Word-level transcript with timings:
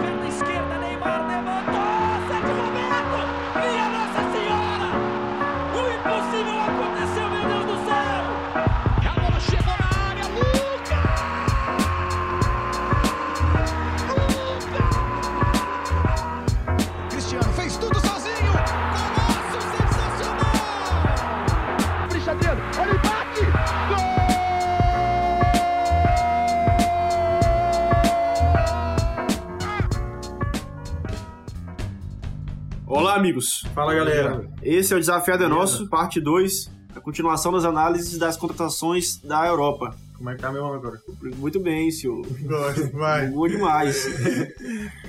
perna 0.00 0.26
esquerda, 0.26 0.78
Neymar 0.78 1.26
levantou, 1.26 1.51
Olá, 33.12 33.20
amigos. 33.20 33.62
Fala 33.74 33.94
galera. 33.94 34.48
Esse 34.62 34.94
é 34.94 34.96
o 34.96 34.98
Desafiado 34.98 35.44
é 35.44 35.46
Nosso, 35.46 35.86
parte 35.86 36.18
2, 36.18 36.70
a 36.96 37.00
continuação 37.00 37.52
das 37.52 37.62
análises 37.62 38.16
das 38.16 38.38
contratações 38.38 39.18
da 39.18 39.46
Europa. 39.46 39.94
Como 40.16 40.30
é 40.30 40.34
que 40.34 40.40
tá 40.40 40.50
meu 40.50 40.62
nome 40.62 40.76
agora? 40.76 40.98
Muito 41.36 41.60
bem, 41.60 41.90
senhor. 41.90 42.26
Gosto, 42.40 42.90
vai. 42.96 43.26
Bom 43.26 43.46
demais. 43.46 44.06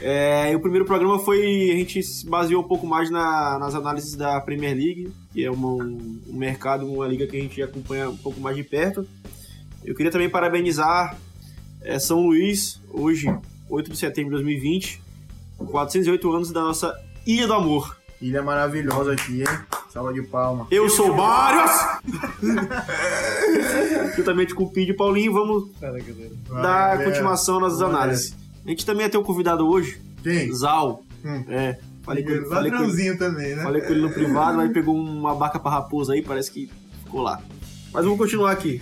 É, 0.01 0.51
e 0.51 0.55
o 0.55 0.59
primeiro 0.59 0.83
programa 0.83 1.17
foi. 1.17 1.71
A 1.71 1.77
gente 1.77 2.03
se 2.03 2.27
baseou 2.29 2.61
um 2.61 2.67
pouco 2.67 2.85
mais 2.85 3.09
na- 3.09 3.57
nas 3.57 3.73
análises 3.73 4.15
da 4.17 4.41
Premier 4.41 4.75
League, 4.75 5.13
que 5.31 5.45
é 5.45 5.49
uma- 5.49 5.69
um, 5.81 6.21
um 6.27 6.37
mercado, 6.37 6.85
uma 6.85 7.07
liga 7.07 7.25
que 7.25 7.37
a 7.37 7.41
gente 7.41 7.61
acompanha 7.63 8.09
um 8.09 8.17
pouco 8.17 8.37
mais 8.41 8.57
de 8.57 8.63
perto. 8.65 9.07
Eu 9.85 9.95
queria 9.95 10.11
também 10.11 10.29
parabenizar 10.29 11.17
é, 11.81 11.97
São 11.99 12.19
Luís, 12.27 12.81
hoje, 12.91 13.33
8 13.69 13.89
de 13.89 13.97
setembro 13.97 14.31
de 14.31 14.43
2020, 14.43 15.01
408 15.71 16.29
anos 16.33 16.51
da 16.51 16.61
nossa 16.61 16.93
Ilha 17.25 17.47
do 17.47 17.53
Amor. 17.53 17.97
Ilha 18.21 18.43
maravilhosa 18.43 19.13
aqui, 19.13 19.41
hein? 19.41 19.47
Salva 19.89 20.13
de 20.13 20.21
palma. 20.23 20.67
Eu 20.69 20.89
sou 20.89 21.15
Barrios! 21.15 21.71
Juntamente 24.15 24.53
com 24.53 24.63
o 24.63 24.69
Pidi 24.69 24.91
e 24.91 24.93
Paulinho, 24.93 25.31
vamos 25.31 25.71
Vai, 25.79 26.01
dar 26.61 27.01
continuação 27.03 27.61
nas 27.61 27.81
análises. 27.81 28.35
A 28.65 28.69
gente 28.69 28.85
também 28.85 29.05
ia 29.05 29.09
ter 29.09 29.17
um 29.17 29.23
convidado 29.23 29.65
hoje, 29.67 30.01
Quem? 30.21 30.53
Zal. 30.53 31.03
Hum. 31.23 31.45
É, 31.47 31.79
falei 32.01 32.23
com, 32.23 32.31
ele, 32.31 32.45
falei, 32.45 32.71
com 32.71 32.83
ele, 32.83 33.17
também, 33.17 33.55
né? 33.55 33.63
falei 33.63 33.81
com 33.81 33.91
ele 33.91 34.01
no 34.01 34.11
privado, 34.11 34.59
aí 34.59 34.69
pegou 34.69 34.95
uma 34.95 35.33
vaca 35.33 35.59
pra 35.59 35.71
raposa 35.71 36.13
aí, 36.13 36.21
parece 36.21 36.51
que 36.51 36.69
ficou 37.05 37.21
lá. 37.21 37.41
Mas 37.93 38.03
vamos 38.03 38.19
continuar 38.19 38.51
aqui. 38.51 38.81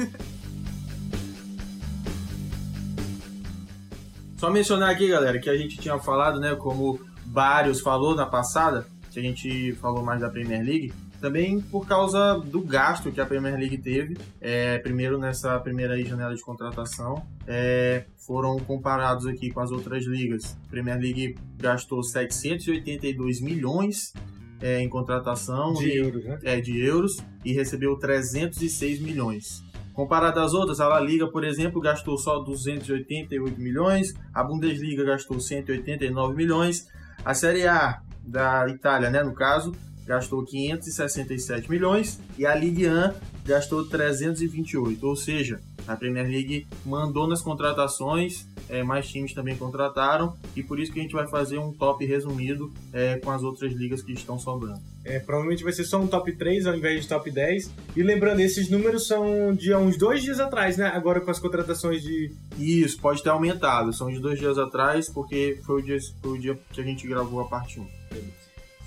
Só 4.38 4.50
mencionar 4.50 4.90
aqui, 4.90 5.08
galera, 5.08 5.40
que 5.40 5.50
a 5.50 5.56
gente 5.56 5.78
tinha 5.78 6.00
falado, 6.00 6.40
né, 6.40 6.56
como 6.56 7.00
Barrios 7.32 7.80
falou 7.80 8.14
na 8.14 8.26
passada, 8.26 8.86
que 9.10 9.20
a 9.20 9.24
gente 9.24 9.72
falou 9.76 10.04
mais 10.04 10.20
da 10.20 10.30
Premier 10.30 10.62
League, 10.64 10.94
também 11.22 11.62
por 11.62 11.88
causa 11.88 12.38
do 12.40 12.62
gasto 12.62 13.10
que 13.12 13.22
a 13.22 13.26
Premier 13.26 13.56
League 13.58 13.78
teve, 13.78 14.18
é, 14.42 14.80
primeiro 14.80 15.18
nessa 15.18 15.58
primeira 15.60 15.98
janela 16.04 16.36
de 16.36 16.42
contratação, 16.42 17.26
é, 17.48 18.04
foram 18.18 18.58
comparados 18.60 19.26
aqui 19.26 19.50
com 19.50 19.62
as 19.62 19.72
outras 19.72 20.06
ligas. 20.06 20.58
A 20.68 20.70
Premier 20.70 21.00
League 21.00 21.36
gastou 21.58 22.04
782 22.04 23.40
milhões 23.40 24.14
é, 24.60 24.82
em 24.82 24.90
contratação 24.90 25.74
De 25.74 25.88
e- 25.88 25.98
euros, 25.98 26.26
né? 26.26 26.40
é, 26.44 26.60
de 26.60 26.80
euros 26.80 27.18
e 27.46 27.54
recebeu 27.54 27.96
306 27.98 29.00
milhões. 29.00 29.64
Comparado 29.94 30.40
às 30.40 30.54
outras, 30.54 30.80
a 30.80 30.88
La 30.88 31.00
Liga, 31.00 31.28
por 31.30 31.44
exemplo, 31.44 31.80
gastou 31.82 32.18
só 32.18 32.40
288 32.40 33.60
milhões, 33.60 34.14
a 34.34 34.44
Bundesliga 34.44 35.04
gastou 35.04 35.40
189 35.40 36.34
milhões, 36.36 36.88
a 37.24 37.34
Série 37.34 37.68
A 37.68 38.02
da 38.24 38.68
Itália, 38.68 39.10
né, 39.10 39.24
no 39.24 39.34
caso, 39.34 39.76
gastou 40.06 40.44
567 40.44 41.70
milhões 41.70 42.20
e 42.38 42.46
a 42.46 42.56
Ligue 42.56 42.88
1 42.90 43.14
gastou 43.46 43.86
328, 43.86 45.06
ou 45.06 45.16
seja, 45.16 45.60
a 45.88 45.96
Premier 45.96 46.28
League 46.28 46.68
mandou 46.86 47.28
nas 47.28 47.42
contratações, 47.42 48.48
é, 48.72 48.82
mais 48.84 49.08
times 49.08 49.34
também 49.34 49.56
contrataram 49.58 50.34
e 50.56 50.64
por 50.64 50.80
isso 50.80 50.94
que 50.94 51.00
a 51.00 51.04
gente 51.04 51.14
vai 51.14 51.28
fazer 51.28 51.58
um 51.58 51.74
top 51.74 52.06
resumido 52.06 52.72
é, 52.94 53.18
com 53.18 53.30
as 53.30 53.44
outras 53.44 53.74
ligas 53.74 54.02
que 54.02 54.14
estão 54.14 54.40
sobrando. 54.40 54.80
É, 55.04 55.20
provavelmente 55.20 55.64
vai 55.64 55.74
ser 55.74 55.84
só 55.84 56.00
um 56.00 56.08
top 56.08 56.32
3 56.32 56.66
ao 56.66 56.76
invés 56.76 57.02
de 57.02 57.08
top 57.10 57.30
10. 57.30 57.70
E 57.96 58.02
lembrando, 58.02 58.40
esses 58.40 58.70
números 58.70 59.08
são 59.08 59.54
de 59.54 59.74
há 59.74 59.78
uns 59.78 59.98
dois 59.98 60.22
dias 60.22 60.40
atrás, 60.40 60.78
né? 60.78 60.88
Agora 60.88 61.20
com 61.20 61.30
as 61.30 61.40
contratações 61.40 62.02
de. 62.02 62.32
Isso, 62.58 63.00
pode 63.02 63.22
ter 63.22 63.30
aumentado. 63.30 63.92
São 63.92 64.10
de 64.10 64.20
dois 64.20 64.40
dias 64.40 64.58
atrás, 64.58 65.10
porque 65.10 65.60
foi 65.66 65.82
o 65.82 65.84
dia, 65.84 65.98
foi 66.22 66.38
o 66.38 66.40
dia 66.40 66.58
que 66.72 66.80
a 66.80 66.84
gente 66.84 67.06
gravou 67.08 67.42
a 67.42 67.46
parte 67.46 67.80
1. 67.80 67.88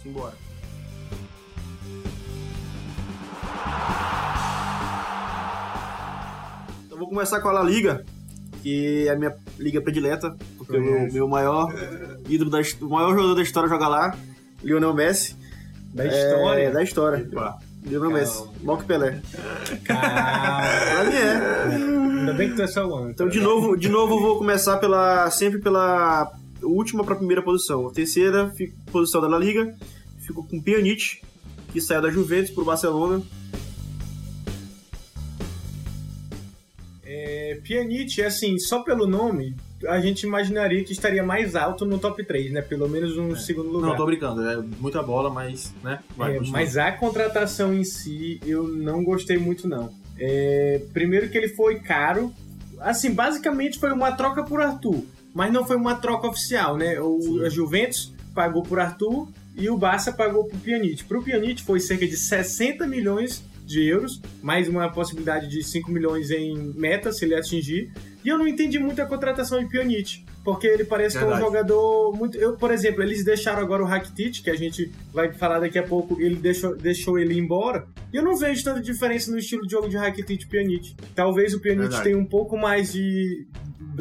Simbora. 0.02 0.34
Então 6.86 6.98
vou 6.98 7.08
começar 7.08 7.40
com 7.40 7.48
a 7.48 7.52
La 7.52 7.62
Liga, 7.62 8.04
que 8.64 9.06
é 9.06 9.10
a 9.12 9.16
minha 9.16 9.36
liga 9.58 9.78
predileta, 9.82 10.34
porque 10.56 10.78
o 10.78 10.80
meu, 10.80 11.12
meu 11.12 11.28
maior 11.28 11.70
ídolo, 12.26 12.48
da, 12.50 12.60
o 12.80 12.88
maior 12.88 13.10
jogador 13.10 13.34
da 13.34 13.42
história 13.42 13.68
joga 13.68 13.86
lá, 13.86 14.16
Lionel 14.62 14.94
Messi. 14.94 15.36
Da 15.92 16.06
É, 16.06 16.08
história. 16.08 16.70
da 16.70 16.82
história. 16.82 17.28
Lionel 17.84 18.10
Messi. 18.10 18.42
Que 18.78 18.84
Pelé. 18.86 19.10
Mim 19.12 19.20
é. 21.14 22.20
Ainda 22.20 22.32
bem 22.32 22.48
que 22.48 22.56
tu 22.56 22.62
é 22.62 22.66
só 22.66 22.86
um. 22.86 23.10
Então, 23.10 23.28
de 23.28 23.38
novo, 23.38 23.76
de 23.76 23.90
novo, 23.90 24.14
eu 24.14 24.20
vou 24.20 24.38
começar 24.38 24.78
pela 24.78 25.30
sempre 25.30 25.58
pela 25.60 26.32
última 26.62 27.04
para 27.04 27.12
a 27.12 27.18
primeira 27.18 27.42
posição. 27.42 27.86
A 27.86 27.92
terceira 27.92 28.50
posição 28.90 29.20
da 29.20 29.28
La 29.28 29.38
Liga 29.38 29.74
ficou 30.20 30.42
com 30.42 30.58
Pjanic, 30.58 31.20
que 31.70 31.82
saiu 31.82 32.00
da 32.00 32.08
Juventus 32.10 32.50
pro 32.50 32.64
Barcelona. 32.64 33.20
É, 37.54 37.60
Pjanic, 37.60 38.22
assim, 38.22 38.58
só 38.58 38.82
pelo 38.82 39.06
nome, 39.06 39.54
a 39.86 40.00
gente 40.00 40.24
imaginaria 40.24 40.82
que 40.84 40.92
estaria 40.92 41.22
mais 41.22 41.54
alto 41.54 41.84
no 41.84 41.98
top 41.98 42.24
3, 42.24 42.52
né? 42.52 42.62
Pelo 42.62 42.88
menos 42.88 43.16
no 43.16 43.36
segundo 43.36 43.70
lugar. 43.70 43.88
Não, 43.90 43.96
tô 43.96 44.06
brincando. 44.06 44.48
É 44.48 44.56
muita 44.80 45.02
bola, 45.02 45.30
mas, 45.30 45.72
né? 45.82 46.00
Vai, 46.16 46.36
É, 46.36 46.40
mas 46.48 46.76
a 46.76 46.92
contratação 46.92 47.74
em 47.74 47.84
si, 47.84 48.40
eu 48.46 48.66
não 48.68 49.04
gostei 49.04 49.38
muito, 49.38 49.68
não. 49.68 49.90
É, 50.18 50.82
primeiro 50.92 51.28
que 51.28 51.36
ele 51.36 51.48
foi 51.48 51.80
caro. 51.80 52.32
Assim, 52.80 53.12
basicamente 53.12 53.78
foi 53.78 53.92
uma 53.92 54.12
troca 54.12 54.42
por 54.44 54.60
Arthur. 54.60 55.02
Mas 55.32 55.52
não 55.52 55.64
foi 55.66 55.76
uma 55.76 55.96
troca 55.96 56.28
oficial, 56.28 56.76
né? 56.76 57.00
O, 57.00 57.42
a 57.44 57.48
Juventus 57.48 58.12
pagou 58.34 58.62
por 58.62 58.78
Arthur 58.78 59.28
e 59.56 59.68
o 59.68 59.76
Barça 59.76 60.12
pagou 60.12 60.44
por 60.44 60.58
Pjanic. 60.60 61.04
Pro 61.04 61.22
Pjanic 61.22 61.62
foi 61.62 61.80
cerca 61.80 62.06
de 62.06 62.16
60 62.16 62.86
milhões 62.86 63.42
de 63.64 63.86
euros, 63.88 64.20
mais 64.42 64.68
uma 64.68 64.90
possibilidade 64.90 65.48
de 65.48 65.62
5 65.62 65.90
milhões 65.90 66.30
em 66.30 66.72
meta, 66.74 67.12
se 67.12 67.24
ele 67.24 67.34
atingir. 67.34 67.90
E 68.24 68.28
eu 68.28 68.38
não 68.38 68.46
entendi 68.46 68.78
muito 68.78 69.00
a 69.02 69.06
contratação 69.06 69.58
de 69.58 69.68
Pjanic, 69.68 70.24
porque 70.42 70.66
ele 70.66 70.84
parece 70.84 71.18
que 71.18 71.24
é 71.24 71.26
um 71.26 71.38
jogador 71.38 72.12
muito... 72.16 72.38
Eu, 72.38 72.56
por 72.56 72.70
exemplo, 72.70 73.02
eles 73.02 73.24
deixaram 73.24 73.62
agora 73.62 73.82
o 73.82 73.86
Rakitic, 73.86 74.42
que 74.42 74.50
a 74.50 74.56
gente 74.56 74.90
vai 75.12 75.32
falar 75.32 75.60
daqui 75.60 75.78
a 75.78 75.82
pouco, 75.82 76.20
ele 76.20 76.36
deixou, 76.36 76.76
deixou 76.76 77.18
ele 77.18 77.38
embora. 77.38 77.86
E 78.12 78.16
eu 78.16 78.22
não 78.22 78.36
vejo 78.36 78.64
tanta 78.64 78.80
diferença 78.80 79.30
no 79.30 79.38
estilo 79.38 79.66
de 79.66 79.72
jogo 79.72 79.88
de 79.88 79.96
Rakitic 79.96 80.42
e 80.42 80.46
Pjanic. 80.46 80.94
Talvez 81.14 81.54
o 81.54 81.60
Pjanic 81.60 81.82
Verdade. 81.82 82.04
tenha 82.04 82.18
um 82.18 82.26
pouco 82.26 82.56
mais 82.56 82.92
de... 82.92 83.46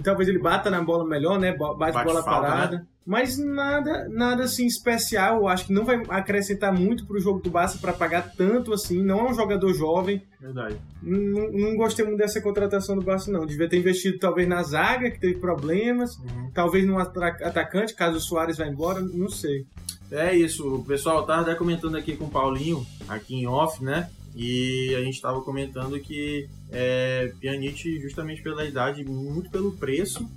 Talvez 0.01 0.29
ele 0.29 0.39
bata 0.39 0.69
na 0.69 0.81
bola 0.81 1.05
melhor, 1.05 1.39
né? 1.39 1.51
Bate, 1.55 1.77
Bate 1.77 2.03
bola 2.05 2.23
falta, 2.23 2.47
parada. 2.47 2.87
Mas 3.05 3.37
nada, 3.37 4.07
nada 4.09 4.43
assim 4.43 4.65
especial. 4.65 5.37
Eu 5.39 5.47
acho 5.49 5.65
que 5.65 5.73
não 5.73 5.83
vai 5.83 6.01
acrescentar 6.07 6.73
muito 6.73 7.05
pro 7.05 7.19
jogo 7.19 7.41
do 7.41 7.49
Barça 7.49 7.77
para 7.77 7.91
pagar 7.91 8.31
tanto 8.37 8.71
assim. 8.73 9.03
Não 9.03 9.19
é 9.19 9.31
um 9.31 9.33
jogador 9.33 9.73
jovem. 9.73 10.21
Verdade. 10.39 10.77
Não, 11.01 11.51
não 11.51 11.75
gostei 11.75 12.05
muito 12.05 12.17
dessa 12.17 12.39
contratação 12.39 12.95
do 12.95 13.01
Barça, 13.03 13.29
não. 13.29 13.45
Devia 13.45 13.67
ter 13.67 13.77
investido 13.77 14.17
talvez 14.19 14.47
na 14.47 14.63
zaga, 14.63 15.11
que 15.11 15.19
teve 15.19 15.35
problemas. 15.35 16.15
Uhum. 16.17 16.49
Talvez 16.53 16.85
no 16.87 16.97
atra- 16.97 17.37
atacante, 17.41 17.93
caso 17.93 18.17
o 18.17 18.21
Soares 18.21 18.57
vá 18.57 18.65
embora. 18.65 19.01
Não 19.01 19.27
sei. 19.29 19.65
É 20.09 20.33
isso, 20.35 20.83
pessoal, 20.87 21.17
eu 21.17 21.23
tava 21.23 21.41
até 21.41 21.55
comentando 21.55 21.97
aqui 21.97 22.15
com 22.15 22.25
o 22.25 22.29
Paulinho, 22.29 22.85
aqui 23.09 23.35
em 23.35 23.47
off, 23.47 23.83
né? 23.83 24.09
E 24.35 24.95
a 24.95 25.01
gente 25.01 25.21
tava 25.21 25.41
comentando 25.41 25.99
que 25.99 26.49
é, 26.71 27.31
Pjanic, 27.39 28.01
justamente 28.01 28.41
pela 28.41 28.65
idade, 28.65 29.03
muito 29.03 29.49
pelo 29.49 29.71
preço, 29.73 30.27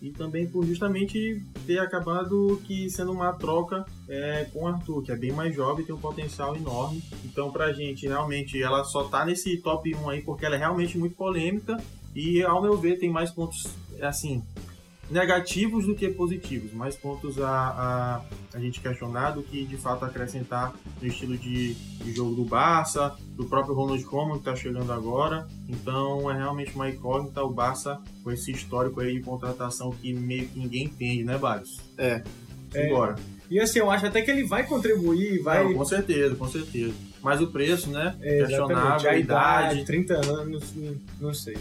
e 0.00 0.10
também 0.10 0.46
por 0.46 0.64
justamente 0.66 1.42
ter 1.66 1.78
acabado 1.78 2.60
que 2.64 2.88
sendo 2.90 3.12
uma 3.12 3.32
troca 3.32 3.84
é, 4.08 4.46
com 4.52 4.64
o 4.64 4.66
Arthur, 4.66 5.02
que 5.02 5.10
é 5.10 5.16
bem 5.16 5.32
mais 5.32 5.54
jovem 5.54 5.84
tem 5.84 5.94
um 5.94 5.98
potencial 5.98 6.54
enorme. 6.54 7.02
Então, 7.24 7.50
pra 7.50 7.72
gente, 7.72 8.06
realmente, 8.06 8.62
ela 8.62 8.84
só 8.84 9.04
tá 9.04 9.24
nesse 9.24 9.56
top 9.58 9.94
1 9.94 10.10
aí 10.10 10.22
porque 10.22 10.44
ela 10.44 10.56
é 10.56 10.58
realmente 10.58 10.98
muito 10.98 11.16
polêmica 11.16 11.82
e, 12.14 12.42
ao 12.42 12.62
meu 12.62 12.76
ver, 12.76 12.98
tem 12.98 13.10
mais 13.10 13.30
pontos, 13.30 13.66
assim, 14.00 14.42
negativos 15.10 15.86
do 15.86 15.94
que 15.94 16.08
positivos, 16.08 16.72
mais 16.72 16.96
pontos 16.96 17.40
a, 17.40 17.48
a, 17.48 18.22
a 18.54 18.58
gente 18.58 18.80
questionar 18.80 19.30
do 19.30 19.42
que 19.42 19.64
de 19.64 19.76
fato 19.76 20.04
acrescentar 20.04 20.74
no 21.00 21.06
estilo 21.06 21.36
de, 21.36 21.74
de 21.74 22.12
jogo 22.12 22.34
do 22.34 22.44
Barça, 22.44 23.14
do 23.30 23.44
próprio 23.44 23.74
Ronald 23.74 24.02
Koeman 24.04 24.34
que 24.34 24.38
está 24.38 24.56
chegando 24.56 24.92
agora. 24.92 25.46
Então 25.68 26.30
é 26.30 26.36
realmente 26.36 26.74
uma 26.74 26.88
incógnita 26.88 27.42
o 27.42 27.50
Barça 27.50 28.00
com 28.24 28.30
esse 28.30 28.50
histórico 28.50 29.00
aí 29.00 29.14
de 29.14 29.20
contratação 29.20 29.90
que 29.90 30.12
meio 30.12 30.48
que 30.48 30.58
ninguém 30.58 30.84
entende, 30.84 31.24
né, 31.24 31.38
Barros? 31.38 31.80
É. 31.96 32.22
Simbora. 32.72 33.16
E 33.48 33.60
assim, 33.60 33.78
eu 33.78 33.90
acho 33.90 34.06
até 34.06 34.22
que 34.22 34.30
ele 34.30 34.44
vai 34.44 34.66
contribuir, 34.66 35.40
vai. 35.40 35.64
Não, 35.64 35.74
com 35.74 35.84
certeza, 35.84 36.34
com 36.34 36.48
certeza. 36.48 36.94
Mas 37.22 37.40
o 37.40 37.46
preço, 37.46 37.90
né? 37.90 38.16
É, 38.20 38.38
questionável, 38.38 38.76
exatamente. 38.76 39.08
a 39.08 39.18
idade. 39.18 39.84
30 39.84 40.14
anos, 40.14 40.74
não 41.20 41.32
sei. 41.32 41.56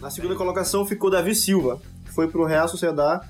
Na 0.00 0.10
segunda 0.10 0.34
colocação 0.36 0.86
ficou 0.86 1.10
Davi 1.10 1.34
Silva, 1.34 1.80
que 2.04 2.12
foi 2.12 2.28
pro 2.28 2.44
Real 2.44 2.68
Sociedade 2.68 3.26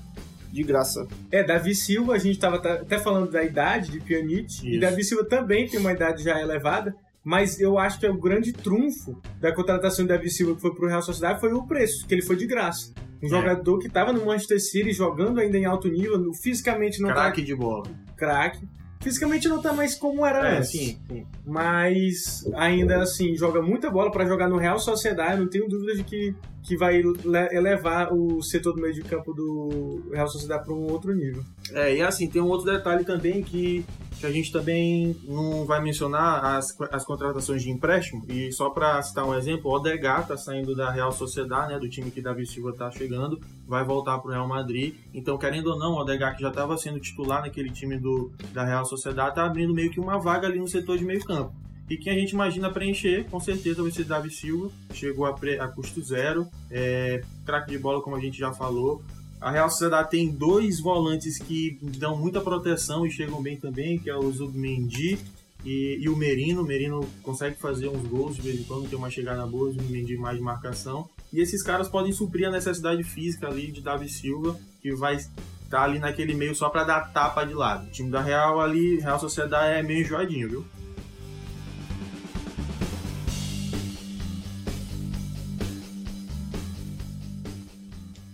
de 0.51 0.63
graça. 0.63 1.07
É, 1.31 1.43
Davi 1.43 1.75
Silva, 1.75 2.13
a 2.13 2.17
gente 2.17 2.35
estava 2.35 2.57
até 2.57 2.97
falando 2.97 3.29
da 3.31 3.43
idade 3.43 3.91
de 3.91 3.99
Pjanic, 3.99 4.67
e. 4.67 4.79
Davi 4.79 5.03
Silva 5.03 5.23
também 5.23 5.67
tem 5.67 5.79
uma 5.79 5.91
idade 5.91 6.23
já 6.23 6.39
elevada, 6.41 6.95
mas 7.23 7.59
eu 7.59 7.77
acho 7.77 7.99
que 7.99 8.05
é 8.05 8.09
o 8.09 8.17
grande 8.19 8.51
trunfo 8.53 9.21
da 9.39 9.51
contratação 9.53 10.05
de 10.05 10.09
Davi 10.09 10.29
Silva 10.29 10.55
que 10.55 10.61
foi 10.61 10.73
pro 10.73 10.87
Real 10.87 11.01
Sociedade 11.01 11.39
foi 11.39 11.53
o 11.53 11.63
preço, 11.67 12.05
que 12.07 12.13
ele 12.13 12.21
foi 12.23 12.35
de 12.35 12.47
graça. 12.47 12.91
Um 13.21 13.27
É. 13.27 13.29
jogador 13.29 13.77
que 13.79 13.87
estava 13.87 14.13
no 14.13 14.25
Manchester 14.25 14.59
City 14.61 14.91
jogando 14.93 15.39
ainda 15.39 15.57
em 15.57 15.65
alto 15.65 15.87
nível, 15.89 16.33
fisicamente 16.41 17.01
não 17.01 17.09
Craque 17.09 17.41
tá 17.41 17.45
de 17.45 17.55
bola. 17.55 17.83
craque. 18.15 18.67
Fisicamente 19.01 19.47
não 19.47 19.61
tá 19.61 19.71
mais 19.71 19.95
como 19.95 20.25
era 20.25 20.45
É, 20.45 20.57
antes. 20.57 20.71
sim, 20.71 20.99
sim. 21.07 21.25
Mas 21.45 22.45
ainda 22.55 23.01
assim, 23.01 23.33
joga 23.35 23.61
muita 23.61 23.89
bola 23.89 24.11
para 24.11 24.25
jogar 24.25 24.49
no 24.49 24.57
Real 24.57 24.77
Sociedade. 24.77 25.39
Não 25.39 25.47
tenho 25.49 25.69
dúvida 25.69 25.95
de 25.95 26.03
que, 26.03 26.35
que 26.63 26.77
vai 26.77 27.01
le- 27.01 27.49
elevar 27.51 28.13
o 28.13 28.41
setor 28.43 28.73
do 28.73 28.81
meio 28.81 28.93
de 28.93 29.01
campo 29.01 29.33
do 29.33 30.09
Real 30.11 30.27
Sociedade 30.27 30.65
para 30.65 30.73
um 30.73 30.91
outro 30.91 31.13
nível. 31.15 31.43
É, 31.71 31.95
e 31.95 32.01
assim, 32.01 32.29
tem 32.29 32.41
um 32.41 32.47
outro 32.47 32.71
detalhe 32.71 33.03
também 33.03 33.41
que, 33.41 33.85
que 34.19 34.25
a 34.25 34.31
gente 34.31 34.51
também 34.51 35.15
não 35.23 35.65
vai 35.65 35.81
mencionar 35.81 36.57
as, 36.57 36.67
as 36.91 37.05
contratações 37.05 37.63
de 37.63 37.71
empréstimo. 37.71 38.23
E 38.27 38.51
só 38.51 38.69
para 38.69 39.01
citar 39.01 39.25
um 39.25 39.33
exemplo, 39.33 39.71
o 39.71 39.75
Odegaard 39.75 40.27
tá 40.27 40.37
saindo 40.37 40.75
da 40.75 40.91
Real 40.91 41.11
Sociedade, 41.11 41.73
né, 41.73 41.79
do 41.79 41.89
time 41.89 42.11
que 42.11 42.21
Davi 42.21 42.45
Silva 42.45 42.73
tá 42.73 42.91
chegando, 42.91 43.39
vai 43.67 43.83
voltar 43.83 44.19
pro 44.19 44.31
Real 44.31 44.47
Madrid. 44.47 44.95
Então, 45.13 45.37
querendo 45.37 45.67
ou 45.67 45.79
não, 45.79 45.93
o 45.93 46.01
Odegaard 46.01 46.35
que 46.37 46.43
já 46.43 46.49
estava 46.49 46.77
sendo 46.77 46.99
titular 46.99 47.41
naquele 47.41 47.71
time 47.71 47.97
do, 47.97 48.31
da 48.53 48.65
Real 48.65 48.85
Sociedade, 48.85 49.35
tá 49.35 49.45
abrindo 49.45 49.73
meio 49.73 49.89
que 49.91 49.99
uma 49.99 50.19
vaga 50.19 50.47
ali 50.47 50.59
no 50.59 50.67
setor 50.67 50.97
de 50.97 51.05
meio 51.05 51.23
campo. 51.23 51.53
E 51.89 51.97
quem 51.97 52.13
a 52.13 52.15
gente 52.15 52.31
imagina 52.31 52.69
preencher, 52.69 53.25
com 53.31 53.39
certeza 53.39 53.81
vai 53.81 53.91
ser 53.91 54.03
Davi 54.03 54.29
Silva. 54.29 54.69
Chegou 54.93 55.25
a, 55.25 55.33
pre- 55.33 55.59
a 55.59 55.67
custo 55.67 56.01
zero. 56.03 56.47
É, 56.69 57.21
craque 57.45 57.71
de 57.71 57.79
bola, 57.79 58.01
como 58.01 58.15
a 58.15 58.19
gente 58.19 58.37
já 58.37 58.53
falou. 58.53 59.01
A 59.41 59.49
Real 59.49 59.69
Sociedade 59.69 60.09
tem 60.09 60.29
dois 60.29 60.79
volantes 60.81 61.39
que 61.39 61.79
dão 61.81 62.15
muita 62.17 62.41
proteção 62.41 63.05
e 63.05 63.11
chegam 63.11 63.41
bem 63.41 63.55
também, 63.57 63.97
que 63.97 64.09
é 64.09 64.15
o 64.15 64.29
Zubmendi 64.31 65.17
e, 65.65 65.97
e 66.01 66.09
o 66.09 66.15
Merino. 66.15 66.61
O 66.61 66.65
Merino 66.65 67.07
consegue 67.23 67.55
fazer 67.55 67.87
uns 67.87 68.05
gols 68.07 68.35
de 68.35 68.41
vez 68.41 68.59
em 68.59 68.63
quando, 68.63 68.89
tem 68.89 68.99
uma 68.99 69.09
chegada 69.09 69.47
boa, 69.47 69.69
o 69.69 69.71
Zubmendi 69.71 70.17
mais 70.17 70.37
de 70.37 70.43
marcação. 70.43 71.09
E 71.31 71.39
esses 71.39 71.63
caras 71.63 71.87
podem 71.87 72.11
suprir 72.11 72.47
a 72.47 72.51
necessidade 72.51 73.03
física 73.03 73.47
ali 73.47 73.71
de 73.71 73.81
Davi 73.81 74.09
Silva, 74.09 74.59
que 74.81 74.93
vai 74.93 75.15
estar 75.15 75.83
ali 75.83 75.99
naquele 75.99 76.33
meio 76.33 76.53
só 76.53 76.69
para 76.69 76.83
dar 76.83 77.13
tapa 77.13 77.45
de 77.45 77.53
lado. 77.53 77.87
O 77.87 77.91
time 77.91 78.11
da 78.11 78.21
Real 78.21 78.59
ali, 78.59 78.99
Real 78.99 79.19
Sociedade 79.19 79.79
é 79.79 79.81
meio 79.81 80.01
enjoadinho, 80.01 80.49
viu? 80.49 80.65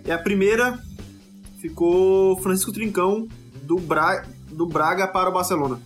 E 0.05 0.11
a 0.11 0.17
primeira 0.17 0.79
ficou 1.59 2.37
Francisco 2.41 2.71
Trincão, 2.71 3.27
do, 3.63 3.77
Bra... 3.77 4.23
do 4.51 4.65
Braga 4.67 5.07
para 5.07 5.29
o 5.29 5.33
Barcelona. 5.33 5.79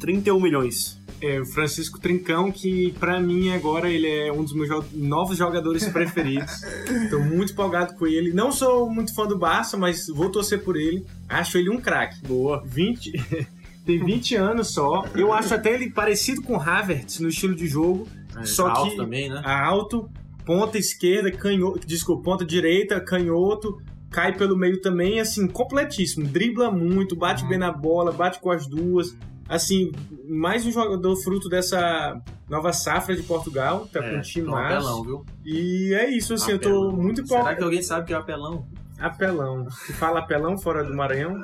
31 0.00 0.40
milhões. 0.40 0.98
É, 1.22 1.40
o 1.40 1.46
Francisco 1.46 1.98
Trincão, 1.98 2.52
que 2.52 2.92
pra 3.00 3.18
mim 3.18 3.50
agora 3.50 3.88
ele 3.88 4.06
é 4.06 4.30
um 4.30 4.42
dos 4.44 4.52
meus 4.52 4.68
jo- 4.68 4.84
novos 4.92 5.38
jogadores 5.38 5.88
preferidos. 5.88 6.60
Tô 7.08 7.18
muito 7.20 7.52
empolgado 7.52 7.94
com 7.94 8.06
ele. 8.06 8.32
Não 8.34 8.52
sou 8.52 8.90
muito 8.90 9.14
fã 9.14 9.26
do 9.26 9.38
Barça, 9.38 9.76
mas 9.78 10.06
vou 10.08 10.28
torcer 10.30 10.62
por 10.62 10.76
ele. 10.76 11.06
Acho 11.26 11.56
ele 11.56 11.70
um 11.70 11.80
craque. 11.80 12.20
Boa. 12.26 12.62
20 12.66 13.12
tem 13.86 14.04
20 14.04 14.34
anos 14.36 14.74
só. 14.74 15.06
Eu 15.14 15.32
acho 15.32 15.54
até 15.54 15.72
ele 15.72 15.88
parecido 15.90 16.42
com 16.42 16.56
o 16.56 16.60
Havertz 16.60 17.20
no 17.20 17.28
estilo 17.28 17.54
de 17.54 17.66
jogo. 17.66 18.06
É, 18.36 18.44
Só 18.44 18.66
alto 18.68 18.90
que- 18.90 18.96
também, 18.96 19.30
né? 19.30 19.40
Alto, 19.44 20.10
ponta 20.44 20.78
esquerda, 20.78 21.30
canhoto, 21.30 21.86
desculpa, 21.86 22.22
ponta 22.22 22.44
direita, 22.44 23.00
canhoto, 23.00 23.78
cai 24.10 24.36
pelo 24.36 24.56
meio 24.56 24.80
também, 24.80 25.20
assim, 25.20 25.46
completíssimo. 25.48 26.26
Dribla 26.26 26.70
muito, 26.70 27.16
bate 27.16 27.44
bem 27.46 27.58
na 27.58 27.72
bola, 27.72 28.12
bate 28.12 28.40
com 28.40 28.50
as 28.50 28.66
duas. 28.66 29.16
Assim, 29.48 29.92
mais 30.26 30.64
um 30.64 30.72
jogador 30.72 31.16
fruto 31.16 31.48
dessa 31.48 32.18
nova 32.48 32.72
safra 32.72 33.14
de 33.14 33.22
Portugal, 33.22 33.86
tá 33.92 34.00
com 34.00 34.16
um 34.16 34.20
time 34.20 34.46
é 34.46 34.50
um 34.50 34.56
apelão, 34.56 35.02
viu? 35.02 35.26
E 35.44 35.92
é 35.94 36.08
isso, 36.10 36.34
assim, 36.34 36.52
eu 36.52 36.58
tô 36.58 36.68
Apelão. 36.68 36.92
muito 36.96 37.26
Será 37.26 37.40
empolgado. 37.40 37.58
que 37.58 37.64
alguém 37.64 37.82
sabe 37.82 38.06
que 38.06 38.14
é 38.14 38.16
apelão? 38.16 38.66
Apelão. 38.98 39.68
Se 39.70 39.92
fala 39.92 40.20
apelão 40.20 40.56
fora 40.56 40.82
do 40.82 40.94
Maranhão? 40.94 41.42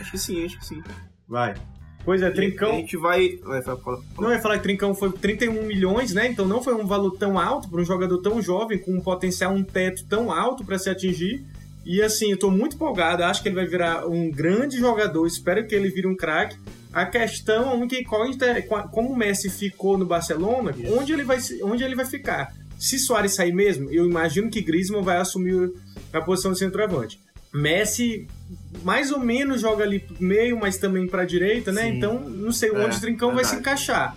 Acho 0.00 0.12
que 0.12 0.18
sim, 0.18 0.44
acho 0.44 0.58
que 0.58 0.66
sim. 0.66 0.82
Vai. 1.26 1.54
Pois 2.04 2.20
é, 2.22 2.26
A 2.26 2.30
Trincão. 2.32 2.72
gente 2.72 2.96
vai. 2.96 3.38
vai 3.42 3.62
fala- 3.62 3.80
fala- 3.80 4.00
Não, 4.18 4.30
ia 4.30 4.38
falar 4.38 4.58
que 4.58 4.62
Trincão 4.64 4.94
foi 4.94 5.10
31 5.12 5.62
milhões, 5.64 6.12
né? 6.12 6.26
Então 6.28 6.46
não 6.46 6.62
foi 6.62 6.74
um 6.74 6.86
valor 6.86 7.12
tão 7.16 7.38
alto 7.38 7.68
para 7.70 7.80
um 7.80 7.84
jogador 7.84 8.18
tão 8.18 8.42
jovem, 8.42 8.78
com 8.78 8.92
um 8.92 9.00
potencial, 9.00 9.54
um 9.54 9.62
teto 9.62 10.04
tão 10.06 10.30
alto 10.30 10.64
para 10.64 10.78
se 10.78 10.90
atingir. 10.90 11.42
E 11.86 12.02
assim, 12.02 12.30
eu 12.30 12.38
tô 12.38 12.50
muito 12.50 12.76
empolgado, 12.76 13.22
acho 13.24 13.42
que 13.42 13.48
ele 13.48 13.56
vai 13.56 13.66
virar 13.66 14.06
um 14.06 14.30
grande 14.30 14.78
jogador, 14.78 15.26
espero 15.26 15.66
que 15.66 15.74
ele 15.74 15.88
vire 15.90 16.06
um 16.06 16.16
craque. 16.16 16.56
A 16.92 17.04
questão, 17.06 17.70
a 17.70 17.74
única 17.74 17.96
incógnita 17.98 18.46
é 18.46 18.62
como 18.62 19.10
o 19.10 19.16
Messi 19.16 19.50
ficou 19.50 19.98
no 19.98 20.04
Barcelona, 20.06 20.74
onde 20.96 21.12
ele, 21.12 21.24
vai, 21.24 21.38
onde 21.62 21.82
ele 21.84 21.94
vai 21.96 22.04
ficar. 22.06 22.52
Se 22.78 22.98
Soares 22.98 23.34
sair 23.34 23.52
mesmo, 23.52 23.90
eu 23.90 24.06
imagino 24.08 24.50
que 24.50 24.60
Griezmann 24.62 25.02
vai 25.02 25.16
assumir 25.18 25.72
a 26.12 26.20
posição 26.20 26.52
de 26.52 26.58
centroavante. 26.58 27.18
Messi 27.52 28.26
mais 28.82 29.10
ou 29.10 29.18
menos 29.18 29.60
joga 29.60 29.84
ali 29.84 29.98
pro 30.00 30.16
meio, 30.22 30.58
mas 30.58 30.76
também 30.78 31.06
pra 31.06 31.24
direita, 31.24 31.72
né? 31.72 31.82
Sim. 31.90 31.96
Então, 31.96 32.20
não 32.20 32.52
sei 32.52 32.70
É, 32.70 32.72
onde 32.86 32.96
o 32.96 33.00
Trincão 33.00 33.34
vai 33.34 33.44
se 33.44 33.52
verdade. 33.54 33.60
encaixar. 33.60 34.16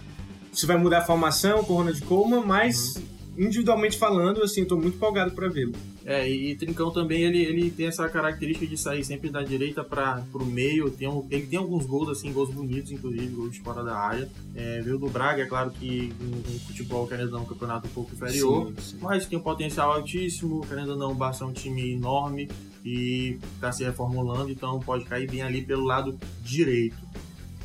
Se 0.53 0.65
vai 0.65 0.77
mudar 0.77 0.99
a 0.99 1.05
formação 1.05 1.63
com 1.63 1.73
o 1.73 1.77
Ronald 1.77 2.01
Koeman, 2.01 2.43
mas 2.45 2.95
Uhum. 2.95 3.03
individualmente 3.45 3.97
falando, 3.97 4.41
assim, 4.43 4.61
eu 4.61 4.67
tô 4.67 4.75
muito 4.75 4.95
empolgado 4.95 5.31
pra 5.31 5.47
vê-lo. 5.47 5.73
É, 6.03 6.27
e, 6.27 6.51
e 6.51 6.55
Trincão 6.55 6.89
também, 6.89 7.23
ele, 7.23 7.43
ele 7.43 7.69
tem 7.69 7.85
essa 7.87 8.07
característica 8.07 8.65
de 8.65 8.77
sair 8.77 9.03
sempre 9.03 9.29
da 9.29 9.43
direita 9.43 9.83
para 9.83 10.23
pro 10.31 10.45
meio. 10.45 10.89
Tem 10.89 11.05
um, 11.07 11.27
ele 11.29 11.45
tem 11.45 11.59
alguns 11.59 11.85
gols, 11.85 12.07
assim, 12.07 12.31
gols 12.31 12.49
bonitos, 12.49 12.91
inclusive, 12.93 13.27
gols 13.27 13.51
de 13.51 13.59
fora 13.59 13.83
da 13.83 13.93
área. 13.97 14.27
É, 14.55 14.81
veio 14.81 14.97
do 14.97 15.09
Braga, 15.09 15.43
é 15.43 15.45
claro 15.45 15.69
que 15.69 16.13
um, 16.21 16.55
um 16.55 16.59
futebol, 16.59 17.05
querendo 17.07 17.25
ou 17.27 17.33
não, 17.33 17.41
um 17.41 17.45
campeonato 17.45 17.87
um 17.87 17.91
pouco 17.91 18.15
inferior. 18.15 18.67
Sim, 18.77 18.81
sim. 18.81 18.97
Mas 19.01 19.25
tem 19.25 19.37
um 19.37 19.41
potencial 19.41 19.91
altíssimo, 19.91 20.61
querendo 20.65 20.91
ou 20.93 20.97
não, 20.97 21.11
o 21.11 21.15
Barça 21.15 21.43
é 21.43 21.47
um 21.47 21.51
time 21.51 21.91
enorme 21.91 22.49
e 22.87 23.37
tá 23.59 23.69
se 23.69 23.83
reformulando, 23.83 24.49
então 24.49 24.79
pode 24.79 25.03
cair 25.03 25.29
bem 25.29 25.41
ali 25.41 25.61
pelo 25.61 25.83
lado 25.83 26.17
direito. 26.41 26.95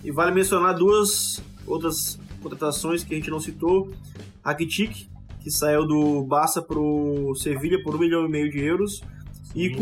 E 0.02 0.10
vale 0.10 0.32
mencionar 0.32 0.74
duas 0.74 1.40
outras 1.64 2.18
contratações 2.42 3.04
que 3.04 3.14
a 3.14 3.16
gente 3.16 3.30
não 3.30 3.38
citou. 3.38 3.88
Rakitic, 4.44 5.06
que 5.40 5.48
saiu 5.48 5.86
do 5.86 6.24
Barça 6.24 6.60
pro 6.60 7.32
Sevilha 7.36 7.80
por 7.84 7.94
um 7.94 7.98
milhão 8.00 8.26
e 8.26 8.28
meio 8.28 8.50
de 8.50 8.58
euros. 8.58 9.00
E 9.54 9.68
Sim. 9.68 9.76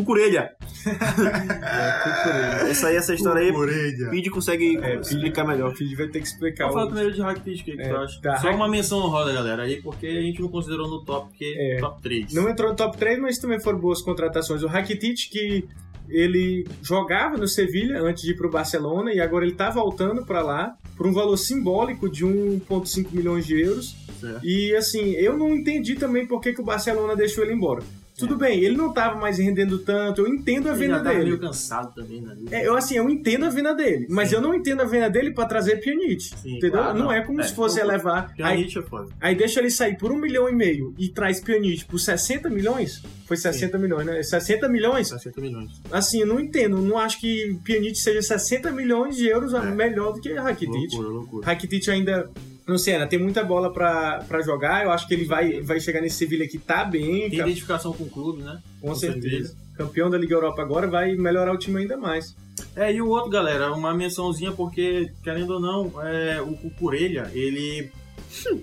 É, 0.87 2.71
Essa 2.71 2.89
aí, 2.89 2.97
essa 2.97 3.15
história 3.15 3.43
aí. 3.43 4.11
Pide 4.11 4.31
consegue 4.31 4.77
É, 4.79 4.97
explicar 5.01 5.45
melhor. 5.47 5.73
O 5.73 5.77
Fid 5.77 5.95
vai 5.97 6.09
ter 6.09 6.21
que 6.21 6.27
explicar. 6.27 6.65
Vamos 6.69 6.75
falar 6.75 6.87
o- 6.87 6.89
primeiro 6.91 7.15
de 7.15 7.21
Rakitic, 7.21 7.61
o 7.61 7.65
que, 7.65 7.77
que 7.77 7.83
É, 7.83 7.89
tu 7.89 7.97
acha? 7.97 8.21
tá, 8.21 8.37
Só 8.37 8.47
Rak- 8.49 8.57
uma 8.57 8.69
menção 8.69 8.99
honrosa, 8.99 9.33
galera, 9.33 9.63
aí, 9.65 9.81
porque 9.83 10.07
a 10.07 10.21
gente 10.23 10.41
não 10.41 10.49
considerou 10.49 10.89
no 10.89 11.05
top, 11.05 11.29
porque 11.29 11.55
É. 11.59 11.79
top 11.81 12.01
3. 12.03 12.33
Não 12.33 12.49
entrou 12.49 12.71
no 12.71 12.77
top 12.77 12.97
3, 12.97 13.19
mas 13.19 13.39
também 13.39 13.61
foram 13.61 13.79
boas 13.79 14.01
contratações. 14.03 14.63
O 14.63 14.67
Rakitic, 14.67 15.31
que 15.31 15.65
ele 16.09 16.67
jogava 16.83 17.37
no 17.37 17.47
Sevilha 17.47 18.01
antes 18.03 18.23
de 18.25 18.33
ir 18.33 18.37
pro 18.37 18.51
Barcelona 18.51 19.13
e 19.13 19.21
agora 19.21 19.45
ele 19.45 19.55
tá 19.55 19.71
voltando 19.71 20.25
pra 20.25 20.43
lá 20.43 20.75
por 20.97 21.07
um 21.07 21.13
valor 21.13 21.37
simbólico 21.37 22.09
de 22.11 22.25
1,5 22.27 23.13
milhões 23.13 23.47
de 23.47 23.61
euros. 23.61 23.95
Certo. 24.21 24.41
E 24.45 24.75
assim, 24.75 25.13
eu 25.13 25.37
não 25.39 25.55
entendi 25.55 25.95
também 25.95 26.27
por 26.27 26.41
que, 26.41 26.53
que 26.53 26.61
o 26.61 26.65
Barcelona 26.65 27.15
deixou 27.17 27.45
ele 27.45 27.55
embora. 27.55 27.83
Tudo 28.27 28.37
bem, 28.37 28.61
ele 28.63 28.77
não 28.77 28.93
tava 28.93 29.19
mais 29.19 29.39
rendendo 29.39 29.79
tanto, 29.79 30.21
eu 30.23 30.29
entendo 30.29 30.69
a 30.69 30.71
Ele 30.73 30.79
venda 30.81 30.95
já 30.99 31.03
tava 31.05 31.15
dele. 31.17 31.25
meio 31.31 31.41
cansado 31.41 31.95
também, 31.95 32.21
né? 32.21 32.37
É, 32.51 32.67
eu 32.67 32.77
assim, 32.77 32.95
eu 32.97 33.09
entendo 33.11 33.45
a 33.47 33.51
venda 33.51 33.75
dele, 33.75 34.07
mas 34.11 34.29
Sim. 34.29 34.37
eu 34.37 34.41
não 34.41 34.55
entendo 34.55 34.83
a 34.83 34.85
venda 34.85 35.09
dele 35.11 35.33
pra 35.33 35.47
trazer 35.47 35.77
Sim, 36.37 36.57
entendeu? 36.57 36.73
claro, 36.83 36.99
não, 36.99 37.05
não. 37.07 37.13
é 37.13 37.23
como 37.23 37.41
É, 37.41 37.45
se 37.45 37.55
fosse 37.55 37.79
eu- 37.81 37.85
elevar... 37.85 38.33
Aí, 38.41 38.65
é 38.79 38.83
foda. 38.83 39.09
aí 39.21 39.35
deixa 39.35 39.61
ele 39.61 39.71
sair 39.71 39.97
por 39.97 40.13
um 40.13 40.17
milhão 40.19 40.49
e 40.49 40.53
meio 40.55 40.95
e 40.99 41.09
traz 41.09 41.41
Pjanic 41.41 41.85
por 41.87 41.99
60 41.99 42.49
milhões? 42.51 43.03
Foi 43.27 43.37
60 43.37 43.79
milhões, 43.79 44.05
né? 44.07 44.23
60 44.23 44.69
milhões? 44.69 45.09
60 45.09 45.41
milhões. 45.41 45.71
Assim, 45.93 46.21
eu 46.21 46.27
não 46.27 46.41
entendo, 46.41 46.79
não 46.79 46.99
acho 46.99 47.21
que 47.21 47.57
Pjanic 47.63 47.97
seja 47.97 48.21
60 48.23 48.71
milhões 48.73 49.17
de 49.17 49.27
euros 49.29 49.55
É. 49.55 49.61
melhor 49.71 50.13
do 50.15 50.21
que 50.21 50.33
Rakitic. 50.35 50.93
Loucura, 50.93 51.09
loucura. 51.09 51.47
Rakitic 51.47 51.89
ainda 51.89 52.29
Não 52.71 52.79
sei, 52.79 52.95
Ana, 52.95 53.07
tem 53.09 53.19
muita 53.19 53.43
bola 53.43 53.73
pra, 53.73 54.25
pra 54.29 54.41
jogar. 54.43 54.85
Eu 54.85 54.93
acho 54.93 55.09
que 55.09 55.15
ele 55.15 55.25
vai, 55.25 55.61
vai 55.61 55.81
chegar 55.81 56.01
nesse 56.01 56.19
Sevilha 56.19 56.47
que 56.47 56.57
tá 56.57 56.85
bem. 56.85 57.29
Tem 57.29 57.39
cap- 57.39 57.49
identificação 57.51 57.93
com 57.93 58.05
o 58.05 58.09
clube, 58.09 58.43
né? 58.45 58.61
com 58.81 58.95
certeza. 58.95 59.57
Campeão 59.77 60.09
da 60.09 60.17
Liga 60.17 60.35
Europa 60.35 60.63
agora 60.63 60.87
vai 60.87 61.17
melhorar 61.17 61.53
o 61.53 61.59
time 61.59 61.81
ainda 61.81 61.97
mais. 61.97 62.37
É, 62.77 62.93
e 62.93 63.03
o 63.03 63.09
outro, 63.09 63.29
galera, 63.29 63.73
uma 63.73 63.93
mençãozinha, 63.93 64.53
porque, 64.53 65.11
querendo 65.25 65.55
ou 65.55 65.61
não, 65.61 66.01
é, 66.07 66.41
o 66.41 66.53
Cucurelha, 66.55 67.29
ele. 67.35 67.91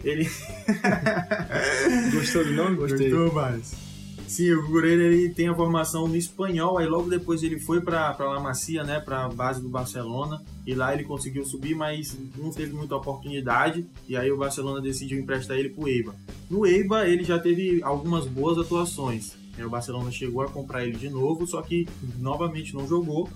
ele. 0.05 0.25
Gostou 2.13 2.45
do 2.45 2.53
nome? 2.53 2.77
Gostou 2.77 3.33
mais. 3.33 3.86
Sim, 4.27 4.51
o 4.51 4.65
Cucurelha 4.65 5.03
ele 5.03 5.29
tem 5.29 5.47
a 5.47 5.55
formação 5.55 6.05
no 6.05 6.15
espanhol, 6.15 6.77
aí 6.77 6.85
logo 6.85 7.09
depois 7.09 7.41
ele 7.43 7.57
foi 7.57 7.79
pra 7.79 8.13
La 8.19 8.41
Macia, 8.41 8.83
né, 8.83 8.99
pra 8.99 9.29
base 9.29 9.61
do 9.61 9.69
Barcelona, 9.69 10.43
e 10.65 10.75
lá 10.75 10.93
ele 10.93 11.05
conseguiu 11.05 11.45
subir, 11.45 11.73
mas 11.73 12.15
não 12.35 12.51
teve 12.51 12.73
muita 12.73 12.97
oportunidade, 12.97 13.85
e 14.07 14.17
aí 14.17 14.29
o 14.29 14.37
Barcelona 14.37 14.81
decidiu 14.81 15.17
emprestar 15.17 15.57
ele 15.57 15.69
pro 15.69 15.87
Eibar. 15.87 16.13
No 16.49 16.65
Eibar 16.65 17.07
ele 17.07 17.23
já 17.23 17.39
teve 17.39 17.81
algumas 17.81 18.25
boas 18.25 18.57
atuações, 18.57 19.33
né, 19.57 19.65
o 19.65 19.69
Barcelona 19.69 20.11
chegou 20.11 20.41
a 20.41 20.49
comprar 20.49 20.85
ele 20.85 20.97
de 20.97 21.09
novo, 21.09 21.47
só 21.47 21.61
que 21.61 21.87
novamente 22.19 22.75
não 22.75 22.85
jogou, 22.85 23.29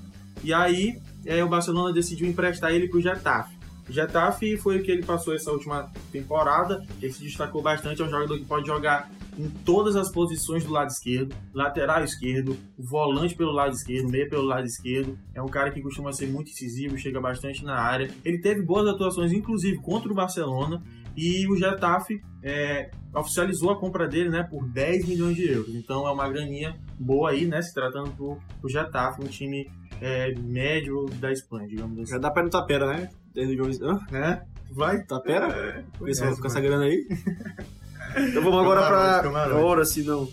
e 0.43 0.53
aí 0.53 0.99
é, 1.25 1.41
o 1.41 1.47
Barcelona 1.47 1.93
decidiu 1.93 2.27
emprestar 2.27 2.73
ele 2.73 2.89
pro 2.89 3.01
Getafe. 3.01 3.55
O 3.89 3.93
Getafe 3.93 4.57
foi 4.57 4.79
o 4.79 4.83
que 4.83 4.91
ele 4.91 5.03
passou 5.03 5.33
essa 5.33 5.51
última 5.51 5.89
temporada, 6.11 6.85
ele 7.01 7.13
se 7.13 7.23
destacou 7.23 7.61
bastante, 7.61 8.01
é 8.01 8.05
um 8.05 8.09
jogador 8.09 8.37
que 8.37 8.45
pode 8.45 8.67
jogar 8.67 9.09
em 9.37 9.49
todas 9.49 9.95
as 9.95 10.11
posições 10.11 10.63
do 10.63 10.71
lado 10.71 10.89
esquerdo, 10.89 11.35
lateral 11.53 12.03
esquerdo, 12.03 12.57
volante 12.77 13.35
pelo 13.35 13.51
lado 13.51 13.73
esquerdo, 13.73 14.09
meia 14.09 14.27
pelo 14.27 14.43
lado 14.43 14.65
esquerdo. 14.65 15.17
É 15.33 15.41
um 15.41 15.47
cara 15.47 15.71
que 15.71 15.81
costuma 15.81 16.11
ser 16.11 16.27
muito 16.27 16.51
incisivo, 16.51 16.97
chega 16.97 17.19
bastante 17.19 17.63
na 17.63 17.75
área. 17.75 18.09
Ele 18.23 18.39
teve 18.39 18.61
boas 18.61 18.87
atuações, 18.87 19.31
inclusive 19.31 19.77
contra 19.77 20.11
o 20.11 20.15
Barcelona, 20.15 20.81
e 21.15 21.47
o 21.47 21.55
Getafe 21.55 22.21
é, 22.43 22.89
oficializou 23.13 23.71
a 23.71 23.79
compra 23.79 24.07
dele 24.07 24.29
né, 24.29 24.43
por 24.43 24.65
10 24.67 25.07
milhões 25.07 25.35
de 25.35 25.49
euros. 25.49 25.75
Então 25.75 26.07
é 26.07 26.11
uma 26.11 26.29
graninha 26.29 26.75
boa 26.99 27.31
aí, 27.31 27.45
né? 27.45 27.61
Se 27.61 27.73
tratando 27.73 28.11
do, 28.11 28.37
do 28.61 28.69
Getafe, 28.69 29.21
um 29.21 29.27
time 29.27 29.69
é, 29.99 30.33
médio 30.35 31.05
da 31.19 31.31
Espanha, 31.31 31.67
digamos 31.67 31.99
assim. 31.99 32.11
Já 32.11 32.17
dá 32.17 32.31
pra 32.31 32.43
ir 32.43 32.45
no 32.45 32.51
Tapera, 32.51 32.87
né? 32.87 33.09
10 33.33 33.47
milhões. 33.49 33.81
Hã? 33.81 33.99
Né? 34.09 34.41
Vai? 34.71 35.03
Tapera? 35.03 35.83
Vê 35.99 36.13
se 36.13 36.21
vai 36.21 36.29
conhece, 36.29 36.35
ficar 36.35 36.47
essa 36.47 36.59
vai. 36.59 36.63
grana 36.63 36.85
aí. 36.85 37.07
Então 38.17 38.43
vamos 38.43 38.59
agora 38.59 38.87
pra. 38.87 39.23
Camarões. 39.23 39.63
Ora, 39.63 39.85
se 39.85 40.03
não. 40.03 40.27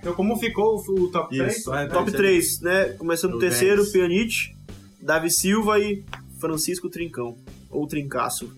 Então, 0.00 0.14
como 0.14 0.36
ficou 0.36 0.76
o 0.76 1.08
top 1.10 1.36
3? 1.36 1.56
Isso, 1.56 1.74
é, 1.74 1.86
Top 1.86 2.08
isso 2.08 2.16
aí. 2.16 2.22
3, 2.22 2.60
né? 2.60 2.84
Começando 2.98 3.34
o 3.34 3.38
terceiro, 3.38 3.82
Dez. 3.82 3.92
Pjanic, 3.92 4.54
Davi 5.00 5.30
Silva 5.30 5.78
e 5.78 6.04
Francisco 6.40 6.90
Trincão. 6.90 7.36
Ou 7.70 7.86
Trincaço. 7.86 8.52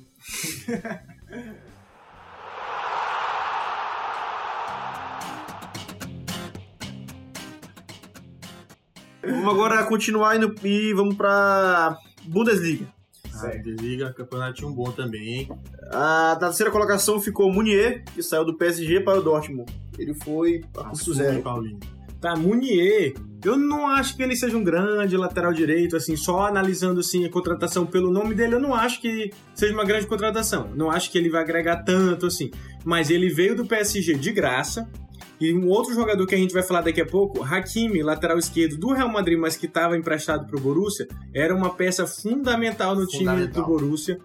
vamos 9.23 9.49
agora 9.49 9.85
continuar 9.85 10.37
indo 10.37 10.55
e 10.65 10.93
vamos 10.95 11.17
pra 11.17 11.97
Bundesliga. 12.25 12.96
Ah, 13.43 13.57
Bundesliga, 13.57 14.13
campeonatinho 14.13 14.71
bom 14.71 14.91
também, 14.91 15.35
hein? 15.35 15.49
A 15.93 16.37
terceira 16.39 16.71
colocação 16.71 17.21
ficou 17.21 17.53
Munier, 17.53 18.05
que 18.15 18.23
saiu 18.23 18.45
do 18.45 18.57
PSG 18.57 19.01
para 19.01 19.19
o 19.19 19.23
Dortmund. 19.23 19.73
Ele 19.99 20.15
foi 20.15 20.63
a 20.77 20.85
custo 20.85 21.15
zero. 21.15 21.43
Paulinho. 21.43 21.79
Tá, 22.21 22.35
Munier. 22.35 23.15
Eu 23.45 23.57
não 23.57 23.87
acho 23.87 24.17
que 24.17 24.23
ele 24.23 24.35
seja 24.35 24.57
um 24.57 24.65
grande 24.65 25.17
lateral 25.17 25.53
direito, 25.53 25.97
assim, 25.97 26.17
só 26.17 26.47
analisando 26.47 27.01
assim 27.01 27.25
a 27.25 27.31
contratação 27.31 27.87
pelo 27.87 28.11
nome 28.11 28.35
dele, 28.35 28.55
eu 28.55 28.61
não 28.61 28.75
acho 28.75 29.01
que 29.01 29.31
seja 29.55 29.73
uma 29.73 29.85
grande 29.85 30.07
contratação. 30.07 30.71
Não 30.75 30.91
acho 30.91 31.11
que 31.13 31.19
ele 31.19 31.31
vai 31.31 31.43
agregar 31.43 31.85
tanto 31.85 32.27
assim. 32.27 32.51
Mas 32.85 33.11
ele 33.11 33.29
veio 33.29 33.55
do 33.55 33.67
PSG 33.67 34.15
de 34.15 34.33
graça. 34.33 34.89
E 35.41 35.53
um 35.53 35.69
outro 35.69 35.95
jogador 35.95 36.27
que 36.27 36.35
a 36.35 36.39
gente 36.39 36.55
vai 36.55 36.63
falar 36.63 36.81
daqui 36.81 37.01
a 37.01 37.07
pouco, 37.07 37.43
Hakimi, 37.43 38.03
lateral 38.03 38.39
esquerdo 38.39 38.77
do 38.79 38.93
Real 38.93 39.09
Madrid, 39.09 39.39
mas 39.39 39.57
que 39.57 39.67
estava 39.67 39.97
emprestado 39.97 40.47
para 40.47 40.57
o 40.57 40.61
Borussia, 40.61 41.07
era 41.35 41.55
uma 41.55 41.75
peça 41.75 42.07
fundamental 42.07 42.95
no 42.97 43.07
time 43.07 43.25
Fundamental. 43.27 43.63
do 43.63 43.67
Borussia. 43.69 44.19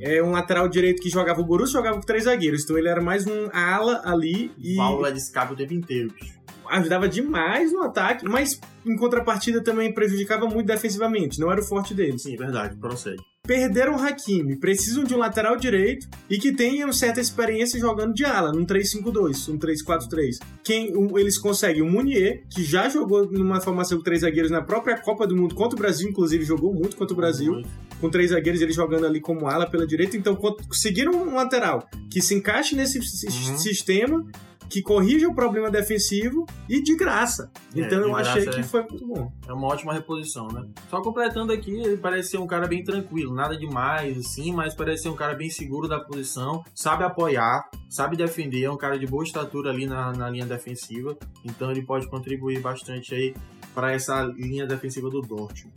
É 0.00 0.22
um 0.22 0.30
lateral 0.30 0.68
direito 0.68 1.02
que 1.02 1.10
jogava 1.10 1.40
o 1.40 1.44
Borussia, 1.44 1.78
jogava 1.78 1.96
com 1.96 2.06
três 2.06 2.24
zagueiros, 2.24 2.64
então 2.64 2.76
ele 2.78 2.88
era 2.88 3.02
mais 3.02 3.26
um 3.26 3.48
ala 3.52 4.00
ali 4.04 4.50
e 4.58 4.76
Válvula 4.76 5.12
de 5.12 5.18
escape 5.18 5.52
o 5.52 5.56
tempo 5.56 5.74
inteiro, 5.74 6.10
bicho. 6.18 6.34
ajudava 6.70 7.08
demais 7.08 7.72
no 7.72 7.82
ataque, 7.82 8.24
mas 8.26 8.58
em 8.84 8.96
contrapartida 8.96 9.62
também 9.62 9.92
prejudicava 9.92 10.46
muito 10.46 10.66
defensivamente, 10.66 11.38
não 11.38 11.50
era 11.50 11.60
o 11.60 11.64
forte 11.64 11.94
deles. 11.94 12.22
Sim, 12.22 12.36
verdade, 12.36 12.76
procede. 12.76 13.22
Perderam 13.46 13.94
o 13.94 14.02
Hakimi, 14.02 14.56
precisam 14.56 15.04
de 15.04 15.14
um 15.14 15.18
lateral 15.18 15.56
direito 15.56 16.08
e 16.28 16.38
que 16.38 16.52
tenham 16.52 16.92
certa 16.92 17.20
experiência 17.20 17.78
jogando 17.78 18.12
de 18.12 18.24
ala, 18.24 18.52
num 18.52 18.66
3-5-2, 18.66 19.48
um 19.52 19.58
3-4-3. 19.58 20.38
Quem 20.64 20.96
um, 20.96 21.16
eles 21.16 21.38
conseguem 21.38 21.82
o 21.82 21.86
Munier, 21.90 22.42
que 22.50 22.64
já 22.64 22.88
jogou 22.88 23.30
numa 23.30 23.60
formação 23.60 23.98
com 23.98 24.04
três 24.04 24.22
zagueiros 24.22 24.50
na 24.50 24.62
própria 24.62 24.98
Copa 24.98 25.26
do 25.26 25.36
Mundo 25.36 25.54
contra 25.54 25.76
o 25.76 25.78
Brasil, 25.78 26.08
inclusive 26.08 26.44
jogou 26.44 26.74
muito 26.74 26.96
contra 26.96 27.14
o 27.14 27.16
Brasil, 27.16 27.62
com 28.00 28.10
três 28.10 28.30
zagueiros, 28.30 28.60
ele 28.60 28.72
jogando 28.72 29.06
ali 29.06 29.20
como 29.20 29.46
ala 29.46 29.68
pela 29.70 29.86
direita, 29.86 30.16
então 30.16 30.34
conseguiram 30.34 31.12
um 31.12 31.34
lateral 31.36 31.88
que 32.10 32.20
se 32.20 32.34
encaixe 32.34 32.74
nesse 32.74 32.98
Uhum. 32.98 33.58
sistema 33.58 34.26
que 34.68 34.82
corrija 34.82 35.28
o 35.28 35.34
problema 35.34 35.70
defensivo 35.70 36.44
e 36.68 36.82
de 36.82 36.96
graça. 36.96 37.50
É, 37.74 37.80
Então 37.80 38.02
de 38.02 38.08
eu 38.08 38.16
achei 38.16 38.42
graça, 38.44 38.58
que 38.58 38.64
é. 38.64 38.68
foi 38.68 38.82
muito 38.82 39.06
bom. 39.06 39.32
É 39.48 39.52
uma 39.52 39.66
ótima 39.68 39.92
reposição, 39.92 40.48
né? 40.48 40.66
Só 40.90 41.00
completando 41.00 41.52
aqui, 41.52 41.70
ele 41.70 41.96
parece 41.96 42.30
ser 42.30 42.38
um 42.38 42.46
cara 42.46 42.66
bem 42.66 42.82
tranquilo, 42.82 43.34
nada 43.34 43.56
demais, 43.56 44.18
assim, 44.18 44.52
mas 44.52 44.74
parece 44.74 45.04
ser 45.04 45.08
um 45.10 45.16
cara 45.16 45.34
bem 45.34 45.48
seguro 45.50 45.86
da 45.88 46.00
posição, 46.00 46.64
sabe 46.74 47.04
apoiar, 47.04 47.68
sabe 47.88 48.16
defender, 48.16 48.64
é 48.64 48.70
um 48.70 48.76
cara 48.76 48.98
de 48.98 49.06
boa 49.06 49.22
estatura 49.24 49.70
ali 49.70 49.86
na, 49.86 50.12
na 50.12 50.28
linha 50.28 50.46
defensiva, 50.46 51.16
então 51.44 51.70
ele 51.70 51.82
pode 51.82 52.08
contribuir 52.08 52.60
bastante 52.60 53.14
aí 53.14 53.34
para 53.74 53.92
essa 53.92 54.22
linha 54.22 54.66
defensiva 54.66 55.08
do 55.10 55.20
Dortmund. 55.20 55.74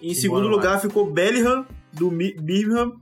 Em 0.00 0.14
segundo 0.14 0.46
lugar 0.48 0.80
ficou 0.80 1.10
Bellingham, 1.10 1.66
do 1.92 2.10
Mi- 2.10 2.34
Birmingham 2.34 2.92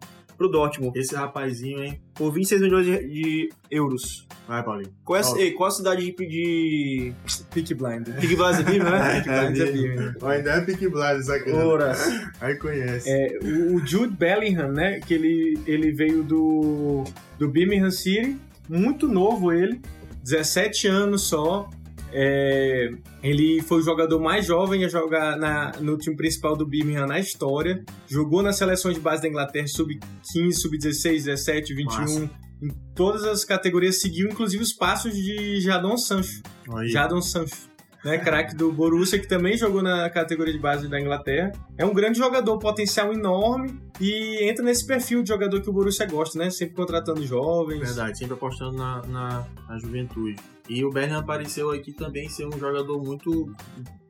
pro 0.45 0.49
Dortmund, 0.49 0.99
Esse 0.99 1.15
rapazinho, 1.15 1.83
hein? 1.83 2.01
por 2.15 2.33
26 2.33 2.61
milhões 2.61 2.87
de, 2.87 3.09
de 3.09 3.53
euros. 3.71 4.27
Vai, 4.47 4.63
Paulinho. 4.63 4.91
Qual 5.05 5.19
é, 5.19 5.23
ei, 5.39 5.53
qual 5.53 5.69
a 5.69 5.71
cidade 5.71 6.03
de, 6.03 6.13
de 6.13 7.13
Pick 7.53 7.75
blind. 7.75 8.09
Big 8.21 8.37
Blast 8.37 8.63
Birmingham, 8.63 8.91
né? 8.91 9.21
Pick 9.23 9.27
blind 9.27 9.59
é 9.59 9.73
Birmingham. 9.73 10.15
Ainda 10.23 10.51
é 10.51 10.61
Pick 10.61 10.81
Blind, 10.81 11.55
Ora, 11.55 11.93
Aí 12.41 12.57
conhece. 12.57 13.09
É, 13.09 13.39
o 13.43 13.75
o 13.75 13.87
Jude 13.87 14.15
Bellingham, 14.15 14.71
né? 14.71 15.01
Que 15.01 15.15
ele, 15.15 15.59
ele 15.67 15.93
veio 15.93 16.23
do, 16.23 17.05
do 17.39 17.49
Birmingham 17.49 17.91
City, 17.91 18.37
muito 18.69 19.09
novo 19.09 19.53
ele, 19.53 19.81
17 20.23 20.87
anos 20.87 21.23
só. 21.23 21.69
É, 22.17 22.91
ele 23.25 23.61
foi 23.63 23.79
o 23.79 23.83
jogador 23.83 24.21
mais 24.21 24.47
jovem 24.47 24.85
a 24.85 24.89
jogar 24.89 25.37
na- 25.37 25.73
no 25.81 25.99
time 25.99 26.15
principal 26.17 26.57
do 26.57 26.65
Birmingham 26.65 27.07
na 27.09 27.19
história. 27.19 27.85
Jogou 28.07 28.41
nas 28.41 28.57
seleções 28.57 28.95
de 28.95 29.01
base 29.01 29.21
da 29.23 29.29
Inglaterra, 29.29 29.67
sub-15, 29.67 30.53
sub-16, 30.53 31.25
17, 31.25 31.75
21. 31.75 32.01
Massa. 32.01 32.31
Em 32.63 32.69
todas 32.95 33.25
as 33.25 33.45
categorias, 33.45 34.01
seguiu 34.01 34.29
inclusive 34.29 34.63
os 34.63 34.73
passos 34.73 35.13
de 35.15 35.61
Jadon 35.61 35.97
Sancho. 35.97 36.41
Aí. 36.73 36.89
Jadon 36.89 37.21
Sancho, 37.21 37.69
né, 38.05 38.17
craque 38.19 38.55
do 38.55 38.71
Borussia, 38.73 39.19
que 39.19 39.27
também 39.27 39.57
jogou 39.57 39.83
na 39.83 40.09
categoria 40.09 40.53
de 40.53 40.61
base 40.61 40.89
da 40.89 41.01
Inglaterra. 41.01 41.51
É 41.77 41.85
um 41.85 41.93
grande 41.93 42.17
jogador, 42.19 42.59
potencial 42.61 43.13
enorme 43.13 43.77
e 44.01 44.49
entra 44.49 44.65
nesse 44.65 44.87
perfil 44.87 45.23
de 45.25 45.29
jogador 45.31 45.61
que 45.61 45.69
o 45.69 45.73
Borussia 45.73 46.07
gosta, 46.07 46.39
né? 46.39 46.49
Sempre 46.49 46.77
contratando 46.77 47.27
jovens. 47.27 47.81
Verdade, 47.81 48.17
sempre 48.17 48.35
apostando 48.35 48.77
na, 48.77 49.03
na, 49.03 49.47
na 49.69 49.79
juventude. 49.79 50.37
E 50.69 50.85
o 50.85 50.91
Bellingham 50.91 51.21
apareceu 51.21 51.71
aqui 51.71 51.93
também 51.93 52.29
ser 52.29 52.47
um 52.47 52.59
jogador 52.59 53.03
muito 53.03 53.53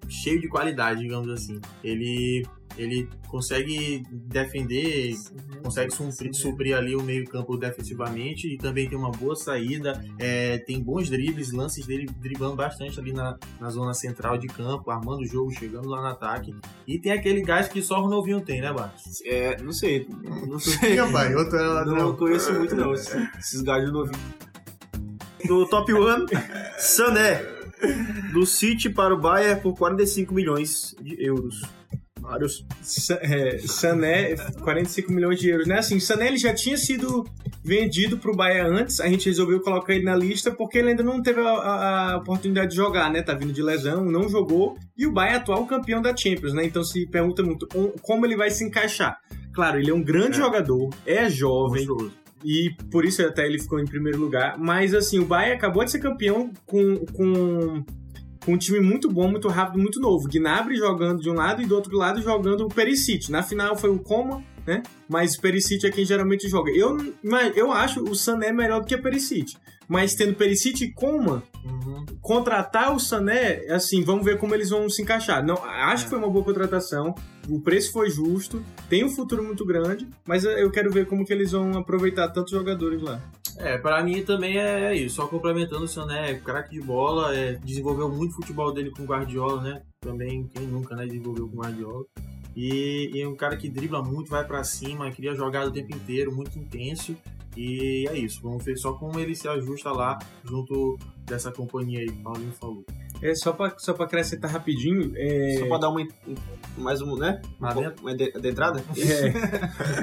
cheio 0.08 0.40
de 0.40 0.48
qualidade, 0.48 1.00
digamos 1.00 1.28
assim. 1.28 1.60
Ele, 1.82 2.46
ele 2.76 3.08
consegue 3.28 4.02
defender, 4.10 5.14
consegue 5.62 5.92
suprir, 5.92 6.34
suprir 6.34 6.76
ali 6.76 6.94
o 6.94 7.02
meio 7.02 7.24
campo 7.24 7.56
defensivamente 7.56 8.46
e 8.46 8.56
também 8.56 8.88
tem 8.88 8.96
uma 8.96 9.10
boa 9.10 9.34
saída, 9.34 10.04
é, 10.18 10.58
tem 10.58 10.80
bons 10.80 11.08
dribles, 11.10 11.52
lances 11.52 11.86
dele 11.86 12.06
driblando 12.20 12.56
bastante 12.56 12.98
ali 13.00 13.12
na, 13.12 13.36
na 13.60 13.70
zona 13.70 13.94
central 13.94 14.38
de 14.38 14.46
campo, 14.46 14.90
armando 14.90 15.22
o 15.22 15.26
jogo, 15.26 15.50
chegando 15.50 15.88
lá 15.88 16.00
no 16.00 16.08
ataque. 16.08 16.54
E 16.86 16.98
tem 16.98 17.12
aquele 17.12 17.42
gás 17.42 17.68
que 17.68 17.82
só 17.82 18.02
o 18.02 18.08
novinho 18.08 18.40
tem, 18.40 18.60
né, 18.60 18.72
Bartos? 18.72 19.20
é, 19.24 19.60
não 19.62 19.72
sei. 19.72 20.06
Não 20.46 20.58
sei. 20.58 20.96
pai, 21.12 21.34
outro 21.34 21.56
era 21.56 21.84
Não 21.84 22.14
conheço 22.14 22.52
muito, 22.52 22.74
não, 22.74 22.92
esses, 22.92 23.14
esses 23.38 23.62
gajos 23.62 23.92
novinhos. 23.92 24.44
Do 25.46 25.66
top 25.66 25.92
1, 25.92 26.26
Sané. 26.78 27.42
Do 28.32 28.46
City 28.46 28.88
para 28.88 29.14
o 29.14 29.20
Bayern 29.20 29.60
por 29.60 29.74
45 29.76 30.32
milhões 30.32 30.94
de 31.00 31.22
euros. 31.22 31.60
Vários. 32.18 32.64
Sa- 32.80 33.18
é, 33.20 33.58
Sané, 33.58 34.34
45 34.62 35.12
milhões 35.12 35.38
de 35.38 35.50
euros, 35.50 35.66
né? 35.66 35.78
Assim, 35.78 36.00
Sané 36.00 36.28
ele 36.28 36.38
já 36.38 36.54
tinha 36.54 36.78
sido 36.78 37.24
vendido 37.62 38.16
pro 38.16 38.34
Bahia 38.34 38.66
antes, 38.66 38.98
a 39.00 39.06
gente 39.08 39.28
resolveu 39.28 39.60
colocar 39.60 39.92
ele 39.94 40.04
na 40.04 40.16
lista 40.16 40.50
porque 40.50 40.78
ele 40.78 40.90
ainda 40.90 41.02
não 41.02 41.20
teve 41.22 41.40
a, 41.40 41.44
a- 41.50 42.12
a 42.12 42.16
oportunidade 42.16 42.70
de 42.70 42.76
jogar, 42.76 43.10
né? 43.12 43.20
Tá 43.20 43.34
vindo 43.34 43.52
de 43.52 43.62
lesão, 43.62 44.02
não 44.02 44.26
jogou. 44.30 44.78
E 44.96 45.06
o 45.06 45.12
Bahia 45.12 45.32
é 45.34 45.36
atual 45.36 45.66
campeão 45.66 46.00
da 46.00 46.16
Champions, 46.16 46.54
né? 46.54 46.64
Então 46.64 46.82
se 46.82 47.06
pergunta 47.06 47.42
muito 47.42 47.68
como 48.00 48.24
ele 48.24 48.36
vai 48.36 48.50
se 48.50 48.64
encaixar. 48.64 49.18
Claro, 49.52 49.78
ele 49.78 49.90
é 49.90 49.94
um 49.94 50.02
grande 50.02 50.38
É. 50.38 50.40
jogador, 50.42 50.88
é 51.04 51.28
jovem. 51.28 51.86
E 52.44 52.70
por 52.90 53.04
isso 53.04 53.22
até 53.22 53.46
ele 53.46 53.58
ficou 53.58 53.80
em 53.80 53.86
primeiro 53.86 54.18
lugar. 54.20 54.58
Mas 54.58 54.92
assim, 54.94 55.18
o 55.18 55.24
Bahia 55.24 55.54
acabou 55.54 55.82
de 55.84 55.90
ser 55.90 55.98
campeão 55.98 56.52
com, 56.66 56.98
com, 57.06 57.84
com 58.44 58.52
um 58.52 58.58
time 58.58 58.80
muito 58.80 59.10
bom, 59.10 59.28
muito 59.28 59.48
rápido, 59.48 59.80
muito 59.80 59.98
novo. 59.98 60.28
Gnabry 60.28 60.76
jogando 60.76 61.22
de 61.22 61.30
um 61.30 61.34
lado 61.34 61.62
e 61.62 61.66
do 61.66 61.74
outro 61.74 61.96
lado 61.96 62.20
jogando 62.20 62.66
o 62.66 62.68
Perisic. 62.68 63.30
Na 63.30 63.42
final 63.42 63.76
foi 63.76 63.88
o 63.88 63.98
Coma, 63.98 64.44
né? 64.66 64.82
Mas 65.08 65.34
o 65.34 65.40
Perisic 65.40 65.86
é 65.86 65.90
quem 65.90 66.04
geralmente 66.04 66.46
joga. 66.48 66.70
Eu, 66.70 67.14
mas 67.22 67.56
eu 67.56 67.72
acho 67.72 68.02
o 68.02 68.14
Sané 68.14 68.52
melhor 68.52 68.80
do 68.80 68.86
que 68.86 68.94
o 68.94 69.02
Perisic. 69.02 69.56
Mas 69.88 70.14
tendo 70.14 70.34
Perisic 70.34 70.84
e 70.84 70.92
Coma, 70.92 71.42
Uhum. 71.64 72.04
contratar 72.20 72.94
o 72.94 73.00
Sané, 73.00 73.66
assim, 73.70 74.02
vamos 74.02 74.24
ver 74.24 74.38
como 74.38 74.54
eles 74.54 74.70
vão 74.70 74.88
se 74.88 75.02
encaixar. 75.02 75.44
Não, 75.44 75.56
acho 75.64 76.04
que 76.04 76.10
foi 76.10 76.18
uma 76.18 76.28
boa 76.28 76.44
contratação. 76.44 77.14
O 77.48 77.60
preço 77.60 77.92
foi 77.92 78.10
justo, 78.10 78.62
tem 78.88 79.04
um 79.04 79.10
futuro 79.10 79.42
muito 79.42 79.64
grande, 79.64 80.06
mas 80.26 80.44
eu 80.44 80.70
quero 80.70 80.90
ver 80.90 81.06
como 81.06 81.24
que 81.24 81.32
eles 81.32 81.52
vão 81.52 81.78
aproveitar 81.78 82.28
tantos 82.28 82.52
jogadores 82.52 83.00
lá. 83.02 83.20
É, 83.56 83.78
pra 83.78 84.02
mim 84.02 84.22
também 84.22 84.58
é 84.58 84.94
isso. 84.94 85.16
Só 85.16 85.26
complementando 85.26 85.84
o 85.84 85.88
Sané, 85.88 86.32
é 86.32 86.34
craque 86.34 86.70
de 86.70 86.80
bola, 86.80 87.34
é, 87.34 87.54
desenvolveu 87.64 88.08
muito 88.08 88.32
o 88.32 88.34
futebol 88.34 88.72
dele 88.72 88.90
com 88.90 89.02
o 89.02 89.06
Guardiola, 89.06 89.62
né? 89.62 89.82
Também, 90.00 90.46
quem 90.48 90.66
nunca, 90.66 90.96
né, 90.96 91.06
desenvolveu 91.06 91.48
com 91.48 91.56
o 91.56 91.60
Guardiola. 91.60 92.04
E, 92.56 93.10
e 93.12 93.20
é 93.20 93.28
um 93.28 93.34
cara 93.34 93.56
que 93.56 93.68
dribla 93.68 94.02
muito, 94.02 94.30
vai 94.30 94.44
pra 94.44 94.62
cima, 94.64 95.10
cria 95.10 95.34
jogada 95.34 95.68
o 95.68 95.72
tempo 95.72 95.94
inteiro, 95.94 96.34
muito 96.34 96.58
intenso. 96.58 97.16
E 97.56 98.06
é 98.08 98.16
isso. 98.18 98.40
Vamos 98.42 98.64
ver 98.64 98.76
só 98.76 98.92
como 98.92 99.18
ele 99.18 99.34
se 99.34 99.46
ajusta 99.48 99.90
lá 99.92 100.18
junto 100.44 100.98
dessa 101.24 101.50
companhia 101.52 102.00
aí 102.00 102.06
que 102.06 102.18
o 102.20 102.22
Paulinho 102.22 102.52
falou. 102.52 102.84
É, 103.22 103.34
só 103.34 103.52
pra, 103.52 103.72
só 103.78 103.94
pra 103.94 104.04
acrescentar 104.04 104.50
rapidinho, 104.50 105.12
é, 105.14 105.56
Só 105.60 105.66
pra 105.66 105.78
dar 105.78 105.88
uma, 105.88 106.06
mais 106.76 107.00
um, 107.00 107.16
né? 107.16 107.40
Um 107.62 107.66
dentro? 107.80 108.02
uma 108.02 108.10
ade- 108.10 108.32
adentrada? 108.34 108.84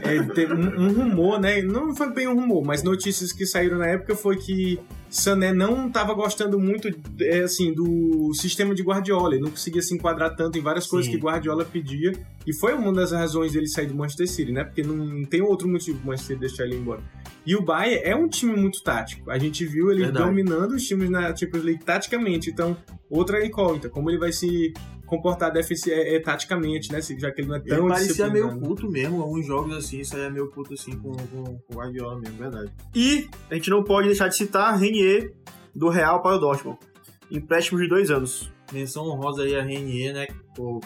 é, 0.03 0.15
é, 0.15 0.23
teve 0.33 0.53
um, 0.53 0.85
um 0.87 0.93
rumor, 0.93 1.39
né? 1.39 1.61
Não 1.61 1.95
foi 1.95 2.11
bem 2.11 2.27
um 2.27 2.33
rumor, 2.33 2.63
mas 2.63 2.81
notícias 2.83 3.31
que 3.31 3.45
saíram 3.45 3.77
na 3.77 3.87
época 3.87 4.15
foi 4.15 4.37
que 4.37 4.79
Sané 5.09 5.53
não 5.53 5.87
estava 5.87 6.13
gostando 6.13 6.57
muito, 6.57 6.87
é, 7.21 7.41
assim, 7.41 7.73
do 7.73 8.33
sistema 8.33 8.73
de 8.73 8.81
Guardiola. 8.81 9.35
Ele 9.35 9.43
não 9.43 9.51
conseguia 9.51 9.81
se 9.81 9.93
enquadrar 9.93 10.35
tanto 10.35 10.57
em 10.57 10.61
várias 10.61 10.87
coisas 10.87 11.11
Sim. 11.11 11.17
que 11.19 11.23
Guardiola 11.23 11.65
pedia. 11.65 12.13
E 12.47 12.53
foi 12.55 12.73
uma 12.73 12.91
das 12.93 13.11
razões 13.11 13.51
dele 13.51 13.67
sair 13.67 13.87
do 13.87 13.93
Manchester 13.93 14.27
City, 14.27 14.51
né? 14.51 14.63
Porque 14.63 14.81
não 14.81 15.25
tem 15.25 15.41
outro 15.41 15.67
motivo 15.67 15.97
pro 15.99 16.07
Manchester 16.07 16.37
City 16.37 16.47
deixar 16.47 16.63
ele 16.63 16.77
embora. 16.77 17.01
E 17.45 17.55
o 17.55 17.61
Bayern 17.63 18.01
é 18.03 18.15
um 18.15 18.27
time 18.27 18.55
muito 18.55 18.83
tático. 18.83 19.29
A 19.31 19.37
gente 19.37 19.65
viu 19.65 19.91
ele 19.91 20.03
Verdade. 20.03 20.25
dominando 20.25 20.71
os 20.75 20.83
times 20.87 21.09
na 21.09 21.35
Champions 21.35 21.63
League 21.63 21.83
taticamente. 21.83 22.49
Então, 22.51 22.77
outra 23.09 23.43
incógnita. 23.45 23.89
Como 23.89 24.09
ele 24.11 24.19
vai 24.19 24.31
se 24.31 24.71
comportar 25.07 25.51
defensi- 25.51 25.91
é, 25.91 26.15
é, 26.15 26.19
taticamente, 26.19 26.91
né? 26.91 27.01
Já 27.01 27.31
que 27.31 27.41
ele 27.41 27.47
não 27.49 27.55
é 27.55 27.59
Ele 27.59 27.67
tão 27.75 27.87
parecia 27.87 28.29
meio 28.29 28.57
puto 28.59 28.89
mesmo, 28.89 29.21
alguns 29.21 29.45
jogos 29.45 29.75
assim, 29.75 29.99
isso 29.99 30.15
aí 30.15 30.21
é 30.23 30.29
meio 30.29 30.47
puto 30.51 30.73
assim 30.73 30.91
com, 30.97 31.11
com, 31.11 31.43
com 31.43 31.73
o 31.73 31.75
Guardiola 31.75 32.17
mesmo, 32.19 32.37
verdade. 32.37 32.71
E 32.95 33.27
a 33.49 33.55
gente 33.55 33.69
não 33.69 33.83
pode 33.83 34.07
deixar 34.07 34.27
de 34.29 34.35
citar 34.37 34.77
Renier 34.79 35.33
do 35.75 35.89
Real 35.89 36.21
para 36.21 36.35
o 36.37 36.39
Dortmund. 36.39 36.77
Empréstimo 37.29 37.79
de 37.81 37.87
dois 37.89 38.09
anos. 38.11 38.51
Menção 38.71 39.05
honrosa 39.05 39.43
aí 39.43 39.55
a 39.55 39.61
Renier, 39.61 40.13
né? 40.13 40.27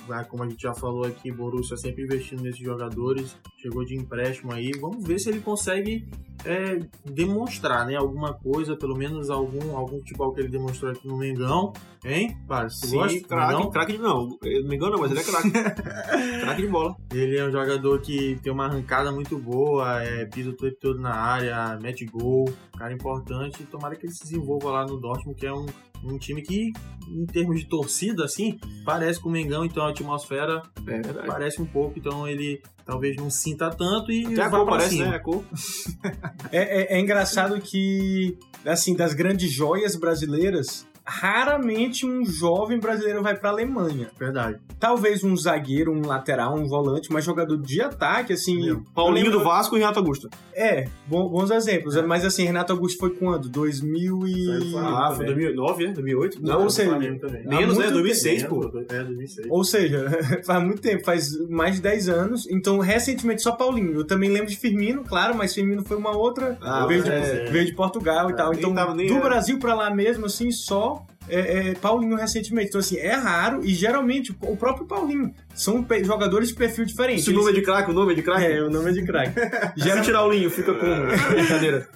Ah, 0.10 0.24
como 0.24 0.44
a 0.44 0.50
gente 0.50 0.62
já 0.62 0.74
falou 0.74 1.06
aqui, 1.06 1.32
Borussia 1.32 1.78
sempre 1.78 2.04
investindo 2.04 2.42
nesses 2.42 2.62
jogadores, 2.62 3.38
chegou 3.58 3.84
de 3.84 3.96
empréstimo 3.96 4.52
aí. 4.52 4.72
Vamos 4.80 5.04
ver 5.04 5.20
se 5.20 5.30
ele 5.30 5.40
consegue 5.40 6.08
é, 6.44 6.80
demonstrar, 7.04 7.86
né? 7.86 7.96
Alguma 7.96 8.34
coisa, 8.34 8.76
pelo 8.76 8.96
menos 8.96 9.30
algum, 9.30 9.76
algum 9.76 9.98
futebol 9.98 10.32
que 10.34 10.42
ele 10.42 10.50
demonstrou 10.50 10.92
aqui 10.92 11.08
no 11.08 11.18
Mengão, 11.18 11.74
hein? 12.04 12.38
Para, 12.48 12.68
tu 12.68 12.74
Sim, 12.88 12.98
gosta? 12.98 13.28
craque, 13.28 13.54
Mengão? 13.54 13.72
craque 13.72 13.92
de 13.94 13.98
não. 14.00 14.38
Eu 14.44 14.62
não 14.62 14.70
me 14.70 14.76
engano, 14.76 14.92
não, 14.94 15.00
mas 15.00 15.12
ele 15.12 15.20
é 15.20 15.24
craque. 15.24 15.52
craque 16.42 16.62
de 16.62 16.68
bola. 16.68 16.96
Ele 17.12 17.38
é 17.38 17.46
um 17.46 17.52
jogador 17.52 18.00
que 18.02 18.40
tem 18.42 18.52
uma 18.54 18.66
arrancada 18.66 19.12
muito 19.12 19.38
boa, 19.40 20.04
é, 20.04 20.26
pisa 20.26 20.52
o 20.52 20.54
tempo 20.54 20.76
todo 20.80 21.00
na 21.00 21.14
área, 21.16 21.80
mete 21.82 22.06
gol, 22.06 22.46
cara 22.78 22.94
importante. 22.94 23.64
Tomara 23.66 23.96
que 23.96 24.06
ele 24.06 24.14
se 24.14 24.24
desenvolva 24.24 24.70
lá 24.72 24.86
no 24.86 25.00
Dortmund, 25.00 25.40
que 25.40 25.48
é 25.48 25.54
um, 25.54 25.66
um 26.04 26.18
time 26.18 26.42
que, 26.42 26.72
em 27.10 27.26
termos 27.26 27.60
de 27.60 27.68
torcida, 27.68 28.24
assim, 28.24 28.60
parece 28.84 29.20
com 29.20 29.30
o 29.30 29.32
Mengão, 29.32 29.55
então 29.64 29.86
a 29.86 29.92
atmosfera 29.92 30.62
É 30.88 31.02
parece 31.26 31.62
um 31.62 31.66
pouco, 31.66 31.98
então 32.00 32.28
ele 32.28 32.62
talvez 32.86 33.16
não 33.16 33.30
sinta 33.30 33.70
tanto 33.70 34.12
e 34.12 34.26
Até 34.26 34.42
a 34.42 34.50
vá 34.50 34.58
cor 34.58 34.66
pra 34.66 34.76
parece, 34.78 34.96
cima. 34.98 35.08
né? 35.10 35.16
A 35.16 35.20
cor. 35.20 35.44
É, 36.52 36.82
é- 36.94 36.98
é 36.98 37.00
engraçado 37.00 37.60
que, 37.62 38.38
assim, 38.66 38.96
das 38.96 39.14
grandes 39.14 39.52
joias 39.52 39.96
brasileiras, 39.96 40.86
raramente 41.06 42.06
um 42.06 42.26
jovem 42.26 42.80
brasileiro 42.80 43.22
vai 43.22 43.36
pra 43.38 43.50
Alemanha. 43.50 44.10
Verdade. 44.20 44.60
Talvez 44.80 45.24
um 45.24 45.36
zagueiro, 45.38 45.92
um 45.92 46.06
lateral, 46.06 46.56
um 46.58 46.68
volante, 46.68 47.12
mas 47.12 47.24
jogador 47.24 47.58
de 47.58 47.82
ataque, 47.82 48.34
assim. 48.34 48.82
Paulinho 48.94 49.26
lembro- 49.26 49.40
do 49.40 49.44
Vasco 49.46 49.76
e 49.76 49.80
Renato 49.80 50.00
Augusto. 50.00 50.30
É, 50.54 50.86
bons 51.08 51.52
exemplos. 51.52 51.96
Mas 52.06 52.26
assim, 52.26 52.44
Renato 52.46 52.74
Augusto 52.74 52.98
foi 53.00 53.12
quando? 53.12 53.48
2000 53.50 54.28
e... 54.28 54.76
Ah, 54.78 55.14
foi 55.16 55.26
2009, 55.26 55.88
né? 55.88 55.94
2008? 55.94 56.42
Não, 56.42 56.64
ou 56.64 56.70
seja, 56.70 56.90
Flamengo 56.90 57.20
também. 57.20 57.46
menos, 57.46 57.78
né? 57.78 57.84
muito 57.86 57.94
2006, 57.94 58.44
É, 58.44 58.48
pô. 58.48 58.72
É, 58.90 59.04
2006. 59.04 59.48
Ou 59.50 59.64
seja, 59.64 60.06
faz 60.46 60.64
muito 60.64 60.82
tempo, 60.82 61.04
faz 61.06 61.38
mais 61.50 61.76
de 61.76 61.82
10 61.82 62.10
anos. 62.10 62.48
Então, 62.50 62.80
recentemente, 62.80 63.42
só 63.42 63.52
Paulinho. 63.52 63.94
Eu 63.94 64.06
também 64.06 64.30
lembro 64.30 64.48
de 64.48 64.56
Firmino, 64.58 65.04
claro, 65.04 65.36
mas 65.36 65.54
Firmino 65.54 65.84
foi 65.84 65.98
uma 65.98 66.16
outra. 66.16 66.58
Ah, 66.62 66.86
veio, 66.86 67.04
de, 67.04 67.10
é. 67.10 67.46
veio 67.52 67.66
de 67.66 67.74
Portugal 67.74 68.30
e 68.30 68.36
tal. 68.36 68.52
nem 68.52 68.60
Então, 68.60 68.74
do. 68.74 69.22
Brasil 69.26 69.60
pra 69.60 69.74
lá 69.76 69.94
mesmo, 69.94 70.26
assim, 70.26 70.52
só 70.52 70.95
é, 71.30 71.70
é, 71.70 71.74
Paulinho 71.76 72.16
recentemente. 72.16 72.70
Então, 72.70 72.80
assim, 72.80 72.98
é 72.98 73.14
raro 73.16 73.62
e 73.64 73.74
geralmente 73.74 74.36
o 74.42 74.56
próprio 74.56 74.86
Paulinho 74.86 75.34
são 75.54 75.86
jogadores 76.04 76.50
de 76.50 76.56
perfil 76.56 76.86
diferente. 76.86 77.22
Se 77.24 77.30
o 77.30 77.34
nome 77.34 77.52
é 77.52 77.54
de 77.54 77.62
craque, 77.62 77.92
o 77.92 77.94
nome 77.94 78.12
é 78.12 78.16
de 78.16 78.22
craque? 78.22 78.46
É, 78.46 78.62
o 78.62 78.70
nome 78.70 78.90
é 78.90 78.94
de 78.94 79.06
craque. 79.06 79.40
Já 79.78 80.02
tirar 80.02 80.26
o 80.26 80.32
linho, 80.32 80.50
fica 80.50 80.74
com 80.74 80.86
brincadeira. 81.34 81.88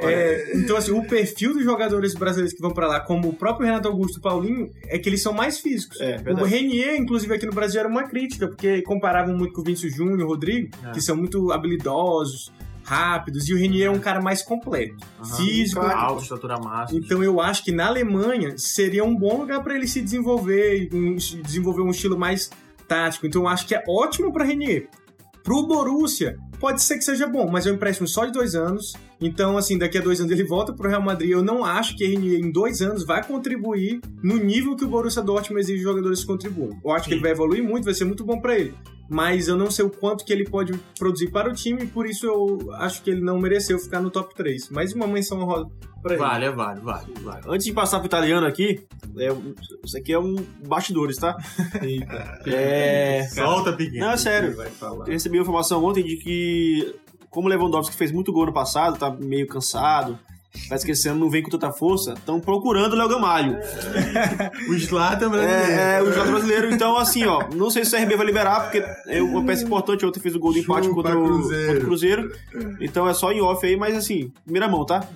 É, 0.00 0.52
então, 0.56 0.76
assim, 0.76 0.92
o 0.92 1.02
perfil 1.04 1.52
dos 1.54 1.64
jogadores 1.64 2.14
brasileiros 2.14 2.54
que 2.54 2.60
vão 2.62 2.70
pra 2.72 2.86
lá, 2.86 3.00
como 3.00 3.28
o 3.28 3.32
próprio 3.32 3.66
Renato 3.66 3.88
Augusto 3.88 4.18
e 4.18 4.22
Paulinho, 4.22 4.70
é 4.86 4.98
que 4.98 5.08
eles 5.08 5.22
são 5.22 5.32
mais 5.32 5.58
físicos. 5.58 6.00
É, 6.00 6.20
o. 6.30 6.44
Renier, 6.44 6.96
inclusive, 6.96 7.34
aqui 7.34 7.46
no 7.46 7.52
Brasil 7.52 7.80
era 7.80 7.88
uma 7.88 8.04
crítica, 8.04 8.46
porque 8.48 8.82
comparavam 8.82 9.36
muito 9.36 9.52
com 9.54 9.60
o 9.60 9.64
Vinícius 9.64 9.94
Júnior, 9.94 10.20
o 10.22 10.26
Rodrigo, 10.28 10.68
É. 10.84 10.90
que 10.92 11.00
são 11.00 11.16
muito 11.16 11.50
habilidosos, 11.52 12.52
rápidos, 12.90 13.48
e 13.48 13.54
o 13.54 13.56
Renier 13.56 13.86
é 13.86 13.90
um 13.90 14.00
cara 14.00 14.20
mais 14.20 14.42
completo, 14.42 14.96
Aham. 15.20 15.36
físico. 15.36 15.80
Alto, 15.80 16.22
estatura 16.24 16.58
máxima. 16.58 16.98
Então 17.00 17.22
eu 17.22 17.40
acho 17.40 17.62
que 17.64 17.70
na 17.70 17.86
Alemanha 17.86 18.58
seria 18.58 19.04
um 19.04 19.16
bom 19.16 19.38
lugar 19.38 19.62
para 19.62 19.76
ele 19.76 19.86
se 19.86 20.00
desenvolver, 20.00 20.88
um- 20.92 21.14
desenvolver 21.14 21.82
um 21.82 21.90
estilo 21.90 22.18
mais 22.18 22.50
tático. 22.88 23.26
Então 23.28 23.42
eu 23.42 23.48
acho 23.48 23.64
que 23.68 23.76
é 23.76 23.84
ótimo 23.88 24.32
para 24.32 24.44
Renier. 24.44 24.88
Pro 25.44 25.66
Borussia, 25.68 26.36
pode 26.58 26.82
ser 26.82 26.96
que 26.98 27.02
seja 27.04 27.28
bom, 27.28 27.48
mas 27.48 27.64
é 27.64 27.70
um 27.70 27.74
empréstimo 27.76 28.08
só 28.08 28.24
de 28.26 28.32
dois 28.32 28.56
anos. 28.56 28.92
Então, 29.20 29.58
assim, 29.58 29.76
daqui 29.76 29.98
a 29.98 30.00
dois 30.00 30.20
anos 30.20 30.32
ele 30.32 30.44
volta 30.44 30.72
pro 30.72 30.88
Real 30.88 31.02
Madrid. 31.02 31.30
Eu 31.30 31.42
não 31.42 31.64
acho 31.64 31.96
que 31.96 32.06
Renier, 32.06 32.40
em 32.40 32.50
dois 32.50 32.80
anos, 32.80 33.04
vai 33.04 33.22
contribuir 33.26 34.00
no 34.22 34.36
nível 34.36 34.74
que 34.74 34.84
o 34.84 34.88
Borussia 34.88 35.22
Dortmund 35.22 35.60
exige 35.60 35.82
jogadores 35.82 36.20
que 36.20 36.26
contribuam. 36.26 36.80
Eu 36.82 36.90
acho 36.92 37.04
que 37.04 37.10
Sim. 37.10 37.16
ele 37.16 37.22
vai 37.22 37.32
evoluir 37.32 37.62
muito, 37.62 37.84
vai 37.84 37.94
ser 37.94 38.04
muito 38.04 38.24
bom 38.24 38.40
para 38.40 38.58
ele. 38.58 38.74
Mas 39.10 39.48
eu 39.48 39.56
não 39.56 39.70
sei 39.70 39.84
o 39.84 39.90
quanto 39.90 40.24
que 40.24 40.32
ele 40.32 40.44
pode 40.48 40.72
produzir 40.96 41.30
para 41.30 41.50
o 41.50 41.52
time, 41.52 41.82
e 41.82 41.86
por 41.86 42.06
isso 42.06 42.26
eu 42.26 42.72
acho 42.74 43.02
que 43.02 43.10
ele 43.10 43.20
não 43.20 43.40
mereceu 43.40 43.76
ficar 43.76 44.00
no 44.00 44.08
top 44.08 44.32
3. 44.36 44.70
Mais 44.70 44.92
uma 44.92 45.06
menção 45.06 45.40
honrosa 45.40 45.68
pra 46.00 46.12
ele. 46.14 46.22
Vale, 46.22 46.44
é 46.44 46.50
vale, 46.52 46.80
vale, 46.80 47.12
vale. 47.20 47.42
Antes 47.48 47.66
de 47.66 47.72
passar 47.72 47.98
pro 47.98 48.06
italiano 48.06 48.46
aqui, 48.46 48.86
é, 49.18 49.28
isso 49.84 49.98
aqui 49.98 50.12
é 50.12 50.18
um 50.18 50.36
bastidores, 50.66 51.16
tá? 51.16 51.36
É. 52.46 53.26
Solta, 53.32 53.72
pequeno. 53.72 54.06
Não, 54.06 54.12
é 54.12 54.16
sério. 54.16 54.56
Vai 54.56 54.68
falar. 54.70 55.06
Eu 55.06 55.12
recebi 55.12 55.38
uma 55.38 55.42
informação 55.42 55.84
ontem 55.84 56.04
de 56.04 56.16
que, 56.16 56.94
como 57.30 57.46
o 57.46 57.50
Lewandowski 57.50 57.96
fez 57.96 58.12
muito 58.12 58.32
gol 58.32 58.46
no 58.46 58.52
passado, 58.52 58.98
tá 58.98 59.10
meio 59.10 59.46
cansado, 59.46 60.18
parece 60.68 60.84
que 60.84 60.92
esse 60.92 61.08
ano 61.08 61.20
não 61.20 61.30
vem 61.30 61.42
com 61.42 61.50
tanta 61.50 61.72
força, 61.72 62.12
estão 62.14 62.40
procurando 62.40 62.92
o 62.92 62.96
Léo 62.96 63.08
Gamalho. 63.08 63.58
O 64.68 64.78
Zlatan 64.78 65.30
brasileiro. 65.30 65.72
É, 65.72 65.98
é, 65.98 66.02
o 66.02 66.12
jogador 66.12 66.32
brasileiro. 66.32 66.74
Então, 66.74 66.96
assim, 66.96 67.24
ó, 67.24 67.48
não 67.54 67.70
sei 67.70 67.84
se 67.84 67.94
o 67.94 67.98
CRB 67.98 68.16
vai 68.16 68.26
liberar, 68.26 68.62
porque 68.62 68.84
é 69.06 69.22
uma 69.22 69.44
peça 69.44 69.64
importante. 69.64 70.04
Ontem 70.04 70.20
fez 70.20 70.34
o 70.34 70.38
gol 70.38 70.52
de 70.52 70.60
empate 70.60 70.88
contra 70.88 71.18
o, 71.18 71.24
Cruzeiro. 71.24 71.66
contra 71.66 71.82
o 71.82 71.86
Cruzeiro. 71.86 72.32
Então 72.80 73.08
é 73.08 73.14
só 73.14 73.32
em 73.32 73.40
off 73.40 73.64
aí, 73.66 73.76
mas 73.76 73.96
assim, 73.96 74.32
primeira 74.44 74.68
mão, 74.68 74.84
tá? 74.84 75.06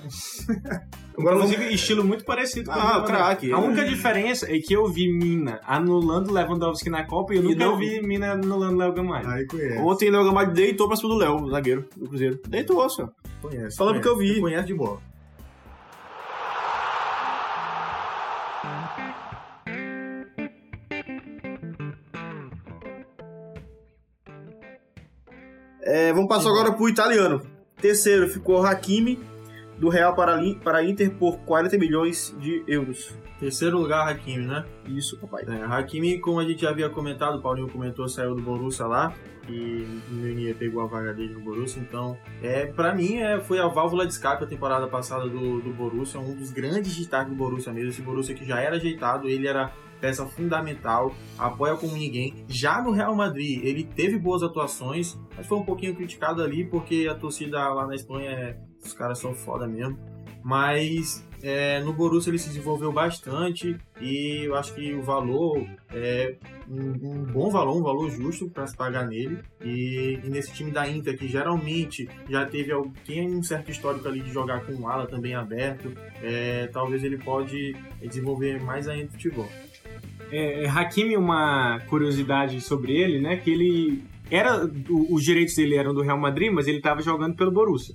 Inclusive, 1.17 1.73
estilo 1.73 2.03
muito 2.05 2.25
parecido 2.25 2.67
com 2.71 2.77
Ah, 2.79 2.99
o 2.99 3.05
craque. 3.05 3.53
A 3.53 3.59
única 3.59 3.85
diferença 3.85 4.47
é 4.53 4.59
que 4.59 4.75
eu 4.75 4.87
vi 4.91 5.09
Mina 5.13 5.61
anulando 5.65 6.33
Lewandowski 6.33 6.91
na 6.91 7.05
Copa 7.07 7.33
e 7.35 7.37
eu 7.37 7.43
E 7.43 7.47
nunca 7.47 7.65
não- 7.67 7.77
vi 7.79 8.01
Mina 8.03 8.33
anulando 8.33 8.79
Léo 8.79 8.93
Gamalho. 8.93 9.29
Aí 9.29 9.47
conhece. 9.47 9.79
Ontem 9.79 10.09
o 10.09 10.13
Léo 10.13 10.25
Gamalho 10.25 10.53
deitou 10.53 10.89
pra 10.89 10.97
cima 10.97 11.11
do 11.11 11.17
Léo, 11.19 11.49
zagueiro 11.51 11.85
do 11.97 12.09
Cruzeiro. 12.09 12.41
Deitou, 12.49 12.89
senhor. 12.91 13.13
Conhece. 13.41 13.77
Falando 13.77 14.01
que 14.01 14.09
eu 14.09 14.17
vi. 14.17 14.41
Conhece 14.41 14.67
de 14.67 14.75
bola. 14.75 14.99
É, 25.83 26.13
vamos 26.13 26.29
passar 26.29 26.49
agora 26.49 26.73
pro 26.73 26.89
italiano. 26.89 27.43
Terceiro 27.81 28.29
ficou 28.29 28.65
Hakimi, 28.65 29.19
do 29.85 29.91
Real 29.91 30.15
para, 30.15 30.41
para 30.63 30.83
Inter 30.83 31.11
por 31.11 31.41
40 31.41 31.77
milhões 31.77 32.35
de 32.41 32.65
euros. 32.67 33.15
Terceiro 33.39 33.79
lugar, 33.79 34.09
Hakimi, 34.09 34.47
né? 34.47 34.65
Isso, 34.87 35.19
papai. 35.19 35.45
É, 35.47 35.63
Hakimi, 35.63 36.19
como 36.21 36.41
a 36.41 36.45
gente 36.45 36.63
já 36.63 36.71
havia 36.71 36.89
comentado, 36.89 37.37
o 37.37 37.43
Paulinho 37.43 37.69
comentou, 37.69 38.09
saiu 38.09 38.35
do 38.35 38.41
Borussia 38.41 38.87
lá 38.87 39.13
e 39.47 39.87
o 40.11 40.15
Meunier 40.15 40.57
pegou 40.57 40.81
a 40.83 40.87
vaga 40.87 41.13
dele 41.13 41.35
no 41.35 41.41
Borussia, 41.41 41.83
então, 41.83 42.17
é, 42.43 42.65
para 42.65 42.95
mim, 42.95 43.19
é, 43.19 43.39
foi 43.41 43.59
a 43.59 43.67
válvula 43.67 44.07
de 44.07 44.15
escape 44.15 44.43
a 44.43 44.47
temporada 44.47 44.87
passada 44.87 45.29
do, 45.29 45.61
do 45.61 45.71
Borussia, 45.75 46.19
um 46.19 46.35
dos 46.35 46.51
grandes 46.51 46.97
destaques 46.97 47.31
do 47.31 47.37
Borussia 47.37 47.71
mesmo, 47.71 47.91
esse 47.91 48.01
Borussia 48.01 48.35
que 48.35 48.47
já 48.47 48.59
era 48.59 48.77
ajeitado, 48.77 49.29
ele 49.29 49.47
era 49.47 49.71
peça 50.01 50.25
fundamental, 50.25 51.15
apoia 51.39 51.77
como 51.77 51.95
ninguém. 51.95 52.45
Já 52.49 52.81
no 52.81 52.91
Real 52.91 53.15
Madrid, 53.15 53.63
ele 53.63 53.85
teve 53.85 54.19
boas 54.19 54.43
atuações, 54.43 55.19
mas 55.37 55.47
foi 55.47 55.59
um 55.59 55.65
pouquinho 55.65 55.95
criticado 55.95 56.43
ali 56.43 56.65
porque 56.65 57.07
a 57.11 57.15
torcida 57.15 57.69
lá 57.69 57.87
na 57.87 57.95
Espanha, 57.95 58.31
é, 58.31 58.57
os 58.85 58.93
caras 58.93 59.19
são 59.19 59.35
foda 59.35 59.67
mesmo. 59.67 59.99
Mas 60.43 61.27
é, 61.43 61.81
no 61.81 61.95
Borussia 61.95 62.31
ele 62.31 62.39
se 62.39 62.49
desenvolveu 62.49 62.93
bastante 62.93 63.77
e 63.99 64.43
eu 64.45 64.55
acho 64.55 64.75
que 64.75 64.93
o 64.93 65.01
valor 65.01 65.67
é 65.91 66.37
um, 66.69 66.91
um 66.91 67.23
bom 67.25 67.49
valor, 67.51 67.79
um 67.79 67.83
valor 67.83 68.11
justo 68.11 68.51
para 68.51 68.67
se 68.67 68.77
pagar 68.77 69.07
nele. 69.07 69.39
E, 69.65 70.21
e 70.23 70.29
nesse 70.29 70.53
time 70.53 70.71
da 70.71 70.87
Inter, 70.87 71.17
que 71.17 71.27
geralmente 71.27 72.07
já 72.29 72.45
teve 72.45 72.73
al- 72.73 72.93
tem 73.07 73.27
um 73.27 73.43
certo 73.43 73.71
histórico 73.71 74.07
ali 74.07 74.21
de 74.21 74.31
jogar 74.31 74.67
com 74.67 74.75
o 74.75 74.87
ala 74.87 75.07
também 75.07 75.35
aberto, 75.35 75.93
é, 76.23 76.67
talvez 76.67 77.03
ele 77.03 77.17
pode 77.17 77.75
desenvolver 78.03 78.63
mais 78.63 78.87
ainda 78.87 79.09
o 79.09 79.13
futebol. 79.13 79.49
É, 80.31 80.67
Hakimi, 80.69 81.17
uma 81.17 81.81
curiosidade 81.89 82.61
sobre 82.61 82.93
ele, 82.93 83.19
né? 83.19 83.37
Que 83.39 83.51
ele 83.51 84.03
era. 84.31 84.69
os 85.11 85.23
direitos 85.23 85.55
dele 85.55 85.77
eram 85.77 85.95
do 85.95 86.03
Real 86.03 86.19
Madrid, 86.19 86.53
mas 86.53 86.67
ele 86.67 86.79
estava 86.79 87.01
jogando 87.01 87.35
pelo 87.35 87.51
Borussia. 87.53 87.95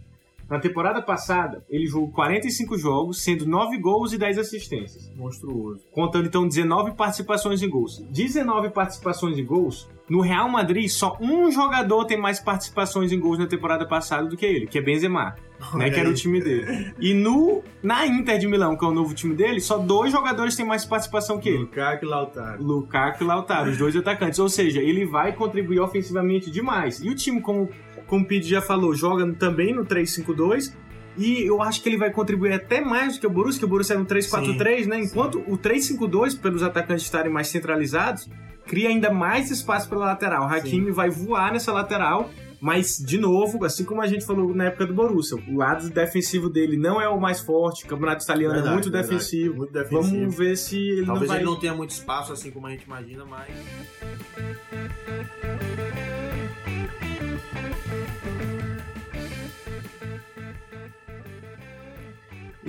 Na 0.50 0.60
temporada 0.60 1.02
passada, 1.02 1.64
ele 1.70 1.86
jogou 1.86 2.12
45 2.12 2.78
jogos, 2.78 3.22
sendo 3.22 3.46
9 3.46 3.78
gols 3.78 4.14
e 4.14 4.18
10 4.18 4.40
assistências. 4.40 5.12
Monstruoso. 5.16 5.86
Contando 5.92 6.26
então 6.26 6.48
19 6.48 6.96
participações 6.96 7.62
em 7.62 7.70
gols. 7.70 8.00
19 8.10 8.72
participações 8.72 9.38
em 9.38 9.46
gols. 9.46 9.88
No 10.10 10.22
Real 10.22 10.50
Madrid, 10.50 10.90
só 10.90 11.16
um 11.22 11.52
jogador 11.52 12.06
tem 12.06 12.18
mais 12.18 12.40
participações 12.40 13.12
em 13.12 13.20
gols 13.20 13.38
na 13.38 13.46
temporada 13.46 13.88
passada 13.88 14.28
do 14.28 14.36
que 14.36 14.46
ele, 14.46 14.66
que 14.66 14.80
é 14.80 14.82
Benzema, 14.82 15.36
né, 15.76 15.92
que 15.92 16.00
era 16.00 16.10
o 16.10 16.14
time 16.16 16.42
dele. 16.42 16.94
E 17.00 17.14
no 17.14 17.62
na 17.84 18.08
Inter 18.08 18.40
de 18.40 18.48
Milão, 18.48 18.76
que 18.76 18.84
é 18.84 18.88
o 18.88 18.92
novo 18.92 19.14
time 19.14 19.36
dele, 19.36 19.62
só 19.62 19.78
dois 19.78 20.12
jogadores 20.12 20.56
têm 20.56 20.66
mais 20.66 20.84
participação 20.84 21.40
que 21.40 21.50
ele. 21.50 21.60
Lukaku 21.60 22.06
e 22.06 22.08
Lautaro. 22.08 22.64
Lukaku 22.64 23.24
e 23.24 23.28
Lautaro, 23.28 23.70
os 23.70 23.78
dois 23.78 23.96
atacantes. 23.96 24.40
Ou 24.40 24.50
seja, 24.50 24.82
ele 24.82 25.06
vai 25.06 25.32
contribuir 25.34 25.80
ofensivamente 25.80 26.50
demais. 26.50 27.00
E 27.02 27.10
o 27.10 27.14
time, 27.14 27.40
como, 27.40 27.70
como 28.10 28.26
o 28.26 28.28
Pete 28.28 28.48
já 28.48 28.62
falou, 28.62 28.94
joga 28.94 29.32
também 29.34 29.74
no 29.74 29.86
3-5-2. 29.86 30.74
E 31.18 31.42
eu 31.46 31.62
acho 31.62 31.82
que 31.82 31.90
ele 31.90 31.98
vai 31.98 32.12
contribuir 32.12 32.54
até 32.54 32.80
mais 32.82 33.16
do 33.16 33.20
que 33.20 33.28
o 33.28 33.30
Borussia, 33.30 33.60
que 33.60 33.66
o 33.66 33.68
Borussia 33.68 33.96
é 33.96 33.98
no 33.98 34.06
3-4-3, 34.06 34.86
né? 34.86 35.00
Enquanto 35.02 35.40
o 35.48 35.58
3-5-2, 35.58 36.40
pelos 36.40 36.64
atacantes 36.64 37.04
estarem 37.04 37.32
mais 37.32 37.50
centralizados, 37.50 38.30
cria 38.66 38.90
ainda 38.90 39.12
mais 39.12 39.52
espaço 39.52 39.90
pela 39.90 40.06
lateral. 40.06 40.44
O 40.44 40.48
Hakimi 40.48 40.92
vai 40.92 41.10
voar 41.10 41.52
nessa 41.52 41.74
lateral, 41.74 42.30
mas, 42.62 42.98
de 42.98 43.18
novo, 43.18 43.66
assim 43.66 43.84
como 43.84 44.02
a 44.02 44.08
gente 44.08 44.26
falou 44.26 44.54
na 44.56 44.66
época 44.66 44.86
do 44.86 44.94
Borussia, 44.94 45.38
o 45.48 45.58
lado 45.58 45.90
defensivo 45.90 46.50
dele 46.50 46.78
não 46.78 47.02
é 47.02 47.10
o 47.10 47.20
mais 47.20 47.42
forte, 47.42 47.84
o 47.84 47.88
campeonato 47.88 48.24
italiano 48.24 48.54
é 48.54 48.58
Verdade, 48.58 48.74
muito 48.76 48.92
verdade. 48.92 49.14
defensivo. 49.14 49.56
Muito 49.56 49.74
defensivo. 49.74 50.02
Vamos 50.02 50.36
ver 50.38 50.56
se 50.56 50.78
ele 50.78 51.06
Talvez 51.06 51.22
não 51.22 51.28
vai... 51.28 51.38
ele 51.38 51.46
não 51.46 51.60
tenha 51.60 51.74
muito 51.74 51.90
espaço, 51.90 52.32
assim 52.32 52.50
como 52.52 52.68
a 52.68 52.70
gente 52.70 52.84
imagina, 52.84 53.26
mas. 53.26 53.50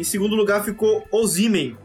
Em 0.01 0.05
segundo 0.05 0.35
lugar 0.35 0.65
ficou 0.65 1.07
Ozimen, 1.13 1.77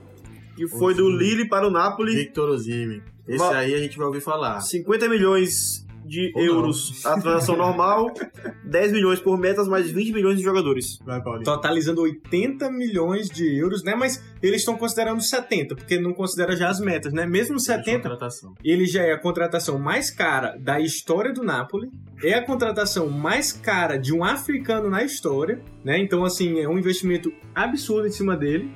que 0.55 0.65
foi 0.69 0.93
do. 0.93 1.09
Lille 1.09 1.49
para 1.49 1.67
o 1.67 1.69
Napoli. 1.69 2.15
Victor 2.15 2.47
Osimhen. 2.49 3.01
Esse 3.27 3.37
Va- 3.39 3.57
aí 3.57 3.73
a 3.73 3.77
gente 3.77 3.97
vai 3.97 4.07
ouvir 4.07 4.21
falar. 4.21 4.61
50 4.61 5.09
milhões 5.09 5.84
de 6.05 6.31
Ou 6.35 6.41
não. 6.45 6.53
euros 6.53 7.05
a 7.05 7.19
transação 7.19 7.57
normal, 7.57 8.13
10 8.63 8.91
milhões 8.91 9.19
por 9.19 9.37
metas, 9.37 9.67
mais 9.67 9.89
20 9.89 10.13
milhões 10.13 10.37
de 10.37 10.43
jogadores. 10.43 10.99
Vai, 11.05 11.21
Paulinho. 11.21 11.43
totalizando 11.43 12.01
80 12.01 12.69
milhões 12.71 13.29
de 13.29 13.57
euros, 13.57 13.83
né? 13.83 13.95
Mas 13.95 14.23
eles 14.41 14.61
estão 14.61 14.77
considerando 14.77 15.21
70, 15.21 15.75
porque 15.75 15.99
não 15.99 16.13
considera 16.13 16.55
já 16.55 16.69
as 16.69 16.79
metas, 16.79 17.11
né? 17.13 17.25
Mesmo 17.25 17.59
70, 17.59 18.01
Contratação. 18.09 18.53
ele 18.63 18.85
já 18.85 19.01
é 19.03 19.11
a 19.13 19.19
contratação 19.19 19.79
mais 19.79 20.09
cara 20.11 20.55
da 20.57 20.79
história 20.79 21.33
do 21.33 21.43
Napoli, 21.43 21.89
é 22.23 22.33
a 22.33 22.45
contratação 22.45 23.09
mais 23.09 23.51
cara 23.51 23.97
de 23.97 24.13
um 24.13 24.23
africano 24.23 24.89
na 24.89 25.03
história, 25.03 25.61
né? 25.83 25.97
Então, 25.97 26.23
assim, 26.23 26.59
é 26.59 26.67
um 26.67 26.77
investimento 26.77 27.31
absurdo 27.53 28.07
em 28.07 28.11
cima 28.11 28.35
dele. 28.37 28.69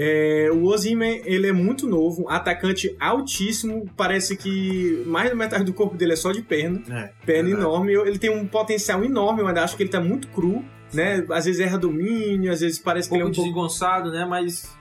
É, 0.00 0.48
o 0.52 0.62
Osimhen, 0.66 1.22
ele 1.24 1.48
é 1.48 1.52
muito 1.52 1.84
novo, 1.88 2.28
atacante 2.28 2.94
altíssimo, 3.00 3.84
parece 3.96 4.36
que 4.36 5.02
mais 5.06 5.28
da 5.28 5.34
metade 5.34 5.64
do 5.64 5.72
corpo 5.72 5.96
dele 5.96 6.12
é 6.12 6.16
só 6.16 6.30
de 6.30 6.40
perna, 6.40 6.80
É, 6.88 7.10
perna 7.26 7.48
verdade. 7.48 7.66
enorme, 7.66 7.92
ele 7.94 8.16
tem 8.18 8.30
um 8.30 8.46
potencial 8.46 9.04
enorme, 9.04 9.42
ainda 9.42 9.64
acho 9.64 9.76
que 9.76 9.82
ele 9.82 9.90
tá 9.90 10.00
muito 10.00 10.28
cru, 10.28 10.64
né? 10.94 11.26
Às 11.30 11.46
vezes 11.46 11.60
erra 11.60 11.76
domínio, 11.78 12.52
às 12.52 12.60
vezes 12.60 12.78
parece 12.78 13.08
Um 13.08 13.10
que 13.10 13.16
ele 13.16 13.22
é 13.22 13.24
pouco 13.26 13.40
um 13.40 13.44
pouco 13.44 13.50
desengonçado, 13.50 14.12
né? 14.12 14.24
Mas 14.24 14.72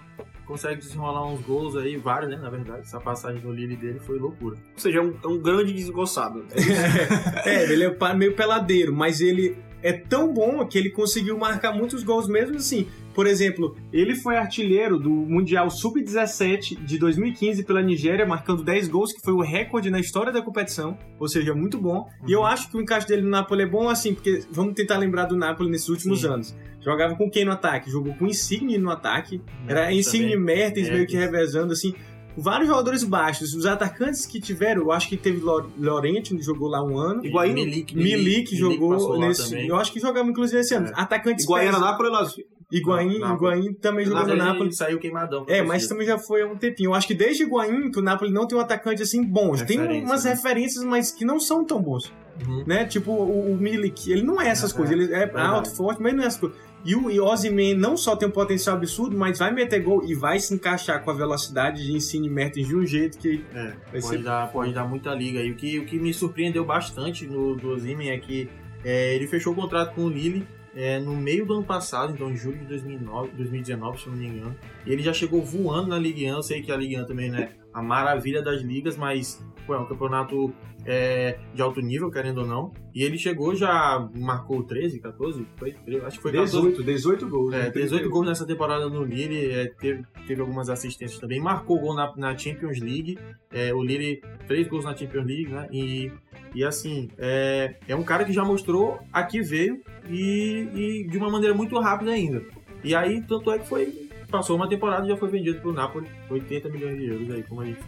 consegue 0.45 0.80
desenrolar 0.80 1.27
uns 1.27 1.41
gols 1.41 1.75
aí, 1.75 1.97
vários, 1.97 2.30
né? 2.30 2.38
Na 2.38 2.51
verdade, 2.51 2.82
essa 2.82 2.99
passagem 2.99 3.41
do 3.41 3.51
Lille 3.51 3.75
dele 3.75 3.99
foi 3.99 4.19
loucura. 4.19 4.56
Ou 4.56 4.80
seja, 4.80 4.99
é 4.99 5.01
um, 5.01 5.15
é 5.23 5.27
um 5.27 5.39
grande 5.39 5.73
desgoçado. 5.73 6.45
É, 7.43 7.63
ele 7.71 7.86
é 7.86 8.13
meio 8.13 8.36
peladeiro, 8.36 8.93
mas 8.93 9.19
ele 9.21 9.58
é 9.82 9.93
tão 9.93 10.34
bom 10.34 10.65
que 10.65 10.77
ele 10.77 10.89
conseguiu 10.89 11.38
marcar 11.38 11.71
muitos 11.73 12.03
gols 12.03 12.27
mesmo 12.27 12.58
assim. 12.58 12.88
Por 13.17 13.25
exemplo, 13.25 13.75
ele 13.91 14.13
foi 14.13 14.38
artilheiro 14.38 14.99
do 14.99 15.10
Mundial 15.10 15.71
Sub-17 15.71 16.77
de 16.86 16.99
2015 16.99 17.63
pela 17.63 17.82
Nigéria, 17.82 18.27
marcando 18.27 18.63
10 18.63 18.88
gols, 18.89 19.12
que 19.12 19.19
foi 19.21 19.34
o 19.34 19.41
recorde 19.41 19.89
na 19.89 19.99
história 19.99 20.32
da 20.32 20.39
competição, 20.39 20.95
ou 21.19 21.27
seja, 21.27 21.51
muito 21.56 21.80
bom. 21.80 22.08
E 22.27 22.32
eu 22.32 22.45
acho 22.45 22.69
que 22.69 22.77
o 22.77 22.82
encaixe 22.82 23.08
dele 23.08 23.23
no 23.23 23.30
Napoli 23.30 23.63
é 23.63 23.65
bom 23.65 23.89
assim, 23.89 24.13
porque 24.13 24.43
vamos 24.51 24.75
tentar 24.75 24.97
lembrar 24.99 25.25
do 25.25 25.36
Napoli 25.36 25.67
nesses 25.71 25.89
últimos 25.89 26.21
Sim. 26.21 26.27
anos. 26.27 26.56
Jogava 26.80 27.15
com 27.15 27.27
quem 27.27 27.43
no 27.43 27.51
ataque? 27.51 27.89
Jogou 27.89 28.13
com 28.13 28.27
Insigne 28.27 28.77
no 28.77 28.91
ataque. 28.91 29.41
Era 29.67 29.82
Mertens 29.88 30.08
Insigne 30.08 30.25
e 30.27 30.30
também. 30.38 30.45
Mertens 30.45 30.89
meio 30.89 31.08
que 31.08 31.15
Mertens. 31.17 31.32
revezando 31.36 31.73
assim. 31.73 31.95
Vários 32.38 32.69
jogadores 32.69 33.03
baixos. 33.03 33.56
Os 33.56 33.65
atacantes 33.65 34.27
que 34.27 34.39
tiveram, 34.39 34.84
eu 34.84 34.91
acho 34.91 35.10
que 35.10 35.17
teve 35.17 35.39
Lor- 35.39 35.67
Lorente, 35.75 36.36
que 36.36 36.43
jogou 36.43 36.67
lá 36.69 36.84
um 36.86 36.95
ano. 36.95 37.25
Higuaín, 37.25 37.53
Milik, 37.56 37.95
Milik 37.95 38.56
jogou 38.56 38.91
passou 38.91 39.17
lá 39.17 39.27
nesse. 39.30 39.67
Eu 39.67 39.75
acho 39.75 39.91
que 39.91 39.99
jogava 39.99 40.30
inclusive 40.30 40.60
esse 40.62 40.75
ano. 40.75 40.89
É. 40.89 40.91
Atacantes 40.95 41.45
Iguaiana, 41.45 41.80
peças- 41.80 41.91
Napoli. 41.91 42.45
Higuaín, 42.71 43.19
Nápoles. 43.19 43.38
Higuaín 43.60 43.73
também 43.75 44.06
jogou 44.06 44.27
no 44.27 44.36
Napoli. 44.36 44.73
saiu 44.73 44.99
queimadão. 44.99 45.45
É, 45.47 45.62
mas 45.62 45.88
também 45.88 46.06
já 46.06 46.17
foi 46.17 46.41
há 46.41 46.47
um 46.47 46.58
tempinho. 46.58 46.89
Eu 46.89 46.93
acho 46.93 47.08
que 47.08 47.13
desde 47.13 47.43
Higuaín 47.43 47.91
que 47.91 47.99
o 47.99 48.01
Napoli 48.01 48.32
não 48.32 48.45
tem 48.45 48.58
um 48.58 48.62
atacante 48.62 49.01
assim 49.01 49.23
bons. 49.23 49.62
Tem 49.62 49.80
umas 50.03 50.25
né? 50.25 50.32
referências, 50.34 50.84
mas 50.84 51.12
que 51.12 51.23
não 51.23 51.39
são 51.39 51.63
tão 51.65 51.82
bons. 51.82 52.12
Uhum. 52.45 52.63
Né? 52.67 52.86
Tipo 52.86 53.12
o, 53.12 53.53
o 53.53 53.58
Milik, 53.58 54.12
ele 54.12 54.21
não 54.23 54.39
é 54.39 54.49
essas 54.49 54.73
É, 54.73 54.75
coisas. 54.75 54.93
Ele 54.93 55.06
é 55.06 55.19
verdade. 55.19 55.47
alto, 55.47 55.75
forte, 55.75 56.01
mas 56.01 56.13
não 56.13 56.23
é 56.23 56.27
essas 56.27 56.39
coisas. 56.39 56.58
E 56.86 56.95
o 56.95 57.25
Ozyman 57.25 57.73
não 57.73 57.97
só 57.97 58.15
tem 58.15 58.27
um 58.27 58.32
potencial 58.32 58.77
absurdo, 58.77 59.17
mas 59.17 59.39
vai 59.39 59.51
meter 59.51 59.82
gol 59.82 60.06
e 60.06 60.13
vai 60.13 60.39
se 60.39 60.53
encaixar 60.53 61.03
com 61.03 61.10
a 61.10 61.13
velocidade 61.13 61.84
de 61.84 61.91
Insigne 61.93 62.27
e 62.27 62.30
Mertens 62.30 62.67
de 62.67 62.75
um 62.75 62.86
jeito 62.86 63.17
que 63.17 63.43
É, 63.53 63.73
pode, 63.91 64.06
ser 64.06 64.23
dar, 64.23 64.51
pode 64.51 64.73
dar 64.73 64.86
muita 64.86 65.13
liga. 65.13 65.41
E 65.41 65.51
o 65.51 65.56
que, 65.56 65.80
o 65.80 65.86
que 65.86 65.97
me 65.99 66.13
surpreendeu 66.13 66.63
bastante 66.63 67.25
no 67.25 67.56
do 67.56 67.71
Osimhen 67.71 68.12
é 68.12 68.17
que 68.19 68.47
é, 68.86 69.15
ele 69.15 69.27
fechou 69.27 69.53
o 69.53 69.56
contrato 69.56 69.95
com 69.95 70.03
o 70.06 70.10
Lille 70.10 70.47
é, 70.78 71.00
no 71.00 71.16
meio 71.16 71.44
do 71.44 71.56
ano 71.56 71.63
passado, 71.63 72.13
então 72.13 72.30
em 72.30 72.38
julho 72.38 72.60
de 72.60 72.66
2009, 72.66 73.32
2019, 73.32 74.00
se 74.00 74.10
não 74.10 74.16
me 74.16 74.28
engano. 74.28 74.56
Ele 74.86 75.02
já 75.02 75.12
chegou 75.12 75.44
voando 75.44 75.88
na 75.88 75.98
Ligue 75.98 76.32
1. 76.32 76.36
Eu 76.36 76.44
sei 76.44 76.62
que 76.62 76.72
a 76.72 76.78
Ligue 76.78 77.02
1 77.02 77.06
também 77.06 77.32
não 77.32 77.40
é 77.40 77.50
a 77.78 77.82
maravilha 77.84 78.42
das 78.42 78.62
ligas, 78.63 78.98
mas 78.98 79.40
pô, 79.68 79.76
é 79.76 79.80
um 79.80 79.86
campeonato 79.86 80.52
é, 80.84 81.38
de 81.54 81.62
alto 81.62 81.80
nível, 81.80 82.10
querendo 82.10 82.40
ou 82.40 82.48
não. 82.48 82.72
E 82.92 83.04
ele 83.04 83.20
chegou 83.20 83.54
já, 83.54 84.10
marcou 84.18 84.63
13, 84.63 85.00
14, 85.00 85.46
foi, 85.58 85.76
acho 86.04 86.18
que 86.18 86.24
foi 86.24 86.32
14, 86.32 86.52
18, 86.54 86.84
18 86.84 87.30
gols. 87.30 87.54
é, 87.54 87.66
né? 87.66 87.70
18 87.70 88.10
gols 88.10 88.26
nessa 88.26 88.48
temporada 88.48 88.90
no 88.90 89.04
Lille, 89.04 89.52
é, 89.52 89.68
teve, 89.80 90.04
teve 90.26 90.42
algumas 90.42 90.72
assistências 90.72 91.20
também, 91.20 91.40
marcou 91.40 91.80
gol 91.80 91.94
na, 91.94 92.12
na 92.18 92.36
Champions 92.36 92.80
League, 92.80 93.20
é, 93.52 93.72
o 93.72 93.84
Lille, 93.84 94.24
três 94.48 94.68
gols 94.68 94.84
na 94.84 94.96
Champions 94.96 95.28
League, 95.28 95.50
né, 95.50 95.68
e, 95.72 96.12
e 96.56 96.63
assim, 96.63 97.12
é, 97.16 97.76
é 97.88 97.96
um 97.96 98.04
cara 98.04 98.26
que 98.26 98.34
já 98.34 98.44
mostrou 98.44 99.00
a 99.13 99.22
que 99.22 99.40
veio 99.40 99.80
e, 100.10 100.68
e 100.74 101.08
de 101.08 101.18
uma 101.20 101.30
maneira 101.30 101.54
muito 101.54 101.80
rápida 101.80 102.10
ainda. 102.10 102.42
E 102.84 102.96
aí, 102.96 103.22
tanto 103.22 103.52
é 103.52 103.60
que 103.60 103.68
foi, 103.68 104.07
passou 104.30 104.56
uma 104.56 104.68
temporada 104.68 105.06
e 105.06 105.10
já 105.10 105.18
foi 105.18 105.30
vendido 105.30 105.62
pro 105.62 105.74
Napoli, 105.74 106.08
80 106.30 106.70
milhões 106.70 106.98
de 106.98 107.06
euros 107.06 107.32
aí, 107.32 107.44
como 107.44 107.62
a 107.62 107.66
gente... 107.66 107.80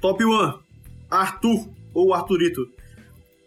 Top 0.00 0.24
1. 0.24 0.58
Arthur, 1.10 1.68
ou 1.94 2.12
Arthurito. 2.12 2.68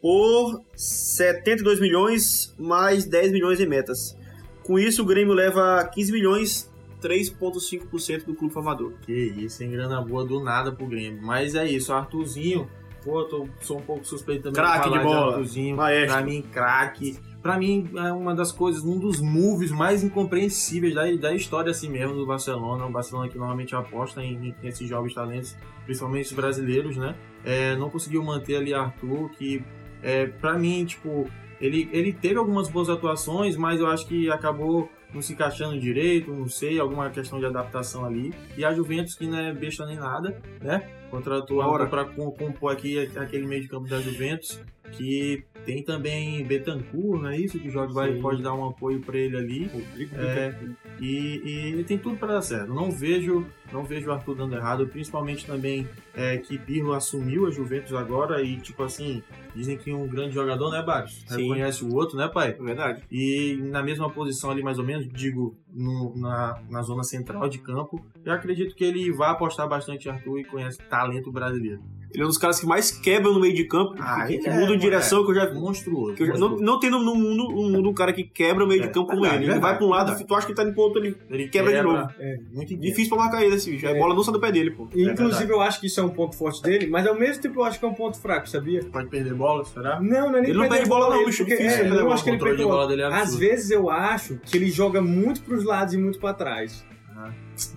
Por 0.01 0.61
72 0.75 1.79
milhões, 1.79 2.55
mais 2.57 3.05
10 3.05 3.31
milhões 3.31 3.59
em 3.59 3.67
metas. 3.67 4.17
Com 4.63 4.79
isso, 4.79 5.03
o 5.03 5.05
Grêmio 5.05 5.33
leva 5.33 5.83
15 5.93 6.11
milhões, 6.11 6.71
3,5% 7.01 8.25
do 8.25 8.33
clube 8.33 8.53
formador. 8.53 8.93
Que 9.01 9.13
isso, 9.13 9.57
sem 9.57 9.69
grana 9.69 10.01
boa 10.01 10.25
do 10.25 10.43
nada 10.43 10.71
pro 10.71 10.87
Grêmio. 10.87 11.21
Mas 11.21 11.55
é 11.55 11.65
isso, 11.65 11.91
o 11.91 11.95
Arthurzinho 11.95 12.69
Pô, 13.03 13.21
eu 13.21 13.25
tô, 13.25 13.49
sou 13.61 13.77
um 13.77 13.81
pouco 13.81 14.05
suspeito 14.05 14.43
também 14.43 14.61
Craque 14.61 14.83
falar 14.83 14.97
de 14.97 15.03
bola. 15.03 15.27
Arthurzinho. 15.27 15.75
Maestro. 15.75 16.07
Pra 16.07 16.21
mim, 16.21 16.41
craque. 16.41 17.17
Pra 17.41 17.57
mim, 17.57 17.89
é 17.95 18.11
uma 18.11 18.35
das 18.35 18.51
coisas, 18.51 18.83
um 18.83 18.99
dos 18.99 19.21
moves 19.21 19.71
mais 19.71 20.03
incompreensíveis 20.03 20.93
da, 20.93 21.09
da 21.15 21.33
história 21.33 21.71
assim 21.71 21.89
mesmo 21.89 22.15
do 22.15 22.25
Barcelona. 22.25 22.85
O 22.85 22.91
Barcelona 22.91 23.29
que 23.29 23.37
normalmente 23.37 23.75
aposta 23.75 24.21
em, 24.21 24.53
em 24.61 24.67
esses 24.67 24.87
jovens 24.87 25.13
talentos, 25.13 25.55
principalmente 25.85 26.27
os 26.27 26.33
brasileiros, 26.33 26.97
né? 26.97 27.15
É, 27.45 27.75
não 27.77 27.89
conseguiu 27.89 28.21
manter 28.23 28.57
ali 28.57 28.73
Arthur, 28.73 29.29
que 29.29 29.63
é, 30.03 30.27
pra 30.27 30.57
mim, 30.57 30.85
tipo, 30.85 31.29
ele, 31.61 31.89
ele 31.91 32.11
teve 32.11 32.35
algumas 32.35 32.69
boas 32.69 32.89
atuações, 32.89 33.55
mas 33.55 33.79
eu 33.79 33.87
acho 33.87 34.07
que 34.07 34.29
acabou 34.29 34.89
não 35.13 35.21
se 35.21 35.33
encaixando 35.33 35.79
direito, 35.79 36.31
não 36.31 36.47
sei, 36.47 36.79
alguma 36.79 37.09
questão 37.09 37.39
de 37.39 37.45
adaptação 37.45 38.05
ali. 38.05 38.33
E 38.57 38.63
a 38.63 38.73
Juventus, 38.73 39.15
que 39.15 39.25
não 39.25 39.39
é 39.39 39.53
besta 39.53 39.85
nem 39.85 39.97
nada, 39.97 40.39
né? 40.61 40.87
Contratou 41.09 41.61
para 41.87 42.05
compor 42.05 42.71
aqui 42.71 42.99
aquele 43.17 43.47
meio 43.47 43.61
de 43.63 43.67
campo 43.67 43.87
da 43.87 43.99
Juventus, 43.99 44.61
que 44.91 45.43
tem 45.65 45.83
também 45.83 46.43
Betancourt, 46.45 47.21
não 47.21 47.29
é 47.29 47.37
isso? 47.37 47.59
Que 47.59 47.67
o 47.67 47.71
Jorge 47.71 47.93
pode 48.21 48.41
dar 48.41 48.53
um 48.53 48.67
apoio 48.69 48.99
para 49.01 49.17
ele 49.17 49.37
ali. 49.37 49.69
É, 50.15 50.55
e, 50.99 51.41
e 51.45 51.71
ele 51.73 51.83
tem 51.83 51.97
tudo 51.97 52.17
para 52.17 52.33
dar 52.35 52.41
certo. 52.41 52.73
Não 52.73 52.89
vejo, 52.91 53.45
não 53.71 53.83
vejo 53.83 54.09
o 54.09 54.13
Arthur 54.13 54.35
dando 54.35 54.55
errado, 54.55 54.87
principalmente 54.87 55.45
também 55.45 55.87
é, 56.15 56.37
que 56.37 56.57
Pirlo 56.57 56.93
assumiu 56.93 57.45
a 57.45 57.51
Juventus 57.51 57.93
agora 57.93 58.41
e 58.41 58.57
tipo 58.57 58.81
assim, 58.83 59.21
dizem 59.55 59.77
que 59.77 59.93
um 59.93 60.07
grande 60.07 60.33
jogador, 60.33 60.71
né? 60.71 60.81
Sim. 61.27 61.43
Reconhece 61.43 61.83
o 61.83 61.93
outro, 61.93 62.17
né, 62.17 62.27
pai? 62.27 62.49
É 62.59 62.63
verdade. 62.63 63.03
E 63.11 63.57
na 63.69 63.83
mesma 63.83 64.09
posição 64.09 64.49
ali, 64.49 64.63
mais 64.63 64.79
ou 64.79 64.85
menos, 64.85 65.07
digo, 65.11 65.55
no- 65.71 66.15
na, 66.17 66.59
na 66.69 66.81
zona 66.81 67.03
central 67.03 67.47
de 67.47 67.59
campo, 67.59 68.03
eu 68.25 68.33
acredito 68.33 68.75
que 68.75 68.83
ele 68.83 69.11
vai 69.11 69.29
apostar 69.29 69.67
bastante 69.67 70.07
em 70.07 70.11
Arthur 70.11 70.39
e 70.39 70.45
conhece 70.45 70.79
talento 70.89 71.31
brasileiro. 71.31 71.81
Ele 72.13 72.23
é 72.23 72.25
um 72.25 72.29
dos 72.29 72.37
caras 72.37 72.59
que 72.59 72.65
mais 72.65 72.89
quebram 72.91 73.33
no 73.33 73.39
meio 73.39 73.53
de 73.53 73.65
campo, 73.65 73.95
Ah, 73.99 74.25
que, 74.25 74.33
ele 74.33 74.41
que 74.43 74.49
é, 74.49 74.53
muda 74.53 74.73
de 74.73 74.77
direção, 74.79 75.23
que 75.23 75.31
eu 75.31 75.35
já 75.35 75.53
Monstruoso. 75.53 76.15
que 76.15 76.23
eu 76.23 76.27
já- 76.27 76.33
não, 76.33 76.39
monstruoso. 76.49 76.63
não 76.63 76.79
tem 76.79 76.89
no, 76.89 76.99
no 77.03 77.15
mundo 77.15 77.49
no 77.49 77.69
mundo 77.69 77.89
um 77.89 77.93
cara 77.93 78.11
que 78.11 78.23
quebra 78.23 78.63
o 78.63 78.67
meio 78.67 78.81
É, 78.83 78.87
de 78.87 78.93
campo 78.93 79.07
como 79.09 79.21
verdade, 79.21 79.43
ele. 79.43 79.51
Ele 79.53 79.59
vai 79.59 79.77
pra 79.77 79.85
um 79.85 79.89
lado, 79.89 80.07
verdade. 80.07 80.27
tu 80.27 80.35
acha 80.35 80.47
que 80.47 80.53
tá 80.55 80.63
indo 80.63 80.73
pro 80.73 80.81
outro, 80.83 80.99
ele 81.03 81.15
Ele 81.29 81.47
quebra 81.49 81.71
de 81.71 81.81
novo. 81.81 82.09
É, 82.19 82.37
muito 82.51 82.75
difícil 82.75 83.09
pra 83.15 83.19
marcar 83.25 83.43
ele, 83.43 83.55
assim. 83.55 83.77
Já 83.77 83.89
a 83.89 83.91
É. 83.95 83.99
bola 83.99 84.15
não 84.15 84.23
sai 84.23 84.33
do 84.33 84.39
pé 84.39 84.51
dele, 84.51 84.71
pô. 84.71 84.87
E, 84.95 85.07
É 85.07 85.11
inclusive, 85.11 85.51
eu 85.53 85.61
acho 85.61 85.79
que 85.79 85.87
isso 85.87 85.99
é 85.99 86.03
um 86.03 86.09
ponto 86.09 86.35
forte 86.35 86.61
dele, 86.63 86.87
mas 86.87 87.05
ao 87.05 87.15
mesmo 87.17 87.41
tempo 87.41 87.59
eu 87.59 87.63
acho 87.63 87.79
que 87.79 87.85
é 87.85 87.87
um 87.87 87.93
ponto 87.93 88.19
fraco, 88.19 88.49
sabia? 88.49 88.83
Pode 88.91 89.07
perder 89.09 89.33
bola, 89.33 89.63
será? 89.65 89.99
Não, 90.01 90.31
não 90.31 90.37
é 90.37 90.41
nem 90.41 90.49
Ele 90.51 90.59
não 90.59 90.67
perde 90.69 90.89
bola, 90.89 91.09
não, 91.09 91.17
ele- 91.17 91.25
bicho, 91.27 91.43
porque- 91.45 91.55
difícil 91.57 91.75
é, 91.77 91.81
perder 91.83 91.89
eu 91.89 91.93
não 91.99 92.69
bola. 92.69 92.91
ele 92.93 93.01
é 93.01 93.05
Às 93.05 93.35
vezes 93.35 93.69
eu 93.71 93.89
acho 93.89 94.39
que 94.45 94.57
ele 94.57 94.69
joga 94.71 95.01
muito 95.01 95.41
pros 95.41 95.63
lados 95.63 95.93
e 95.93 95.97
muito 95.97 96.19
pra 96.19 96.33
trás. 96.33 96.83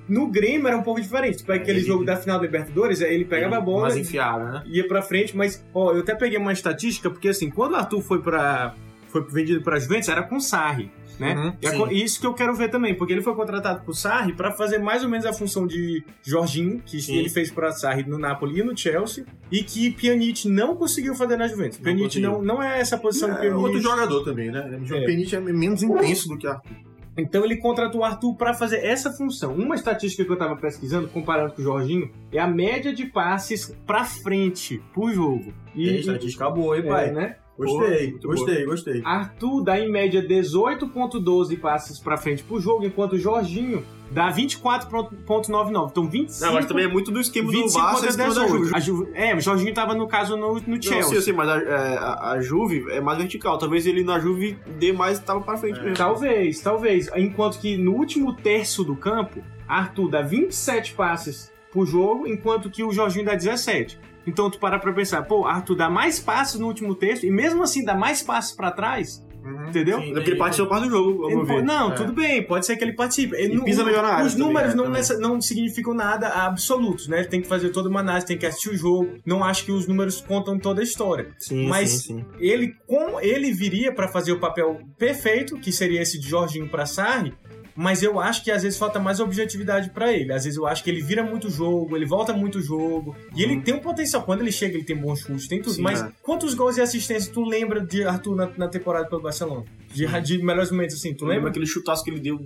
No 0.08 0.28
Grêmio 0.28 0.68
era 0.68 0.76
um 0.76 0.82
pouco 0.82 1.00
diferente. 1.00 1.44
É, 1.48 1.54
aquele 1.54 1.78
ele- 1.78 1.86
jogo 1.86 2.04
da 2.04 2.16
final 2.16 2.38
da 2.38 2.44
Libertadores, 2.44 3.00
ele 3.00 3.24
pegava 3.24 3.56
a 3.56 3.60
bola, 3.60 3.82
Mais 3.82 3.96
enfiada, 3.96 4.44
né? 4.44 4.62
ia 4.66 4.86
pra 4.86 5.02
frente, 5.02 5.36
mas, 5.36 5.64
ó, 5.74 5.92
eu 5.92 6.00
até 6.00 6.14
peguei 6.14 6.38
uma 6.38 6.52
estatística, 6.52 7.10
porque 7.10 7.28
assim, 7.28 7.50
quando 7.50 7.72
o 7.72 7.76
Arthur 7.76 8.00
foi 8.00 8.20
para 8.20 8.74
foi 9.08 9.22
vendido 9.28 9.60
pra 9.60 9.78
Juventus, 9.78 10.08
era 10.08 10.22
com 10.22 10.40
Sarri, 10.40 10.90
né? 11.20 11.34
Uhum, 11.62 11.88
E 11.90 12.02
isso 12.02 12.18
que 12.18 12.26
eu 12.26 12.32
quero 12.32 12.54
ver 12.54 12.70
também, 12.70 12.94
porque 12.94 13.12
ele 13.12 13.20
foi 13.20 13.34
contratado 13.34 13.84
pro 13.84 13.92
Sarri 13.92 14.32
pra 14.32 14.52
fazer 14.52 14.78
mais 14.78 15.02
ou 15.04 15.08
menos 15.10 15.26
a 15.26 15.34
função 15.34 15.66
de 15.66 16.02
Jorginho, 16.22 16.80
que 16.80 16.98
Sim. 16.98 17.18
ele 17.18 17.28
fez 17.28 17.50
pra 17.50 17.72
Sarri 17.72 18.04
no 18.08 18.16
Napoli 18.18 18.60
e 18.60 18.62
no 18.62 18.74
Chelsea, 18.74 19.26
e 19.50 19.62
que 19.62 19.90
Pjanic 19.90 20.48
não 20.48 20.74
conseguiu 20.76 21.14
fazer 21.14 21.36
na 21.36 21.46
Juventus. 21.46 21.76
Não 21.78 21.84
Pjanic 21.84 22.20
não, 22.20 22.40
não 22.40 22.62
é 22.62 22.80
essa 22.80 22.96
posição 22.96 23.28
do 23.28 23.34
É 23.34 23.40
Pjanic. 23.40 23.56
outro 23.58 23.80
jogador 23.82 24.24
também, 24.24 24.50
né? 24.50 24.80
O 24.90 24.94
É. 24.94 25.04
Peniche 25.04 25.36
é 25.36 25.40
menos 25.40 25.82
intenso 25.82 26.28
do 26.28 26.38
que 26.38 26.46
Arthur. 26.46 26.72
Então 27.16 27.44
ele 27.44 27.56
contratou 27.56 28.00
o 28.00 28.04
Arthur 28.04 28.34
pra 28.36 28.54
fazer 28.54 28.78
essa 28.84 29.12
função. 29.12 29.54
Uma 29.54 29.74
estatística 29.74 30.24
que 30.24 30.30
eu 30.30 30.38
tava 30.38 30.56
pesquisando, 30.56 31.08
comparando 31.08 31.52
com 31.52 31.60
o 31.60 31.64
Jorginho, 31.64 32.10
é 32.32 32.38
a 32.38 32.46
média 32.46 32.92
de 32.92 33.04
passes 33.06 33.76
pra 33.86 34.04
frente 34.04 34.82
pro 34.94 35.12
jogo. 35.12 35.52
E, 35.74 35.88
E, 35.88 36.00
estatística 36.00 36.48
boa, 36.50 36.76
hein, 36.76 36.84
é, 36.84 36.88
pai? 36.88 37.10
né? 37.10 37.36
Gostei, 37.66 38.10
Muito 38.10 38.28
gostei, 38.28 38.64
gostei. 38.64 39.02
Arthur 39.04 39.62
dá 39.62 39.78
em 39.80 39.90
média 39.90 40.22
18.12 40.26 41.58
passes 41.60 41.98
pra 41.98 42.16
frente 42.16 42.42
pro 42.42 42.60
jogo, 42.60 42.84
enquanto 42.84 43.12
o 43.14 43.18
Jorginho 43.18 43.84
dá 44.10 44.30
24.99. 44.32 45.88
Então 45.90 46.08
25 46.08 46.44
Não, 46.46 46.54
mas 46.54 46.66
também 46.66 46.84
é 46.84 46.88
muito 46.88 47.10
do 47.10 47.20
esquema 47.20 47.46
do 47.50 47.52
25 47.58 47.84
Barça 47.84 48.06
e 48.06 48.08
esquema 48.10 48.34
da 48.34 48.44
18. 48.44 48.64
Juve. 48.66 48.80
Ju- 48.80 49.08
É, 49.14 49.34
o 49.34 49.40
Jorginho 49.40 49.74
tava 49.74 49.94
no 49.94 50.06
caso 50.06 50.36
no, 50.36 50.54
no 50.54 50.60
Não, 50.66 50.82
Chelsea. 50.82 51.16
sim, 51.16 51.20
sim, 51.20 51.32
mas 51.32 51.48
a, 51.48 51.58
é, 51.58 51.96
a, 51.98 52.30
a 52.32 52.40
Juve 52.40 52.84
é 52.90 53.00
mais 53.00 53.18
vertical. 53.18 53.58
Talvez 53.58 53.86
ele 53.86 54.04
na 54.04 54.18
Juve 54.18 54.58
dê 54.78 54.92
mais 54.92 55.18
tava 55.18 55.40
pra 55.40 55.56
frente 55.56 55.80
mesmo. 55.80 55.96
Talvez, 55.96 56.60
talvez. 56.60 57.08
Enquanto 57.16 57.58
que 57.58 57.76
no 57.76 57.92
último 57.94 58.34
terço 58.34 58.84
do 58.84 58.94
campo, 58.96 59.42
Arthur 59.66 60.08
dá 60.10 60.22
27 60.22 60.92
passes 60.94 61.50
por 61.72 61.86
jogo, 61.86 62.26
enquanto 62.26 62.68
que 62.70 62.84
o 62.84 62.92
Jorginho 62.92 63.24
dá 63.24 63.34
17. 63.34 63.98
Então 64.26 64.48
tu 64.50 64.58
para 64.58 64.78
pra 64.78 64.92
pensar, 64.92 65.22
pô, 65.22 65.44
Arthur 65.46 65.74
dá 65.76 65.90
mais 65.90 66.20
passes 66.20 66.58
no 66.58 66.66
último 66.66 66.94
terço 66.94 67.26
e 67.26 67.30
mesmo 67.30 67.62
assim 67.62 67.84
dá 67.84 67.94
mais 67.94 68.22
passes 68.22 68.52
pra 68.54 68.70
trás, 68.70 69.20
entendeu? 69.68 69.98
Sim, 70.00 70.10
É 70.10 70.14
porque 70.14 70.30
ele 70.30 70.36
participou 70.38 70.70
parte 70.70 70.84
do 70.84 70.90
jogo, 70.90 71.28
Ele 71.28 71.42
ver. 71.44 71.64
não, 71.64 71.90
É. 71.90 71.94
tudo 71.96 72.12
bem, 72.12 72.40
pode 72.46 72.64
ser 72.64 72.76
que 72.76 72.84
ele 72.84 72.92
participe. 72.94 73.34
Ele 73.34 73.54
E 73.54 73.56
não- 73.56 73.64
pisa 73.64 73.82
melhor 73.84 74.02
na 74.04 74.10
área 74.10 74.26
Os 74.26 74.36
números 74.36 74.72
é, 74.72 74.76
não, 74.76 74.84
também. 74.84 74.98
nessa- 74.98 75.18
não 75.18 75.40
significam 75.40 75.92
nada 75.92 76.28
absolutos, 76.28 77.08
né? 77.08 77.24
Tem 77.24 77.40
que 77.42 77.48
fazer 77.48 77.70
toda 77.70 77.88
uma 77.88 77.98
análise, 77.98 78.24
tem 78.26 78.38
que 78.38 78.46
assistir 78.46 78.70
o 78.70 78.76
jogo. 78.76 79.10
Não 79.26 79.42
acho 79.42 79.64
que 79.64 79.72
os 79.72 79.88
números 79.88 80.20
contam 80.20 80.56
toda 80.58 80.80
a 80.80 80.84
história. 80.84 81.34
Sim, 81.38 81.66
Mas- 81.66 81.90
sim, 81.90 82.18
sim. 82.18 82.24
Ele, 82.38 82.72
com, 82.86 83.18
ele 83.20 83.50
viria 83.52 83.92
pra 83.92 84.06
fazer 84.06 84.30
o 84.30 84.38
papel 84.38 84.78
perfeito, 84.96 85.58
que 85.58 85.72
seria 85.72 86.00
esse 86.00 86.20
de 86.20 86.28
Jorginho 86.28 86.68
pra 86.68 86.86
Sarri, 86.86 87.34
mas 87.74 88.02
eu 88.02 88.20
acho 88.20 88.44
que 88.44 88.50
às 88.50 88.62
vezes 88.62 88.78
falta 88.78 88.98
mais 88.98 89.20
objetividade 89.20 89.90
pra 89.90 90.12
ele. 90.12 90.32
Às 90.32 90.44
vezes 90.44 90.56
eu 90.58 90.66
acho 90.66 90.82
que 90.82 90.90
ele 90.90 91.02
vira 91.02 91.22
muito 91.22 91.50
jogo, 91.50 91.96
ele 91.96 92.06
volta 92.06 92.32
muito 92.32 92.60
jogo, 92.60 93.14
e 93.34 93.42
ele 93.42 93.60
tem 93.60 93.74
um 93.74 93.80
potencial. 93.80 94.22
Quando 94.22 94.40
ele 94.40 94.52
chega, 94.52 94.74
ele 94.74 94.84
tem 94.84 94.96
bom 94.96 95.14
chute, 95.14 95.48
tem 95.48 95.60
tudo. 95.60 95.74
Sim, 95.74 95.82
mas 95.82 96.02
é. 96.02 96.12
quantos 96.22 96.54
gols 96.54 96.76
e 96.76 96.80
assistências 96.80 97.28
tu 97.28 97.44
lembra 97.44 97.80
de 97.80 98.04
Arthur 98.04 98.36
na, 98.36 98.50
na 98.56 98.68
temporada 98.68 99.08
pelo 99.08 99.22
Barcelona? 99.22 99.64
De, 99.92 100.06
de 100.22 100.42
melhores 100.42 100.70
momentos 100.70 100.96
assim, 100.96 101.14
tu 101.14 101.24
lembra 101.24 101.50
aquele 101.50 101.66
chutaço 101.66 102.02
que 102.04 102.10
ele 102.10 102.20
deu 102.20 102.40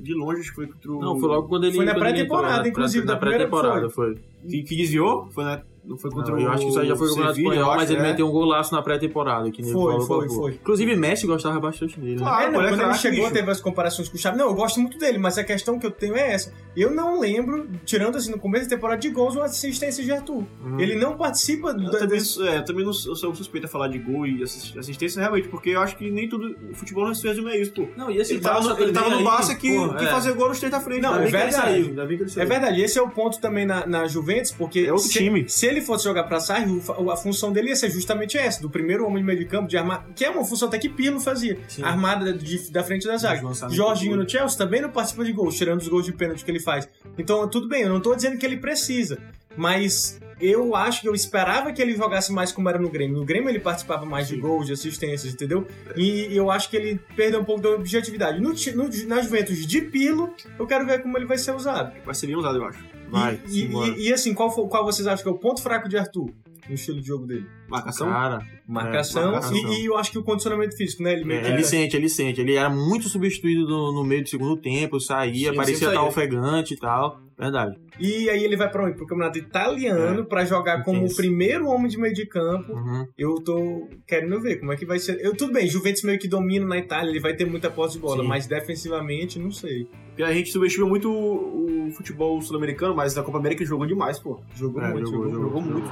de 0.00 0.14
longe, 0.14 0.40
acho 0.40 0.50
que 0.50 0.56
foi 0.56 0.66
contra 0.66 0.92
o... 0.92 1.00
Não, 1.00 1.20
foi 1.20 1.28
logo 1.28 1.48
quando 1.48 1.64
ele 1.64 1.76
Foi 1.76 1.84
na 1.84 1.94
pré-temporada, 1.94 2.62
né? 2.62 2.68
inclusive, 2.70 3.06
Na 3.06 3.16
pré-temporada 3.16 3.90
foi. 3.90 4.18
Que, 4.48 4.62
que 4.62 4.76
desviou? 4.76 5.28
Foi, 5.30 5.44
na, 5.44 5.62
não 5.90 5.98
foi 5.98 6.10
contra 6.10 6.32
Não, 6.32 6.38
o 6.38 6.42
eu 6.42 6.50
acho 6.50 6.62
que 6.62 6.68
isso 6.70 6.78
aí 6.80 6.86
já 6.88 6.96
foi 6.96 7.06
o 7.06 7.10
Campeonato 7.10 7.38
Espanhol, 7.40 7.76
mas 7.76 7.90
ele 7.90 7.98
é. 8.00 8.02
meteu 8.02 8.26
um 8.28 8.30
golaço 8.30 8.74
na 8.74 8.80
pré-temporada. 8.82 9.50
Que 9.50 9.62
nem 9.62 9.72
Foi, 9.72 9.92
falou, 9.92 10.06
foi, 10.06 10.28
foi. 10.28 10.52
Inclusive, 10.52 10.96
Messi 10.96 11.26
gostava 11.26 11.58
bastante 11.60 11.98
dele. 12.00 12.14
né? 12.14 12.18
Claro. 12.20 12.36
Ah, 12.36 12.42
é, 12.42 12.46
não, 12.46 12.52
quando 12.60 12.66
ele 12.68 12.76
craque, 12.76 12.98
chegou, 12.98 13.20
bicho. 13.20 13.32
teve 13.32 13.50
as 13.50 13.60
comparações 13.60 14.08
com 14.08 14.16
o 14.16 14.18
Xavi. 14.18 14.38
Não, 14.38 14.46
eu 14.46 14.54
gosto 14.54 14.80
muito 14.80 14.96
dele, 14.98 15.18
mas 15.18 15.36
a 15.36 15.44
questão 15.44 15.78
que 15.78 15.86
eu 15.86 15.90
tenho 15.90 16.16
é 16.16 16.32
essa. 16.32 16.52
Eu 16.76 16.90
não 16.90 17.18
lembro, 17.20 17.68
tirando 17.84 18.16
assim 18.16 18.30
no 18.30 18.38
começo 18.38 18.64
da 18.68 18.76
temporada, 18.76 19.00
de 19.00 19.10
gols 19.10 19.36
ou 19.36 19.42
assistência 19.42 20.02
de 20.04 20.12
Arthur. 20.12 20.44
Uhum. 20.64 20.78
Ele 20.80 20.94
não 20.94 21.16
participa 21.16 21.70
Eu 21.70 21.74
da, 21.90 21.90
também, 21.98 22.08
desse... 22.18 22.46
é, 22.46 22.58
eu 22.58 22.64
também 22.64 22.84
não 22.84 22.92
sou 22.92 23.12
eu 23.12 23.16
sou 23.16 23.34
suspeito 23.34 23.66
a 23.66 23.68
falar 23.68 23.88
de 23.88 23.98
gol 23.98 24.26
e 24.26 24.42
assis- 24.42 24.76
assistência, 24.76 25.20
realmente, 25.20 25.48
porque 25.48 25.70
eu 25.70 25.80
acho 25.80 25.96
que 25.96 26.10
nem 26.10 26.28
tudo. 26.28 26.54
O 26.70 26.74
futebol 26.74 27.04
não 27.06 27.14
se 27.14 27.26
resume 27.26 27.50
a 27.50 27.56
isso, 27.56 27.72
pô. 27.72 27.88
Não, 27.96 28.10
e 28.10 28.18
esse 28.18 28.34
Ele 28.34 28.40
tava, 28.40 28.74
no, 28.74 28.80
ele 28.80 28.92
tava 28.92 29.10
no 29.10 29.24
Barça 29.24 29.54
que, 29.56 29.74
pô, 29.74 29.94
que 29.94 30.04
é. 30.04 30.08
fazia 30.08 30.32
gol 30.32 30.48
nos 30.48 30.58
três 30.58 30.70
da 30.70 30.80
frente. 30.80 31.02
Não, 31.02 31.16
é 31.18 31.22
ele 31.22 31.30
verdade. 31.30 31.78
ele 31.80 32.00
É 32.36 32.44
verdade, 32.44 32.80
esse 32.80 32.98
é 32.98 33.02
o 33.02 33.08
ponto 33.10 33.40
também 33.40 33.66
na, 33.66 33.86
na 33.86 34.06
Juventus, 34.06 34.52
porque 34.52 34.80
É 34.80 34.92
outro 34.92 35.08
time. 35.08 35.48
se 35.48 35.66
ele 35.66 35.79
fosse 35.80 36.04
jogar 36.04 36.24
pra 36.24 36.40
Sarri, 36.40 36.80
a 37.12 37.16
função 37.16 37.52
dele 37.52 37.68
ia 37.68 37.76
ser 37.76 37.90
justamente 37.90 38.36
essa, 38.38 38.60
do 38.60 38.68
primeiro 38.70 39.04
homem 39.06 39.18
de 39.18 39.26
meio 39.26 39.38
de 39.38 39.44
campo, 39.44 39.68
de 39.68 39.76
armar, 39.76 40.06
que 40.14 40.24
é 40.24 40.30
uma 40.30 40.44
função 40.44 40.68
até 40.68 40.78
que 40.78 40.88
Pirlo 40.88 41.20
fazia, 41.20 41.58
Sim. 41.68 41.82
armada 41.82 42.32
de- 42.32 42.70
da 42.70 42.82
frente 42.84 43.06
da 43.06 43.16
zaga. 43.16 43.42
Jorginho 43.70 44.16
no 44.16 44.28
Chelsea 44.28 44.56
também 44.58 44.80
não 44.80 44.90
participa 44.90 45.24
de 45.24 45.32
gols, 45.32 45.56
tirando 45.56 45.80
os 45.80 45.88
gols 45.88 46.04
de 46.04 46.12
pênalti 46.12 46.44
que 46.44 46.50
ele 46.50 46.60
faz. 46.60 46.88
Então, 47.18 47.48
tudo 47.48 47.68
bem, 47.68 47.82
eu 47.82 47.88
não 47.88 48.00
tô 48.00 48.14
dizendo 48.14 48.36
que 48.38 48.44
ele 48.46 48.56
precisa, 48.56 49.18
mas 49.56 50.20
eu 50.40 50.74
acho 50.74 51.02
que 51.02 51.08
eu 51.08 51.14
esperava 51.14 51.70
que 51.72 51.82
ele 51.82 51.94
jogasse 51.94 52.32
mais 52.32 52.50
como 52.50 52.66
era 52.68 52.78
no 52.78 52.88
Grêmio. 52.88 53.18
No 53.18 53.24
Grêmio 53.26 53.50
ele 53.50 53.60
participava 53.60 54.06
mais 54.06 54.26
de 54.26 54.36
gols, 54.36 54.66
de 54.66 54.72
assistências, 54.72 55.32
entendeu? 55.34 55.66
E 55.96 56.34
eu 56.34 56.50
acho 56.50 56.70
que 56.70 56.76
ele 56.76 56.98
perdeu 57.14 57.40
um 57.40 57.44
pouco 57.44 57.60
da 57.60 57.68
objetividade. 57.70 58.40
No, 58.40 58.50
no, 58.50 59.06
na 59.06 59.20
Juventus 59.20 59.66
de 59.66 59.82
Pilo, 59.82 60.32
eu 60.58 60.66
quero 60.66 60.86
ver 60.86 61.02
como 61.02 61.18
ele 61.18 61.26
vai 61.26 61.36
ser 61.36 61.54
usado. 61.54 61.92
Vai 62.04 62.14
ser 62.14 62.26
bem 62.26 62.36
usado, 62.36 62.56
eu 62.56 62.64
acho. 62.64 62.78
Vai, 63.10 63.40
E, 63.48 63.62
e- 63.62 63.66
e- 64.04 64.08
e, 64.08 64.12
assim, 64.12 64.32
qual, 64.34 64.50
qual 64.68 64.84
vocês 64.84 65.06
acham 65.06 65.22
que 65.22 65.28
é 65.28 65.32
o 65.32 65.38
ponto 65.38 65.62
fraco 65.62 65.88
de 65.88 65.96
Arthur 65.96 66.30
no 66.68 66.74
estilo 66.74 67.00
de 67.00 67.06
jogo 67.06 67.26
dele? 67.26 67.46
Marcação? 67.68 68.08
Cara, 68.08 68.46
Marcação, 68.66 69.32
marcação. 69.32 69.56
E, 69.72 69.82
e 69.82 69.86
eu 69.86 69.96
acho 69.96 70.12
que 70.12 70.18
o 70.18 70.22
condicionamento 70.22 70.76
físico, 70.76 71.02
né? 71.02 71.14
Ele 71.14 71.32
É, 71.34 71.40
que 71.40 71.48
ele 71.48 71.64
sente, 71.64 71.96
ele 71.96 72.08
sente. 72.08 72.40
Ele 72.40 72.54
era 72.54 72.70
muito 72.70 73.08
substituído 73.08 73.66
no, 73.66 73.92
no 73.92 74.04
meio 74.04 74.22
do 74.22 74.28
segundo 74.28 74.56
tempo, 74.56 75.00
saía, 75.00 75.50
Sim, 75.50 75.56
parecia 75.56 75.88
estar 75.88 76.02
ofegante 76.04 76.74
e 76.74 76.76
tal. 76.76 77.20
Verdade. 77.40 77.76
E 77.98 78.28
aí 78.28 78.44
ele 78.44 78.56
vai 78.56 78.70
pra 78.70 78.84
onde? 78.84 78.96
Pro 78.96 79.06
campeonato 79.06 79.38
italiano 79.38 80.24
pra 80.26 80.44
jogar 80.44 80.82
como 80.84 81.06
o 81.06 81.14
primeiro 81.16 81.66
homem 81.66 81.88
de 81.88 81.98
meio 81.98 82.12
de 82.14 82.26
campo. 82.26 82.72
Uhum. 82.72 83.06
Eu 83.16 83.34
tô 83.42 83.88
querendo 84.06 84.40
ver 84.40 84.56
como 84.60 84.72
é 84.72 84.76
que 84.76 84.84
vai 84.84 84.98
ser. 84.98 85.18
Eu, 85.24 85.34
tudo 85.36 85.52
bem, 85.52 85.66
Juventus 85.66 86.02
meio 86.02 86.18
que 86.18 86.28
domina 86.28 86.66
na 86.66 86.76
Itália, 86.78 87.10
ele 87.10 87.20
vai 87.20 87.34
ter 87.34 87.46
muita 87.46 87.70
posse 87.70 87.94
de 87.94 88.00
bola, 88.00 88.22
Sim. 88.22 88.28
mas 88.28 88.46
defensivamente, 88.46 89.38
não 89.38 89.50
sei. 89.50 89.86
Porque 90.08 90.22
a 90.22 90.32
gente 90.32 90.50
subestima 90.52 90.86
muito 90.86 91.10
o, 91.10 91.86
o 91.88 91.90
futebol 91.92 92.40
sul-americano, 92.42 92.94
mas 92.94 93.14
na 93.14 93.22
Copa 93.22 93.38
América 93.38 93.64
jogou 93.64 93.86
demais, 93.86 94.18
pô. 94.18 94.40
Jogou 94.54 94.82
É, 94.82 94.90
muito, 94.92 95.10
jogou, 95.10 95.30
jogou, 95.30 95.48
jogou, 95.48 95.62
jogou 95.62 95.72
muito. 95.80 95.90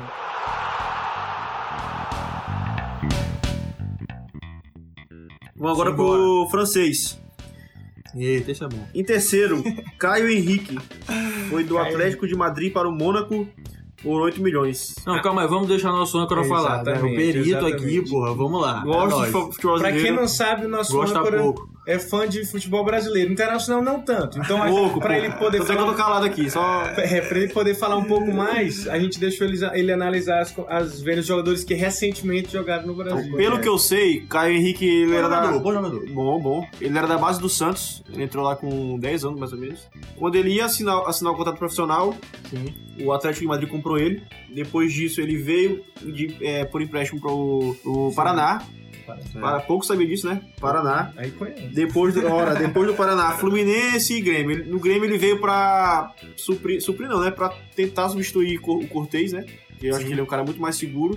Vamos 5.56 5.72
agora 5.72 5.90
Simbora. 5.90 6.18
pro 6.18 6.48
francês. 6.50 7.20
Eita, 8.14 8.51
é 8.64 8.68
bom. 8.68 8.87
Em 8.94 9.05
terceiro, 9.05 9.62
Caio 9.99 10.29
Henrique. 10.29 10.79
Foi 11.51 11.64
do 11.64 11.75
Caio 11.75 11.88
Atlético 11.88 12.27
de 12.27 12.35
Madrid 12.35 12.73
para 12.73 12.88
o 12.88 12.92
Mônaco. 12.92 13.47
por 14.03 14.21
8 14.21 14.40
milhões. 14.40 14.94
Não, 15.07 15.21
calma 15.21 15.42
aí, 15.42 15.49
vamos 15.49 15.68
deixar 15.68 15.90
nosso 15.90 16.16
âncora 16.18 16.44
falar. 16.44 16.85
Né? 16.85 16.92
O 16.92 16.94
Exatamente, 16.94 17.16
perito 17.16 17.57
aqui, 17.59 17.75
exatamente. 17.75 18.11
porra, 18.11 18.35
vamos 18.35 18.61
lá. 18.61 18.83
Gosto 18.85 19.23
é 19.23 19.27
de 19.27 19.33
futebol 19.33 19.79
Pra 19.79 19.92
quem 19.92 20.12
não 20.12 20.29
sabe, 20.29 20.66
o 20.66 20.68
nosso 20.68 20.92
Gosta 20.92 21.18
âncora 21.18 21.42
pouco. 21.42 21.68
É 21.88 21.98
fã 21.98 22.29
de 22.29 22.44
futebol 22.44 22.85
brasileiro. 22.85 23.33
Internacional 23.33 23.83
não 23.83 24.03
tanto. 24.03 24.38
Então, 24.38 24.61
Pouco, 24.68 25.01
pra 25.01 25.14
pouco. 25.14 25.24
ele 25.24 25.35
poder 25.37 25.64
falar 25.64 25.87
tô 25.87 25.94
calado 25.94 26.27
aqui, 26.27 26.51
só... 26.51 26.85
É, 26.98 27.20
pra 27.22 27.38
ele 27.38 27.48
poder 27.48 27.74
falar 27.74 27.96
um 27.96 28.05
pouco 28.05 28.31
mais, 28.31 28.87
a 28.87 28.98
gente 28.98 29.18
deixou 29.18 29.46
ele, 29.46 29.59
ele 29.72 29.90
analisar 29.90 30.40
as, 30.40 30.55
as 30.68 31.01
vendas 31.01 31.24
de 31.24 31.29
jogadores 31.29 31.64
que 31.64 31.72
recentemente 31.72 32.53
jogaram 32.53 32.87
no 32.87 32.94
Brasil. 32.94 33.35
Pelo 33.35 33.59
que 33.59 33.66
eu 33.66 33.79
sei, 33.79 34.20
Caio 34.29 34.57
Henrique, 34.57 34.85
ele 34.85 35.12
Bom 35.12 35.18
era 35.18 35.29
da... 35.29 35.37
jogador, 35.37 35.61
bom 35.61 35.72
jogador. 35.72 36.11
Bom, 36.11 36.40
bom. 36.40 36.66
Ele 36.79 36.98
era 36.98 37.07
da 37.07 37.16
base 37.16 37.40
do 37.40 37.48
Santos, 37.48 38.05
ele 38.12 38.24
entrou 38.24 38.44
lá 38.44 38.55
com 38.55 38.98
10 38.98 39.24
anos 39.24 39.40
mais 39.40 39.53
ou 39.55 39.59
menos. 39.59 39.88
Quando 40.16 40.35
ele 40.35 40.51
ia 40.51 40.66
assinar, 40.66 41.07
assinar 41.07 41.33
o 41.33 41.37
contrato 41.37 41.57
profissional, 41.57 42.14
o 43.01 43.12
Atlético 43.12 43.40
de 43.42 43.48
Madrid 43.48 43.70
comprou 43.70 43.98
ele. 43.98 44.22
Depois 44.55 44.92
disso, 44.92 45.22
ele 45.22 45.38
veio 45.38 45.83
de, 46.03 46.37
é, 46.42 46.66
por 46.66 46.83
empréstimo 46.83 47.18
pro, 47.18 47.74
pro 47.83 48.12
Paraná. 48.14 48.62
Para 49.40 49.61
pouco 49.61 49.85
sabia 49.87 50.07
disso, 50.07 50.27
né? 50.29 50.40
Paraná. 50.61 51.12
Aí 51.16 51.31
conhece. 51.31 51.68
Depois 51.68 52.14
do, 52.14 52.27
ora, 52.27 52.55
depois 52.55 52.87
do 52.87 52.94
Paraná, 52.94 53.33
Fluminense 53.38 54.14
e 54.14 54.21
Grêmio. 54.21 54.53
Ele- 54.53 54.71
No 54.71 54.79
Grêmio 54.79 55.05
ele 55.05 55.18
veio 55.18 55.40
pra 55.40 56.12
suprir, 56.37 56.81
suprir 56.83 57.09
não, 57.09 57.21
né? 57.21 57.31
Pra 57.31 57.53
tentar 57.75 58.09
substituir 58.09 58.59
o 58.62 58.87
Cortez, 58.88 59.33
né? 59.33 59.44
Eu 59.81 59.94
acho 59.94 60.05
que 60.05 60.11
ele 60.11 60.21
é 60.21 60.25
um 60.25 60.27
cara 60.27 60.42
muito 60.42 60.61
mais 60.61 60.75
seguro. 60.75 61.16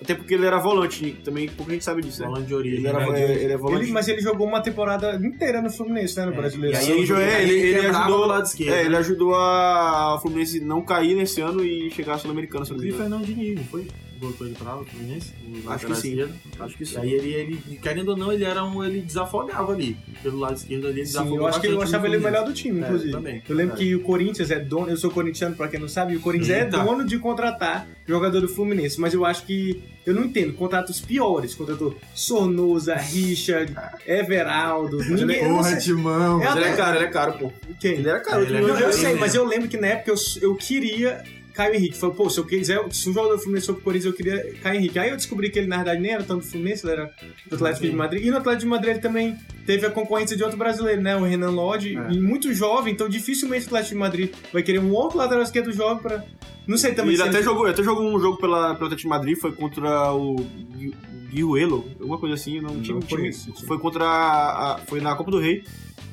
Até 0.00 0.14
porque 0.14 0.34
ele 0.34 0.44
era 0.44 0.58
volante, 0.58 1.16
também 1.24 1.48
pouca 1.48 1.72
gente 1.72 1.82
sabe 1.82 2.02
disso, 2.02 2.20
né? 2.20 2.26
Falando 2.26 2.46
de 2.46 2.54
origem. 2.54 2.78
Ele, 2.80 2.86
era, 2.86 3.10
né? 3.10 3.18
é, 3.18 3.32
ele 3.42 3.52
é 3.54 3.56
volante. 3.56 3.84
Ele, 3.84 3.92
mas 3.92 4.06
ele 4.08 4.20
jogou 4.20 4.46
uma 4.46 4.60
temporada 4.60 5.14
inteira 5.26 5.62
no 5.62 5.70
Fluminense, 5.70 6.14
né? 6.18 6.26
No 6.26 6.32
Brasileiro. 6.34 6.76
e 6.76 6.78
aí 6.78 6.84
Sim, 6.84 6.92
ele- 7.14 7.22
é, 7.22 7.42
ele, 7.42 7.52
ele 7.78 7.86
ajudou 7.86 8.18
do 8.20 8.26
lado 8.26 8.44
esquerdo, 8.44 8.68
É, 8.72 8.76
né? 8.76 8.84
ele 8.84 8.96
ajudou 8.96 9.34
a 9.34 10.18
Fluminense 10.20 10.60
não 10.60 10.82
cair 10.82 11.14
nesse 11.14 11.40
ano 11.40 11.64
e 11.64 11.90
chegar 11.92 12.16
à 12.16 12.18
Sul-Americana, 12.18 12.66
E 12.68 12.72
engano. 12.74 12.92
Fernando 12.98 13.24
Diniz, 13.24 13.60
foi? 13.70 13.88
Botou 14.20 14.46
ele 14.46 14.56
pra 14.56 14.74
lá, 14.74 14.80
o 14.80 14.84
Fluminense? 14.84 15.32
Acho 15.66 15.86
que 15.86 15.94
sim. 15.96 16.08
esquerdo. 16.10 16.32
Acho 16.60 16.76
que 16.78 16.86
sim. 16.86 16.98
aí 16.98 17.12
ele, 17.12 17.32
ele, 17.34 17.78
querendo 17.82 18.08
ou 18.10 18.16
não, 18.16 18.32
ele 18.32 18.44
era 18.44 18.64
um. 18.64 18.82
ele 18.84 19.00
desafogava 19.00 19.72
ali. 19.72 19.96
Pelo 20.22 20.38
lado 20.38 20.56
esquerdo 20.56 20.86
ali, 20.86 21.00
ele 21.00 21.06
Sim, 21.06 21.12
desafogava 21.12 21.36
eu 21.42 21.46
acho 21.46 21.60
que 21.60 21.66
eu 21.66 21.82
achava 21.82 22.06
ele 22.06 22.16
o 22.16 22.20
melhor 22.22 22.44
do 22.44 22.52
time, 22.52 22.80
É, 22.80 22.84
inclusive. 22.84 23.10
também. 23.12 23.42
eu 23.48 23.54
lembro 23.56 23.74
É. 23.74 23.78
que 23.78 23.94
o 23.94 24.00
Corinthians 24.00 24.50
é 24.50 24.58
dono, 24.60 24.88
eu 24.90 24.96
sou 24.96 25.10
corintiano, 25.10 25.54
pra 25.56 25.68
quem 25.68 25.78
não 25.80 25.88
sabe, 25.88 26.14
e 26.14 26.16
o 26.16 26.20
Corinthians 26.20 26.50
é 26.50 26.62
Eita. 26.64 26.78
dono 26.82 27.04
de 27.04 27.18
contratar 27.18 27.86
jogador 28.06 28.40
do 28.40 28.48
Fluminense, 28.48 29.00
mas 29.00 29.12
eu 29.14 29.24
acho 29.24 29.44
que, 29.44 29.82
eu 30.06 30.14
não 30.14 30.24
entendo, 30.24 30.52
contratos 30.54 31.00
piores, 31.00 31.54
contratou 31.54 31.96
Sornosa, 32.14 32.94
Richard, 32.94 33.74
Everaldo, 34.06 34.98
ninguém, 34.98 35.40
Porra, 35.48 35.76
Timão. 35.76 36.40
É 36.40 36.44
Mas 36.46 36.56
ele 36.56 36.64
é 36.66 36.76
caro, 36.76 36.96
ele 36.98 37.04
é 37.04 37.08
caro, 37.08 37.32
pô. 37.34 37.52
Quem? 37.80 37.92
Ele 37.92 38.08
era 38.08 38.20
caro. 38.20 38.42
Ele 38.42 38.56
é 38.56 38.60
Não, 38.60 38.76
dia 38.76 38.84
eu 38.86 38.90
eu 38.90 38.92
sei, 38.92 39.14
mas 39.14 39.34
eu 39.34 39.44
lembro 39.44 39.68
que 39.68 39.76
na 39.76 39.88
época 39.88 40.10
eu, 40.10 40.16
eu 40.42 40.54
queria 40.54 41.22
Caio 41.54 41.74
Henrique. 41.74 41.96
Falei, 41.96 42.16
pô, 42.16 42.28
se 42.28 42.38
eu 42.38 42.44
quiser, 42.44 42.78
se 42.92 43.08
um 43.08 43.12
jogador 43.14 43.36
do 43.36 43.40
Fluminense 43.42 43.66
for 43.66 43.74
pro 43.74 43.84
Corinthians, 43.84 44.12
eu 44.12 44.16
queria 44.16 44.54
Caio 44.62 44.76
Henrique. 44.76 44.98
Aí 44.98 45.10
eu 45.10 45.16
descobri 45.16 45.50
que 45.50 45.58
ele, 45.58 45.68
na 45.68 45.76
verdade, 45.76 46.00
nem 46.00 46.10
era 46.12 46.22
tanto 46.24 46.40
do 46.44 46.50
Fluminense, 46.50 46.84
ele 46.84 46.92
era 46.94 47.14
do 47.48 47.54
Atlético 47.54 47.86
de 47.86 47.92
Madrid. 47.94 48.26
E 48.26 48.30
no 48.30 48.36
Atlético 48.36 48.62
de 48.62 48.68
Madrid 48.68 48.90
ele 48.92 49.00
também 49.00 49.36
teve 49.64 49.86
a 49.86 49.90
concorrência 49.90 50.36
de 50.36 50.42
outro 50.42 50.58
brasileiro, 50.58 51.00
né? 51.00 51.16
O 51.16 51.22
Renan 51.24 51.50
Lodge. 51.50 51.96
É. 51.96 52.12
E 52.12 52.20
muito 52.20 52.52
jovem, 52.52 52.92
então 52.92 53.08
dificilmente 53.08 53.64
o 53.64 53.66
Atlético 53.68 53.94
de 53.94 54.00
Madrid 54.00 54.30
vai 54.52 54.62
querer 54.62 54.80
um 54.80 54.92
outro 54.92 55.16
lateral 55.16 55.42
esquerdo 55.42 55.72
jovem 55.72 56.02
pra. 56.02 56.24
Não 56.66 56.76
sei 56.78 56.92
também 56.94 57.14
Ele 57.14 57.22
se 57.22 57.28
até 57.28 57.42
jogou, 57.42 57.66
até 57.66 57.82
jogou 57.82 58.04
um 58.14 58.18
jogo 58.18 58.38
pela, 58.38 58.74
pelo 58.74 58.86
Atlético 58.86 59.02
de 59.02 59.08
Madrid, 59.08 59.36
foi 59.38 59.52
contra 59.52 60.12
o 60.14 60.36
Gui- 60.76 60.94
Guiuelo, 61.28 61.84
alguma 62.00 62.16
coisa 62.18 62.34
assim, 62.36 62.58
não, 62.60 62.80
time, 62.80 63.02
conheço, 63.02 63.52
time. 63.52 63.66
foi 63.66 63.78
contra 63.78 64.04
a, 64.04 64.74
a- 64.74 64.78
foi 64.78 65.00
na 65.00 65.14
Copa 65.14 65.30
do 65.30 65.38
Rei, 65.38 65.62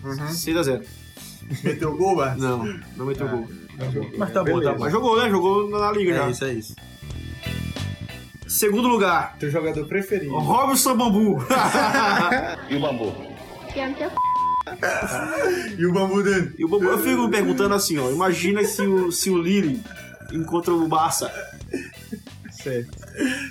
6x0. 0.04 0.84
Meteu 1.64 1.96
gol, 1.98 2.16
Bart? 2.16 2.38
Não, 2.38 2.66
não 2.98 3.06
meteu 3.06 3.28
gol. 3.28 3.48
Mas 4.18 4.32
tá 4.34 4.44
bom, 4.44 4.62
tá 4.62 4.74
bom. 4.74 4.80
Mas 4.80 4.92
jogou, 4.92 5.22
né? 5.22 5.30
Jogou 5.30 5.70
na 5.70 5.92
liga 5.92 6.12
É 6.12 6.16
já. 6.18 6.30
isso, 6.30 6.46
é 6.46 6.54
isso. 6.54 6.76
Segundo 8.48 8.88
lugar, 8.88 9.38
Teu 9.40 9.50
jogador 9.50 9.86
preferido. 9.88 10.38
Robson 10.38 10.96
Bambu. 10.98 11.38
E 12.70 12.76
o 12.76 12.80
bambu? 12.82 13.14
E 15.78 15.86
o 15.86 15.94
bambu 15.94 16.22
dele? 16.24 16.54
E 16.58 16.66
o 16.66 16.68
Bambu, 16.68 16.86
eu 16.86 17.00
fico 17.00 17.24
me 17.24 17.32
perguntando 17.32 17.74
assim, 17.74 17.98
ó, 17.98 18.12
imagina 18.12 18.64
se 18.64 18.82
o, 18.84 19.12
se 19.12 19.30
o 19.30 19.42
Lille 19.42 19.82
encontra 20.32 20.74
o 20.74 20.88
Barça. 20.88 21.32
Certo. 22.52 22.92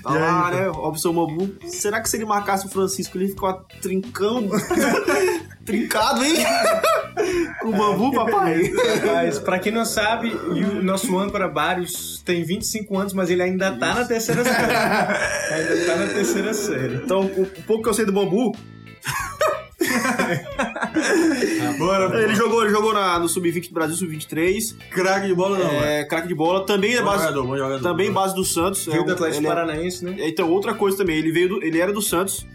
Tá 0.02 0.10
lá, 0.10 0.50
né? 0.50 0.68
Robson 0.68 1.12
Bambu. 1.12 1.52
Será 1.66 2.00
que 2.00 2.08
se 2.08 2.16
ele 2.16 2.24
marcasse 2.26 2.66
o 2.66 2.68
Francisco, 2.70 3.18
ele 3.18 3.28
ficava 3.28 3.64
trincando? 3.82 4.50
Trincado, 5.70 6.24
hein? 6.24 6.34
Com 7.60 7.68
o 7.70 7.72
bambu, 7.72 8.12
papai. 8.12 8.70
Mas, 9.06 9.38
pra 9.38 9.58
quem 9.58 9.72
não 9.72 9.84
sabe, 9.84 10.30
o 10.32 10.82
nosso 10.82 11.18
âncora 11.18 11.48
Barrios 11.48 12.22
tem 12.24 12.42
25 12.44 12.98
anos, 12.98 13.12
mas 13.12 13.30
ele 13.30 13.42
ainda 13.42 13.72
tá 13.72 13.94
na 13.94 14.04
terceira 14.04 14.42
série. 14.44 14.56
ainda 15.54 15.86
tá 15.86 15.96
na 15.96 16.06
terceira 16.06 16.54
série. 16.54 16.94
Então, 16.96 17.22
o 17.26 17.46
pouco 17.66 17.82
que 17.84 17.88
eu 17.88 17.94
sei 17.94 18.04
do 18.04 18.12
bambu. 18.12 18.52
Bora, 21.78 22.22
Ele 22.22 22.34
jogou, 22.34 22.62
ele 22.62 22.70
jogou 22.72 22.92
na- 22.92 23.18
no 23.18 23.28
Sub-20 23.28 23.68
do 23.68 23.74
Brasil, 23.74 23.96
Sub-23. 23.96 24.76
Craque 24.90 25.26
de 25.26 25.34
bola 25.34 25.58
não, 25.58 25.70
é. 25.70 26.00
É, 26.00 26.04
craque 26.04 26.28
de 26.28 26.34
bola. 26.34 26.64
Também 26.66 26.94
é 26.94 27.02
base, 27.02 27.24
jogador, 27.24 27.56
jogador. 27.58 27.82
também 27.82 28.10
base 28.12 28.34
do 28.34 28.44
Santos. 28.44 28.84
Veio 28.86 29.00
É 29.02 29.04
do 29.04 29.12
Atlético 29.12 29.38
ele 29.40 29.46
é- 29.46 29.50
Paranaense, 29.50 30.04
né? 30.04 30.16
Então, 30.18 30.50
outra 30.50 30.74
coisa 30.74 30.96
também, 30.98 31.16
ele 31.16 31.32
veio 31.32 31.48
do- 31.48 31.62
ele 31.64 31.80
era 31.80 31.92
do 31.92 32.02
Santos. 32.02 32.46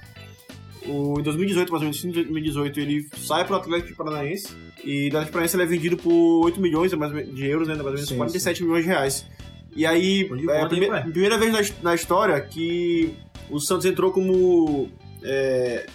O, 0.87 1.19
em 1.19 1.23
2018, 1.23 1.71
mais 1.71 1.81
ou 1.81 1.89
menos, 1.89 2.03
em 2.05 2.11
2018, 2.11 2.79
ele 2.79 3.07
sai 3.17 3.45
pro 3.45 3.55
Atlético 3.55 3.97
Paranaense. 3.97 4.55
E 4.83 5.09
do 5.09 5.17
Atlético 5.17 5.31
Paranaense 5.33 5.55
ele 5.55 5.63
é 5.63 5.65
vendido 5.65 5.97
por 5.97 6.45
8 6.45 6.61
milhões 6.61 6.93
menos, 6.93 7.33
de 7.33 7.45
euros, 7.47 7.67
né? 7.67 7.73
Mais 7.75 7.85
ou 7.87 7.93
menos 7.93 8.07
Sim, 8.09 8.17
47 8.17 8.63
milhões 8.63 8.83
de 8.83 8.89
reais. 8.89 9.25
E 9.75 9.85
aí, 9.85 10.21
é 10.21 10.25
a 10.25 10.27
conta, 10.61 10.67
prime- 10.69 10.85
hein, 10.85 10.91
pai? 10.91 11.03
primeira 11.11 11.37
vez 11.37 11.51
na, 11.51 11.89
na 11.89 11.95
história 11.95 12.39
que 12.41 13.13
o 13.49 13.59
Santos 13.59 13.85
entrou 13.85 14.11
como. 14.11 14.89
é, 15.23 15.85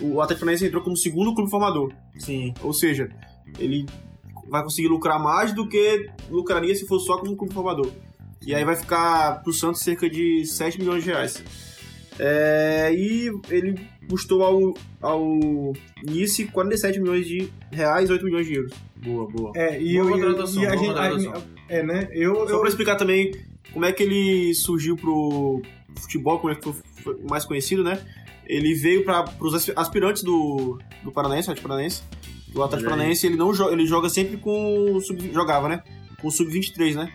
o 0.00 0.20
Atlético 0.20 0.40
Paranaense 0.40 0.66
entrou 0.66 0.82
como 0.82 0.96
segundo 0.96 1.34
clube 1.34 1.50
formador. 1.50 1.92
Sim. 2.18 2.52
Ou 2.62 2.72
seja, 2.72 3.10
ele 3.58 3.84
vai 4.48 4.62
conseguir 4.62 4.88
lucrar 4.88 5.22
mais 5.22 5.52
do 5.52 5.68
que 5.68 6.08
lucraria 6.30 6.74
se 6.74 6.86
fosse 6.86 7.06
só 7.06 7.18
como 7.18 7.36
clube 7.36 7.52
formador. 7.52 7.90
E 8.46 8.54
aí 8.54 8.64
vai 8.64 8.76
ficar 8.76 9.42
pro 9.42 9.52
Santos 9.52 9.82
cerca 9.82 10.08
de 10.08 10.44
7 10.46 10.78
milhões 10.78 11.04
de 11.04 11.10
reais. 11.10 11.42
É, 12.18 12.92
e 12.96 13.30
ele 13.50 13.74
custou 14.08 14.42
ao, 14.42 14.74
ao 15.00 15.72
Nice 16.04 16.44
47 16.46 17.00
milhões 17.00 17.26
de 17.26 17.48
reais, 17.72 18.10
8 18.10 18.24
milhões 18.24 18.46
de 18.46 18.54
euros. 18.54 18.72
Boa, 18.96 19.26
boa. 19.28 19.52
É, 19.54 19.80
e 19.80 19.94
Boa 20.00 20.10
eu. 20.10 20.12
contratação, 20.26 20.62
e 20.62 20.66
a 20.66 20.76
gente, 20.76 21.28
a- 21.28 21.42
é, 21.68 21.82
né? 21.82 22.08
Eu. 22.12 22.34
Só 22.34 22.54
eu 22.54 22.60
pra 22.60 22.68
explicar 22.68 22.96
também 22.96 23.32
como 23.72 23.84
é 23.84 23.92
que 23.92 24.02
ele 24.02 24.54
surgiu 24.54 24.96
pro 24.96 25.60
futebol, 25.96 26.38
como 26.38 26.52
é 26.52 26.56
que 26.56 26.62
foi, 26.64 26.72
foi 27.02 27.16
mais 27.28 27.44
conhecido, 27.44 27.82
né? 27.84 28.00
Ele 28.46 28.74
veio 28.74 29.04
para 29.04 29.24
os 29.40 29.70
aspirantes 29.76 30.22
do, 30.22 30.78
do 31.02 31.10
Paranaense, 31.10 31.48
Atlético 31.50 31.68
Paranaense. 31.68 32.02
O 32.54 32.62
Atlético? 32.62 32.88
Paranaense, 32.90 33.26
ele 33.26 33.36
não 33.36 33.52
joga, 33.52 33.72
ele 33.72 33.86
joga 33.86 34.08
sempre 34.08 34.36
com 34.36 34.92
o 34.92 35.00
sub, 35.00 35.32
jogava, 35.32 35.68
né? 35.68 35.82
Com 36.20 36.28
o 36.28 36.30
sub-23, 36.30 36.94
né? 36.94 37.12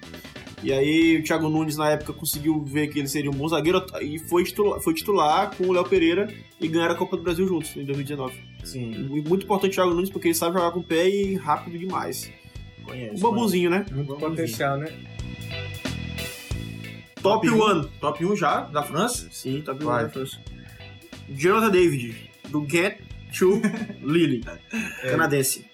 E 0.63 0.71
aí 0.71 1.17
o 1.17 1.23
Thiago 1.23 1.49
Nunes 1.49 1.75
na 1.75 1.89
época 1.89 2.13
conseguiu 2.13 2.63
ver 2.63 2.87
que 2.87 2.99
ele 2.99 3.07
seria 3.07 3.31
um 3.31 3.33
bom 3.33 3.47
zagueiro 3.47 3.83
e 3.99 4.19
foi 4.19 4.43
titular, 4.43 4.79
foi 4.79 4.93
titular 4.93 5.55
com 5.55 5.63
o 5.65 5.71
Léo 5.71 5.83
Pereira 5.85 6.31
e 6.59 6.67
ganharam 6.67 6.93
a 6.93 6.97
Copa 6.97 7.17
do 7.17 7.23
Brasil 7.23 7.47
juntos 7.47 7.75
em 7.75 7.83
2019. 7.83 8.35
Sim, 8.63 8.91
E 8.91 9.21
muito 9.27 9.43
importante 9.45 9.71
o 9.71 9.75
Thiago 9.75 9.93
Nunes 9.93 10.09
porque 10.11 10.27
ele 10.27 10.35
sabe 10.35 10.53
jogar 10.57 10.71
com 10.71 10.79
o 10.79 10.83
pé 10.83 11.09
e 11.09 11.35
rápido 11.35 11.79
demais. 11.79 12.31
conheço. 12.83 13.15
Um 13.15 13.19
bambuzinho, 13.31 13.69
né? 13.71 13.85
Muito 13.91 14.07
Vamos 14.09 14.21
potencial, 14.23 14.77
né? 14.77 14.91
Top 17.21 17.47
1. 17.49 17.53
um, 17.53 17.83
Top 17.99 18.25
1 18.25 18.35
já, 18.35 18.61
da 18.61 18.83
França. 18.83 19.27
Sim, 19.31 19.61
top 19.61 19.83
1 19.83 19.87
Vai. 19.87 20.03
da 20.03 20.09
França. 20.09 20.37
Jonathan 21.29 21.69
David, 21.71 22.29
do 22.49 22.67
Get 22.67 22.99
to 23.37 23.61
Lille, 24.01 24.43
canadense. 25.01 25.65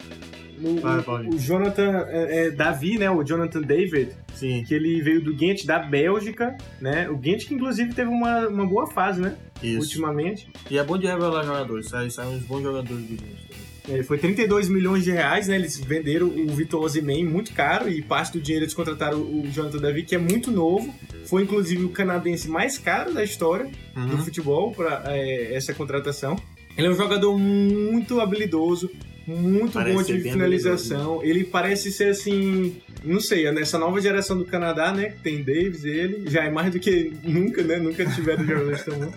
O, 0.61 0.75
Vai, 0.81 0.99
o- 0.99 1.35
o 1.35 1.39
Jonathan 1.39 2.05
é, 2.09 2.47
é, 2.47 2.51
Davi, 2.51 2.97
né? 2.97 3.09
O 3.09 3.23
Jonathan 3.23 3.61
David, 3.61 4.11
Sim. 4.37 4.63
que 4.63 4.73
ele 4.73 5.01
veio 5.01 5.21
do 5.21 5.33
Ghent 5.33 5.65
da 5.65 5.79
Bélgica, 5.79 6.55
né? 6.79 7.09
O 7.09 7.17
Ghent 7.17 7.45
que 7.47 7.53
inclusive 7.53 7.93
teve 7.93 8.09
uma, 8.09 8.47
uma 8.47 8.65
boa 8.65 8.87
fase, 8.87 9.19
né? 9.21 9.35
Isso. 9.61 9.79
Ultimamente. 9.81 10.47
E 10.69 10.77
é 10.77 10.83
bom 10.83 10.97
de 10.97 11.07
revelar 11.07 11.43
jogadores. 11.43 11.87
Sai 11.89 12.07
uns 12.27 12.43
bons 12.43 12.61
jogadores 12.61 13.03
do 13.03 13.09
gente. 13.09 13.47
É, 13.89 14.03
foi 14.03 14.17
32 14.17 14.67
milhões 14.67 15.05
de 15.05 15.11
reais, 15.11 15.47
né? 15.47 15.55
Eles 15.55 15.77
venderam 15.79 16.27
o 16.27 16.47
Vitor 16.49 16.83
Osimhen 16.83 17.23
muito 17.25 17.53
caro 17.53 17.87
e 17.89 18.01
parte 18.01 18.33
do 18.33 18.41
dinheiro 18.41 18.65
eles 18.65 18.73
contrataram 18.73 19.17
o 19.19 19.47
Jonathan 19.49 19.77
Davi, 19.77 20.03
que 20.03 20.13
é 20.13 20.17
muito 20.17 20.51
novo. 20.51 20.93
Foi 21.25 21.43
inclusive 21.43 21.85
o 21.85 21.89
canadense 21.89 22.49
mais 22.49 22.77
caro 22.77 23.13
da 23.13 23.23
história 23.23 23.69
Uhum. 23.95 24.07
do 24.09 24.17
futebol 24.19 24.73
para 24.73 25.03
essa 25.17 25.73
contratação. 25.73 26.35
Ele 26.77 26.85
é 26.87 26.89
um 26.91 26.95
jogador 26.95 27.35
muito 27.39 28.19
habilidoso, 28.21 28.91
muito 29.27 29.73
Parece 29.73 29.95
bom 29.95 30.03
de 30.03 30.21
finalização. 30.21 31.23
Ele 31.23 31.43
parece 31.43 31.91
ser 31.91 32.09
assim, 32.11 32.77
não 33.03 33.19
sei, 33.19 33.51
nessa 33.51 33.77
nova 33.77 33.99
geração 33.99 34.37
do 34.37 34.45
Canadá, 34.45 34.93
né? 34.93 35.09
Que 35.09 35.19
tem 35.19 35.43
Davis, 35.43 35.83
ele 35.83 36.29
já 36.29 36.45
é 36.45 36.49
mais 36.49 36.71
do 36.71 36.79
que 36.79 37.11
nunca, 37.23 37.61
né? 37.61 37.77
Nunca 37.77 38.05
tiveram 38.05 38.43
jogadores 38.47 38.83
tão 38.83 38.97
bons. 38.97 39.13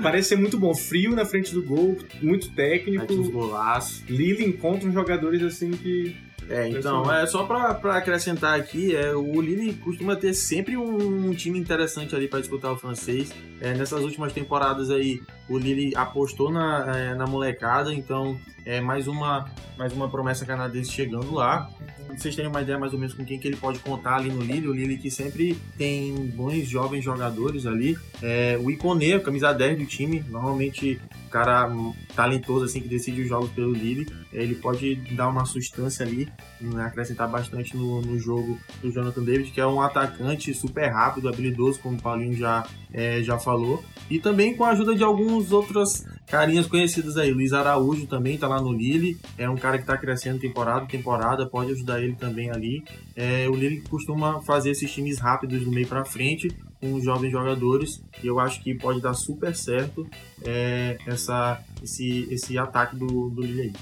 Parece 0.00 0.30
ser 0.30 0.36
muito 0.36 0.56
bom, 0.56 0.74
frio 0.74 1.14
na 1.14 1.24
frente 1.24 1.52
do 1.52 1.62
gol, 1.62 1.98
muito 2.22 2.50
técnico. 2.52 3.12
Uns 3.12 3.28
golaços. 3.28 4.02
Lille 4.08 4.44
encontra 4.44 4.88
uns 4.88 4.94
jogadores 4.94 5.42
assim 5.42 5.72
que 5.72 6.16
É, 6.48 6.68
então, 6.68 7.12
é 7.12 7.26
só 7.26 7.44
pra, 7.44 7.74
pra 7.74 7.96
acrescentar 7.96 8.58
aqui, 8.58 8.94
é, 8.94 9.14
o 9.14 9.40
Lille 9.40 9.74
costuma 9.74 10.14
ter 10.16 10.32
sempre 10.32 10.76
um, 10.76 11.28
um 11.28 11.34
time 11.34 11.58
interessante 11.58 12.14
ali 12.14 12.28
pra 12.28 12.38
disputar 12.40 12.72
o 12.72 12.76
francês. 12.76 13.32
É, 13.60 13.74
nessas 13.74 14.02
últimas 14.02 14.32
temporadas 14.32 14.90
aí, 14.90 15.20
o 15.50 15.58
Lille 15.58 15.94
apostou 15.96 16.50
na, 16.50 16.96
é, 16.96 17.14
na 17.14 17.26
molecada, 17.26 17.92
então 17.92 18.38
é 18.64 18.80
mais 18.80 19.08
uma, 19.08 19.50
mais 19.76 19.92
uma 19.92 20.08
promessa 20.08 20.46
canadense 20.46 20.92
chegando 20.92 21.34
lá. 21.34 21.68
Vocês 22.16 22.36
terem 22.36 22.50
uma 22.50 22.62
ideia 22.62 22.78
mais 22.78 22.92
ou 22.92 22.98
menos 22.98 23.14
com 23.14 23.24
quem 23.24 23.38
que 23.38 23.48
ele 23.48 23.56
pode 23.56 23.80
contar 23.80 24.16
ali 24.16 24.30
no 24.30 24.40
Lille, 24.40 24.68
o 24.68 24.72
Lille 24.72 24.96
que 24.96 25.10
sempre 25.10 25.56
tem 25.76 26.14
bons 26.34 26.68
jovens 26.68 27.02
jogadores 27.02 27.66
ali. 27.66 27.98
É, 28.22 28.56
o 28.62 28.70
Iconê, 28.70 29.18
camisa 29.18 29.52
10 29.52 29.78
do 29.78 29.86
time, 29.86 30.24
normalmente 30.28 31.00
cara 31.30 31.70
talentoso 32.14 32.64
assim 32.64 32.80
que 32.80 32.88
decide 32.88 33.22
os 33.22 33.28
jogos 33.28 33.50
pelo 33.50 33.72
Lille, 33.72 34.06
ele 34.32 34.54
pode 34.56 34.96
dar 35.14 35.28
uma 35.28 35.44
sustância 35.44 36.04
ali, 36.04 36.28
né, 36.60 36.84
acrescentar 36.84 37.28
bastante 37.28 37.76
no, 37.76 38.02
no 38.02 38.18
jogo 38.18 38.58
do 38.82 38.90
Jonathan 38.90 39.22
David, 39.22 39.50
que 39.50 39.60
é 39.60 39.66
um 39.66 39.80
atacante 39.80 40.52
super 40.52 40.88
rápido, 40.88 41.28
habilidoso, 41.28 41.78
como 41.80 41.96
o 41.96 42.02
Paulinho 42.02 42.36
já, 42.36 42.66
é, 42.92 43.22
já 43.22 43.38
falou. 43.38 43.82
E 44.10 44.18
também 44.18 44.56
com 44.56 44.64
a 44.64 44.70
ajuda 44.70 44.94
de 44.94 45.04
alguns 45.04 45.52
outros 45.52 46.04
carinhas 46.26 46.66
conhecidos 46.66 47.16
aí. 47.16 47.30
Luiz 47.32 47.52
Araújo 47.52 48.06
também 48.06 48.38
tá 48.38 48.48
lá 48.48 48.60
no 48.60 48.72
Lille, 48.72 49.18
é 49.38 49.48
um 49.48 49.56
cara 49.56 49.78
que 49.78 49.84
tá 49.84 49.96
crescendo 49.96 50.38
temporada 50.38 50.86
temporada, 50.86 51.46
pode 51.46 51.72
ajudar 51.72 52.02
ele 52.02 52.14
também 52.14 52.50
ali. 52.50 52.84
É, 53.14 53.48
o 53.48 53.54
Lille 53.54 53.82
costuma 53.82 54.40
fazer 54.42 54.70
esses 54.70 54.90
times 54.90 55.18
rápidos 55.18 55.64
do 55.64 55.70
meio 55.70 55.86
para 55.86 56.04
frente, 56.04 56.48
com 56.80 56.94
os 56.94 57.04
jovens 57.04 57.30
jogadores, 57.30 58.02
e 58.22 58.26
eu 58.26 58.40
acho 58.40 58.62
que 58.62 58.74
pode 58.74 59.00
dar 59.00 59.14
super 59.14 59.54
certo 59.54 60.06
é, 60.44 60.96
essa, 61.06 61.62
esse, 61.82 62.26
esse 62.30 62.56
ataque 62.56 62.96
do, 62.96 63.28
do 63.30 63.42
Lille 63.42 63.62
aí. 63.62 63.72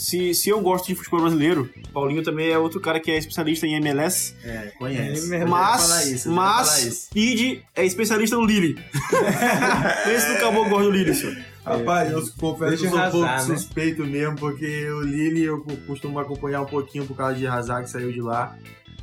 Se, 0.00 0.32
se 0.34 0.48
eu 0.48 0.60
gosto 0.62 0.86
de 0.86 0.94
futebol 0.94 1.20
brasileiro, 1.20 1.68
Paulinho 1.92 2.22
também 2.22 2.50
é 2.50 2.58
outro 2.58 2.80
cara 2.80 2.98
que 2.98 3.10
é 3.10 3.18
especialista 3.18 3.66
em 3.66 3.74
MLS. 3.74 4.34
É, 4.42 4.72
conhece. 4.78 5.34
É, 5.34 5.44
Mas, 5.44 6.06
isso, 6.06 6.30
mas. 6.30 6.68
Speed 6.68 7.60
é 7.76 7.84
especialista 7.84 8.34
no 8.34 8.46
Lille. 8.46 8.78
Esse 10.10 10.32
do 10.32 10.40
Cabo 10.40 10.64
gosta 10.70 10.84
do 10.84 10.90
Lille, 10.90 11.14
senhor. 11.14 11.36
Rapaz, 11.62 12.10
eu 12.10 12.26
confesso 12.38 12.78
que 12.78 12.86
eu 12.86 12.90
sou 12.90 12.98
um 12.98 13.10
pouco 13.10 13.26
né? 13.26 13.38
suspeito 13.40 14.06
mesmo, 14.06 14.36
porque 14.36 14.90
o 14.90 15.02
Lille 15.02 15.42
eu 15.42 15.60
costumo 15.86 16.18
acompanhar 16.18 16.62
um 16.62 16.66
pouquinho 16.66 17.06
por 17.06 17.14
causa 17.14 17.34
de 17.34 17.46
Hazard 17.46 17.84
que 17.84 17.90
saiu 17.90 18.10
de 18.10 18.22
lá. 18.22 18.56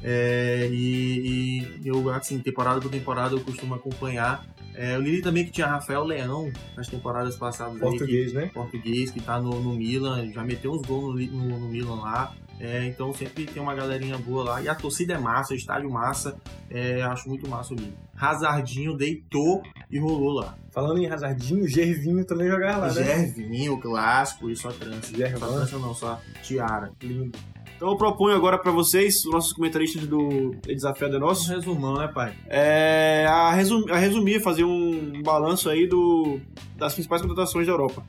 É, 0.04 0.68
e, 0.72 1.80
e 1.84 1.88
eu, 1.88 2.10
assim, 2.10 2.40
temporada 2.40 2.82
por 2.82 2.90
temporada 2.90 3.36
eu 3.36 3.42
costumo 3.42 3.76
acompanhar. 3.76 4.44
É, 4.78 4.96
o 4.98 5.02
Lille 5.02 5.22
também 5.22 5.44
que 5.44 5.52
tinha 5.52 5.66
Rafael 5.68 6.04
Leão 6.04 6.52
nas 6.76 6.88
temporadas 6.88 7.36
passadas. 7.36 7.74
aí, 7.76 7.80
que- 7.82 7.86
Português, 7.88 8.34
né? 8.34 8.52
português 8.54 9.10
que 9.12 9.20
tá 9.20 9.40
no, 9.42 9.60
no 9.60 9.74
Milan, 9.74 10.32
já 10.32 10.44
meteu 10.44 10.72
uns 10.72 10.82
gols 10.86 11.06
no, 11.14 11.18
Li- 11.18 11.28
no- 11.32 11.60
no 11.60 11.68
Milan 11.68 11.96
lá. 11.96 12.34
É, 12.60 12.86
então 12.88 13.14
sempre 13.14 13.46
tem 13.46 13.62
uma 13.62 13.76
galerinha 13.76 14.18
boa 14.18 14.44
lá. 14.44 14.62
E 14.62 14.68
a 14.70 14.74
torcida 14.74 15.14
é 15.14 15.18
massa, 15.18 15.54
o 15.54 15.56
estádio 15.58 15.92
massa. 15.92 16.36
É, 16.72 17.02
acho 17.04 17.28
muito 17.30 17.48
massa 17.48 17.74
o 17.74 17.78
Lille. 17.78 17.94
Hazardinho 18.16 18.96
deitou 18.98 19.62
e 19.92 20.00
rolou 20.00 20.34
lá. 20.34 20.56
Falando 20.72 21.00
em 21.00 21.08
Hazardinho, 21.08 21.68
Gervinho 21.68 22.26
também 22.26 22.48
jogava 22.50 22.88
lá, 22.88 22.94
né? 22.94 23.04
Gervinho, 23.04 23.80
clássico 23.80 24.50
e 24.50 24.56
só 24.56 24.72
trança. 24.72 25.16
Gervan. 25.16 25.40
Só 25.48 25.54
trança 25.54 25.78
não, 25.80 25.94
só 25.94 26.20
tiara. 26.44 26.92
Lindo. 27.02 27.38
Então 27.78 27.90
eu 27.92 27.96
proponho 27.96 28.36
agora 28.36 28.58
pra 28.58 28.72
vocês, 28.72 29.24
os 29.24 29.32
nossos 29.32 29.54
comentaristas 29.54 30.08
do 30.08 30.56
Desafio 30.66 31.08
é 31.08 31.16
Um 31.16 31.20
Nosso, 31.20 31.48
resumão, 31.48 31.96
né, 31.96 32.08
pai? 32.08 32.36
é, 32.48 33.28
a, 33.30 33.52
resum, 33.54 33.86
a 33.92 33.98
resumir, 33.98 34.42
fazer 34.42 34.64
um 34.64 35.22
balanço 35.22 35.70
aí 35.70 35.86
do, 35.86 36.40
das 36.76 36.96
principais 36.96 37.22
contratações 37.22 37.68
da 37.68 37.74
Europa. 37.74 38.04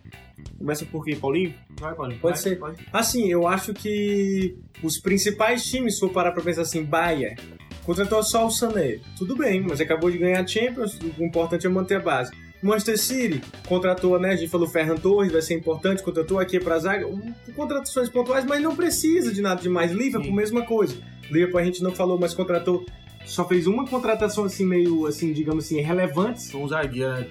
Começa 0.56 0.86
por 0.86 1.04
quem, 1.04 1.16
Paulinho? 1.16 1.54
Vai, 1.78 1.94
Paulinho. 1.94 2.18
Pode 2.18 2.36
vai, 2.36 2.42
ser. 2.42 2.58
Pode. 2.58 2.82
Assim, 2.90 3.28
eu 3.28 3.46
acho 3.46 3.74
que 3.74 4.56
os 4.82 4.98
principais 4.98 5.62
times, 5.64 5.94
se 5.94 6.00
for 6.00 6.08
parar 6.10 6.32
pra 6.32 6.42
pensar 6.42 6.62
assim, 6.62 6.82
Bahia, 6.82 7.36
contratou 7.84 8.22
só 8.22 8.46
o 8.46 8.50
Sané. 8.50 9.00
Tudo 9.18 9.36
bem, 9.36 9.60
mas 9.60 9.82
acabou 9.82 10.10
de 10.10 10.16
ganhar 10.16 10.40
a 10.40 10.46
Champions, 10.46 10.98
o 11.18 11.22
importante 11.22 11.66
é 11.66 11.68
manter 11.68 11.96
a 11.96 12.00
base. 12.00 12.32
Manchester 12.62 12.98
City 12.98 13.40
contratou, 13.66 14.18
né? 14.18 14.30
A 14.32 14.36
gente 14.36 14.48
falou 14.50 14.66
Ferran 14.66 14.96
Torres, 14.96 15.30
vai 15.32 15.42
ser 15.42 15.54
importante, 15.54 16.02
contratou 16.02 16.38
aqui 16.38 16.59
pra 16.59 16.78
zaga. 16.78 17.06
um- 17.06 17.32
Contratações 17.54 18.09
pontuais, 18.09 18.44
mas 18.44 18.62
não 18.62 18.74
precisa 18.74 19.32
de 19.32 19.40
nada 19.40 19.61
demais. 19.61 19.92
Liverpool, 19.92 20.30
Sim. 20.30 20.34
mesma 20.36 20.62
coisa. 20.62 20.96
Liverpool 21.30 21.59
a 21.61 21.64
gente 21.64 21.82
não 21.82 21.92
falou, 21.92 22.18
mas 22.18 22.34
contratou. 22.34 22.84
Só 23.26 23.46
fez 23.46 23.66
uma 23.66 23.86
contratação 23.86 24.44
assim, 24.44 24.64
meio 24.64 25.06
assim, 25.06 25.32
digamos 25.32 25.64
assim, 25.66 25.80
relevante. 25.82 26.56
Um 26.56 26.66
zagueiro, 26.66 27.12
né? 27.12 27.26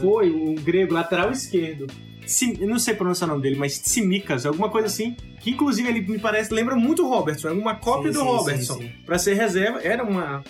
foi 0.00 0.30
o 0.30 0.54
grego 0.54 0.94
lateral 0.94 1.30
esquerdo. 1.30 1.86
Sim, 2.26 2.56
eu 2.58 2.66
não 2.66 2.78
sei 2.78 2.94
pronunciar 2.94 3.28
o 3.28 3.32
nome 3.34 3.42
dele, 3.42 3.56
mas 3.56 3.78
Tsimikas, 3.78 4.46
alguma 4.46 4.70
coisa 4.70 4.86
assim. 4.86 5.14
Que 5.40 5.50
inclusive 5.50 5.86
ele 5.86 6.00
me 6.00 6.18
parece, 6.18 6.54
lembra 6.54 6.74
muito 6.74 7.04
o 7.04 7.08
Robertson, 7.08 7.48
é 7.48 7.52
uma 7.52 7.74
cópia 7.74 8.10
Sim, 8.10 8.18
do 8.18 8.24
sim, 8.24 8.30
Robertson. 8.36 8.80
Pra 9.04 9.18
ser 9.18 9.34
reserva, 9.34 9.78
era 9.82 10.02
uma, 10.02 10.42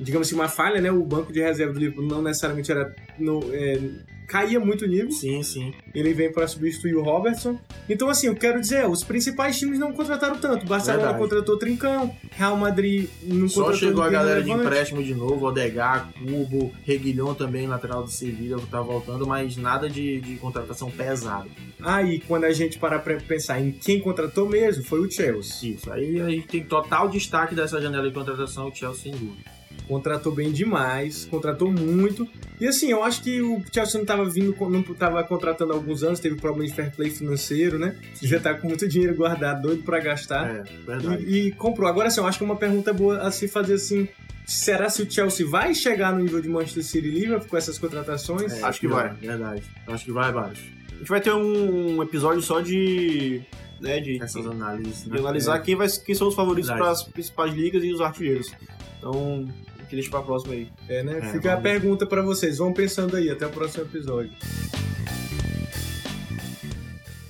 digamos 0.00 0.28
assim, 0.28 0.34
uma 0.36 0.48
falha, 0.48 0.80
né? 0.80 0.90
O 0.90 1.04
banco 1.04 1.32
de 1.32 1.40
reserva 1.40 1.72
do 1.72 1.78
Liverpool 1.78 2.06
não 2.06 2.22
necessariamente 2.22 2.70
era. 2.70 2.94
No, 3.18 3.42
é, 3.52 3.78
caía 4.26 4.58
muito 4.58 4.84
o 4.84 4.88
nível. 4.88 5.10
Sim, 5.10 5.42
sim. 5.42 5.72
Ele 5.94 6.12
vem 6.12 6.32
pra 6.32 6.46
substituir 6.46 6.94
o 6.94 7.02
Robertson. 7.02 7.58
Então, 7.88 8.08
assim, 8.08 8.26
eu 8.26 8.34
quero 8.34 8.60
dizer, 8.60 8.88
os 8.88 9.04
principais 9.04 9.58
times 9.58 9.78
não 9.78 9.92
contrataram 9.92 10.38
tanto. 10.38 10.66
Barcelona 10.66 11.02
Verdade. 11.02 11.22
contratou 11.22 11.58
Trincão, 11.58 12.14
Real 12.30 12.56
Madrid 12.56 13.08
não 13.22 13.48
Só 13.48 13.64
contratou 13.64 13.88
chegou 13.88 14.02
a 14.02 14.10
galera 14.10 14.42
de 14.42 14.50
empréstimo 14.50 15.02
de 15.02 15.14
novo, 15.14 15.46
Odegar, 15.46 16.12
Cubo, 16.12 16.72
Reguilhão 16.84 17.34
também, 17.34 17.66
lateral 17.66 18.02
do 18.02 18.10
Sevilla, 18.10 18.60
tá 18.70 18.80
voltando, 18.80 19.26
mas 19.26 19.56
nada 19.56 19.88
de, 19.88 20.20
de 20.20 20.36
contratação 20.36 20.90
pesada. 20.90 21.48
Aí, 21.82 22.20
quando 22.20 22.44
a 22.44 22.52
gente 22.52 22.78
parar 22.78 23.00
pra 23.00 23.16
pensar 23.16 23.60
em 23.60 23.70
quem 23.70 24.00
contratou 24.00 24.48
mesmo, 24.48 24.82
foi 24.84 25.00
o 25.00 25.10
Chelsea. 25.10 25.74
Isso, 25.74 25.92
aí 25.92 26.20
a 26.20 26.28
gente 26.28 26.46
tem 26.46 26.64
total 26.64 27.08
destaque 27.08 27.54
dessa 27.54 27.80
janela 27.80 28.08
de 28.08 28.14
contratação, 28.14 28.68
o 28.68 28.74
Chelsea 28.74 28.94
sem 29.04 29.12
dúvida. 29.12 29.53
Contratou 29.86 30.32
bem 30.32 30.50
demais, 30.50 31.26
contratou 31.26 31.70
muito. 31.70 32.26
E 32.58 32.66
assim, 32.66 32.90
eu 32.90 33.04
acho 33.04 33.22
que 33.22 33.42
o 33.42 33.62
Chelsea 33.72 33.98
não 33.98 34.06
tava 34.06 34.24
vindo, 34.28 34.56
não 34.68 34.82
tava 34.82 35.22
contratando 35.24 35.72
há 35.72 35.76
alguns 35.76 36.02
anos, 36.02 36.20
teve 36.20 36.36
problema 36.36 36.66
de 36.66 36.74
fair 36.74 36.90
play 36.90 37.10
financeiro, 37.10 37.78
né? 37.78 37.96
Já 38.22 38.40
tá 38.40 38.54
com 38.54 38.66
muito 38.66 38.88
dinheiro 38.88 39.14
guardado, 39.14 39.62
doido 39.62 39.82
pra 39.82 40.00
gastar. 40.00 40.48
É, 40.48 40.62
verdade. 40.86 41.24
E, 41.24 41.48
e 41.48 41.52
comprou. 41.52 41.88
Agora, 41.88 42.08
assim, 42.08 42.20
eu 42.20 42.26
acho 42.26 42.38
que 42.38 42.44
é 42.44 42.46
uma 42.46 42.56
pergunta 42.56 42.92
boa 42.92 43.18
a 43.18 43.30
se 43.30 43.46
fazer 43.46 43.74
assim. 43.74 44.08
Será 44.46 44.88
se 44.88 45.02
o 45.02 45.10
Chelsea 45.10 45.46
vai 45.46 45.74
chegar 45.74 46.12
no 46.12 46.20
nível 46.20 46.40
de 46.40 46.48
Manchester 46.48 46.84
City 46.84 47.08
e 47.08 47.10
Liverpool 47.10 47.48
com 47.48 47.56
essas 47.56 47.78
contratações? 47.78 48.52
É, 48.52 48.62
acho 48.62 48.80
que 48.80 48.88
vai. 48.88 49.12
Verdade. 49.14 49.62
Acho 49.86 50.04
que 50.04 50.12
vai, 50.12 50.32
Baros. 50.32 50.58
A 50.92 50.98
gente 50.98 51.08
vai 51.08 51.20
ter 51.20 51.32
um 51.32 52.02
episódio 52.02 52.40
só 52.40 52.60
de. 52.60 53.42
Né, 53.80 54.00
de, 54.00 54.22
Essas 54.22 54.46
análises. 54.46 55.04
de 55.04 55.10
né? 55.10 55.18
analisar 55.18 55.58
quem, 55.58 55.74
vai, 55.74 55.88
quem 55.90 56.14
são 56.14 56.28
os 56.28 56.34
favoritos 56.34 56.70
para 56.70 56.90
as 56.90 57.02
principais 57.02 57.52
ligas 57.52 57.84
e 57.84 57.92
os 57.92 58.00
artilheiros. 58.00 58.50
Então, 58.98 59.46
a 59.84 59.90
gente 59.90 59.94
deixa 59.96 60.10
pra 60.10 60.22
próxima 60.22 60.54
aí. 60.54 60.68
É, 60.88 61.02
né? 61.02 61.18
É, 61.18 61.32
Fica 61.32 61.52
a 61.52 61.56
vamos. 61.56 61.70
pergunta 61.70 62.06
pra 62.06 62.22
vocês. 62.22 62.58
Vão 62.58 62.72
pensando 62.72 63.16
aí, 63.16 63.30
até 63.30 63.46
o 63.46 63.50
próximo 63.50 63.84
episódio. 63.84 64.32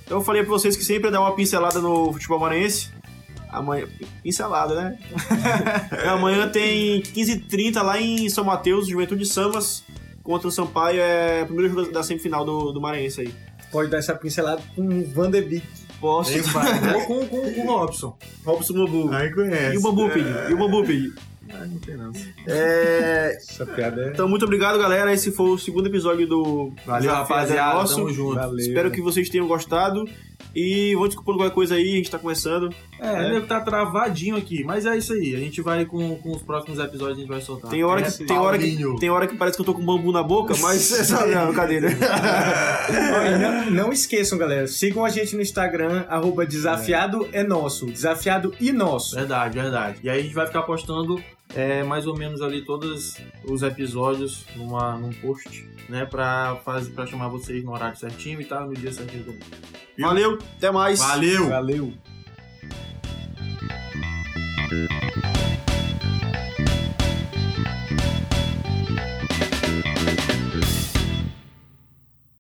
Então 0.04 0.18
eu 0.18 0.24
falei 0.24 0.42
pra 0.42 0.50
vocês 0.50 0.76
que 0.76 0.84
sempre 0.84 1.10
dá 1.10 1.20
uma 1.20 1.34
pincelada 1.34 1.80
no 1.80 2.12
futebol 2.12 2.38
maranhense. 2.38 2.90
Amanhã. 3.50 3.86
Pincelada, 4.22 4.74
né? 4.74 4.98
Amanhã 6.10 6.48
tem 6.48 7.00
15h30 7.02 7.82
lá 7.82 8.00
em 8.00 8.28
São 8.28 8.44
Mateus, 8.44 8.88
Juventude 8.88 9.24
Samas 9.24 9.84
contra 10.22 10.48
o 10.48 10.50
Sampaio. 10.50 11.00
É 11.00 11.42
o 11.42 11.46
primeiro 11.46 11.72
jogo 11.72 11.92
da 11.92 12.02
semifinal 12.02 12.44
do, 12.44 12.72
do 12.72 12.80
Maranhense 12.80 13.22
aí. 13.22 13.34
Pode 13.70 13.90
dar 13.90 13.98
essa 13.98 14.14
pincelada 14.14 14.62
com 14.74 14.82
o 14.82 15.04
Van 15.06 15.30
de 15.30 15.40
Beek. 15.40 15.66
Posso. 16.00 16.32
Ou 16.36 17.06
com, 17.06 17.26
com, 17.26 17.52
com 17.54 17.60
o 17.66 17.78
Robson. 17.78 18.16
Robson 18.44 18.74
Bambu. 18.74 19.12
Aí 19.12 19.32
conhece. 19.32 19.74
E 19.74 19.78
o 19.78 19.80
Bambu, 19.80 20.10
Pig. 20.10 20.26
E 20.50 20.52
o 20.52 20.58
Bambu, 20.58 20.84
Pig. 20.84 21.14
Ah, 21.54 21.66
não 21.66 21.78
tem 21.78 21.96
não. 21.96 22.12
É, 22.46 23.36
Essa 23.36 23.64
piada 23.64 24.02
é. 24.06 24.08
Então, 24.10 24.28
muito 24.28 24.44
obrigado, 24.44 24.78
galera. 24.78 25.12
Esse 25.12 25.30
foi 25.30 25.50
o 25.50 25.58
segundo 25.58 25.86
episódio 25.86 26.26
do 26.26 26.72
Valeu, 26.84 27.10
rapaziada. 27.12 27.74
Nosso. 27.74 27.96
Tamo 27.96 28.12
junto. 28.12 28.34
Valeu. 28.34 28.58
Espero 28.58 28.90
que 28.90 29.00
vocês 29.00 29.28
tenham 29.28 29.46
gostado. 29.46 30.04
E 30.54 30.94
vou 30.94 31.08
desculpando 31.08 31.38
qualquer 31.38 31.54
coisa 31.54 31.74
aí, 31.74 31.94
a 31.94 31.96
gente 31.96 32.10
tá 32.10 32.18
começando. 32.18 32.72
É, 33.00 33.08
É. 33.08 33.30
deve 33.32 33.46
tá 33.46 33.60
travadinho 33.60 34.36
aqui, 34.36 34.62
mas 34.62 34.86
é 34.86 34.96
isso 34.96 35.12
aí. 35.12 35.34
A 35.34 35.38
gente 35.40 35.60
vai 35.60 35.84
com, 35.84 36.14
com 36.16 36.30
os 36.30 36.42
próximos 36.42 36.78
episódios, 36.78 37.18
a 37.18 37.20
gente 37.22 37.28
vai 37.28 37.40
soltar. 37.40 37.70
Tem 37.70 37.82
hora, 37.82 38.02
É, 38.02 38.04
que, 38.10 38.24
tem, 38.24 38.38
hora 38.38 38.56
que, 38.58 38.96
tem 39.00 39.10
hora 39.10 39.26
que 39.26 39.36
parece 39.36 39.56
que 39.56 39.62
eu 39.62 39.66
tô 39.66 39.74
com 39.74 39.84
bambu 39.84 40.12
na 40.12 40.22
boca, 40.22 40.54
mas 40.60 40.92
essa 40.96 41.26
não, 41.26 41.46
brincadeira. 41.46 41.88
Não, 43.40 43.70
não 43.70 43.92
esqueçam, 43.92 44.38
galera. 44.38 44.66
Sigam 44.68 45.04
a 45.04 45.08
gente 45.08 45.34
no 45.34 45.42
Instagram, 45.42 46.04
arroba 46.08 46.46
desafiado 46.46 47.28
é 47.32 47.42
nosso. 47.42 47.86
Desafiado 47.86 48.54
e 48.60 48.70
nosso. 48.72 49.16
Verdade, 49.16 49.58
verdade. 49.58 49.98
E 50.04 50.08
aí 50.10 50.20
a 50.20 50.22
gente 50.22 50.34
vai 50.34 50.46
ficar 50.46 50.62
postando 50.62 51.20
é, 51.54 51.82
mais 51.82 52.06
ou 52.06 52.16
menos 52.16 52.42
ali 52.42 52.64
todos 52.64 53.16
os 53.44 53.62
episódios 53.62 54.44
numa, 54.56 54.96
num 54.96 55.12
post, 55.12 55.68
né? 55.88 56.04
Pra, 56.04 56.56
fazer, 56.64 56.90
pra 56.90 57.06
chamar 57.06 57.28
vocês 57.28 57.64
no 57.64 57.72
horário 57.72 57.96
certinho 57.96 58.40
e 58.40 58.44
tal, 58.44 58.66
no 58.66 58.74
dia 58.74 58.92
certinho 58.92 59.24
também. 59.24 59.40
Valeu, 59.98 60.38
até 60.56 60.70
mais. 60.70 60.98
Valeu! 60.98 61.48
Valeu. 61.48 61.92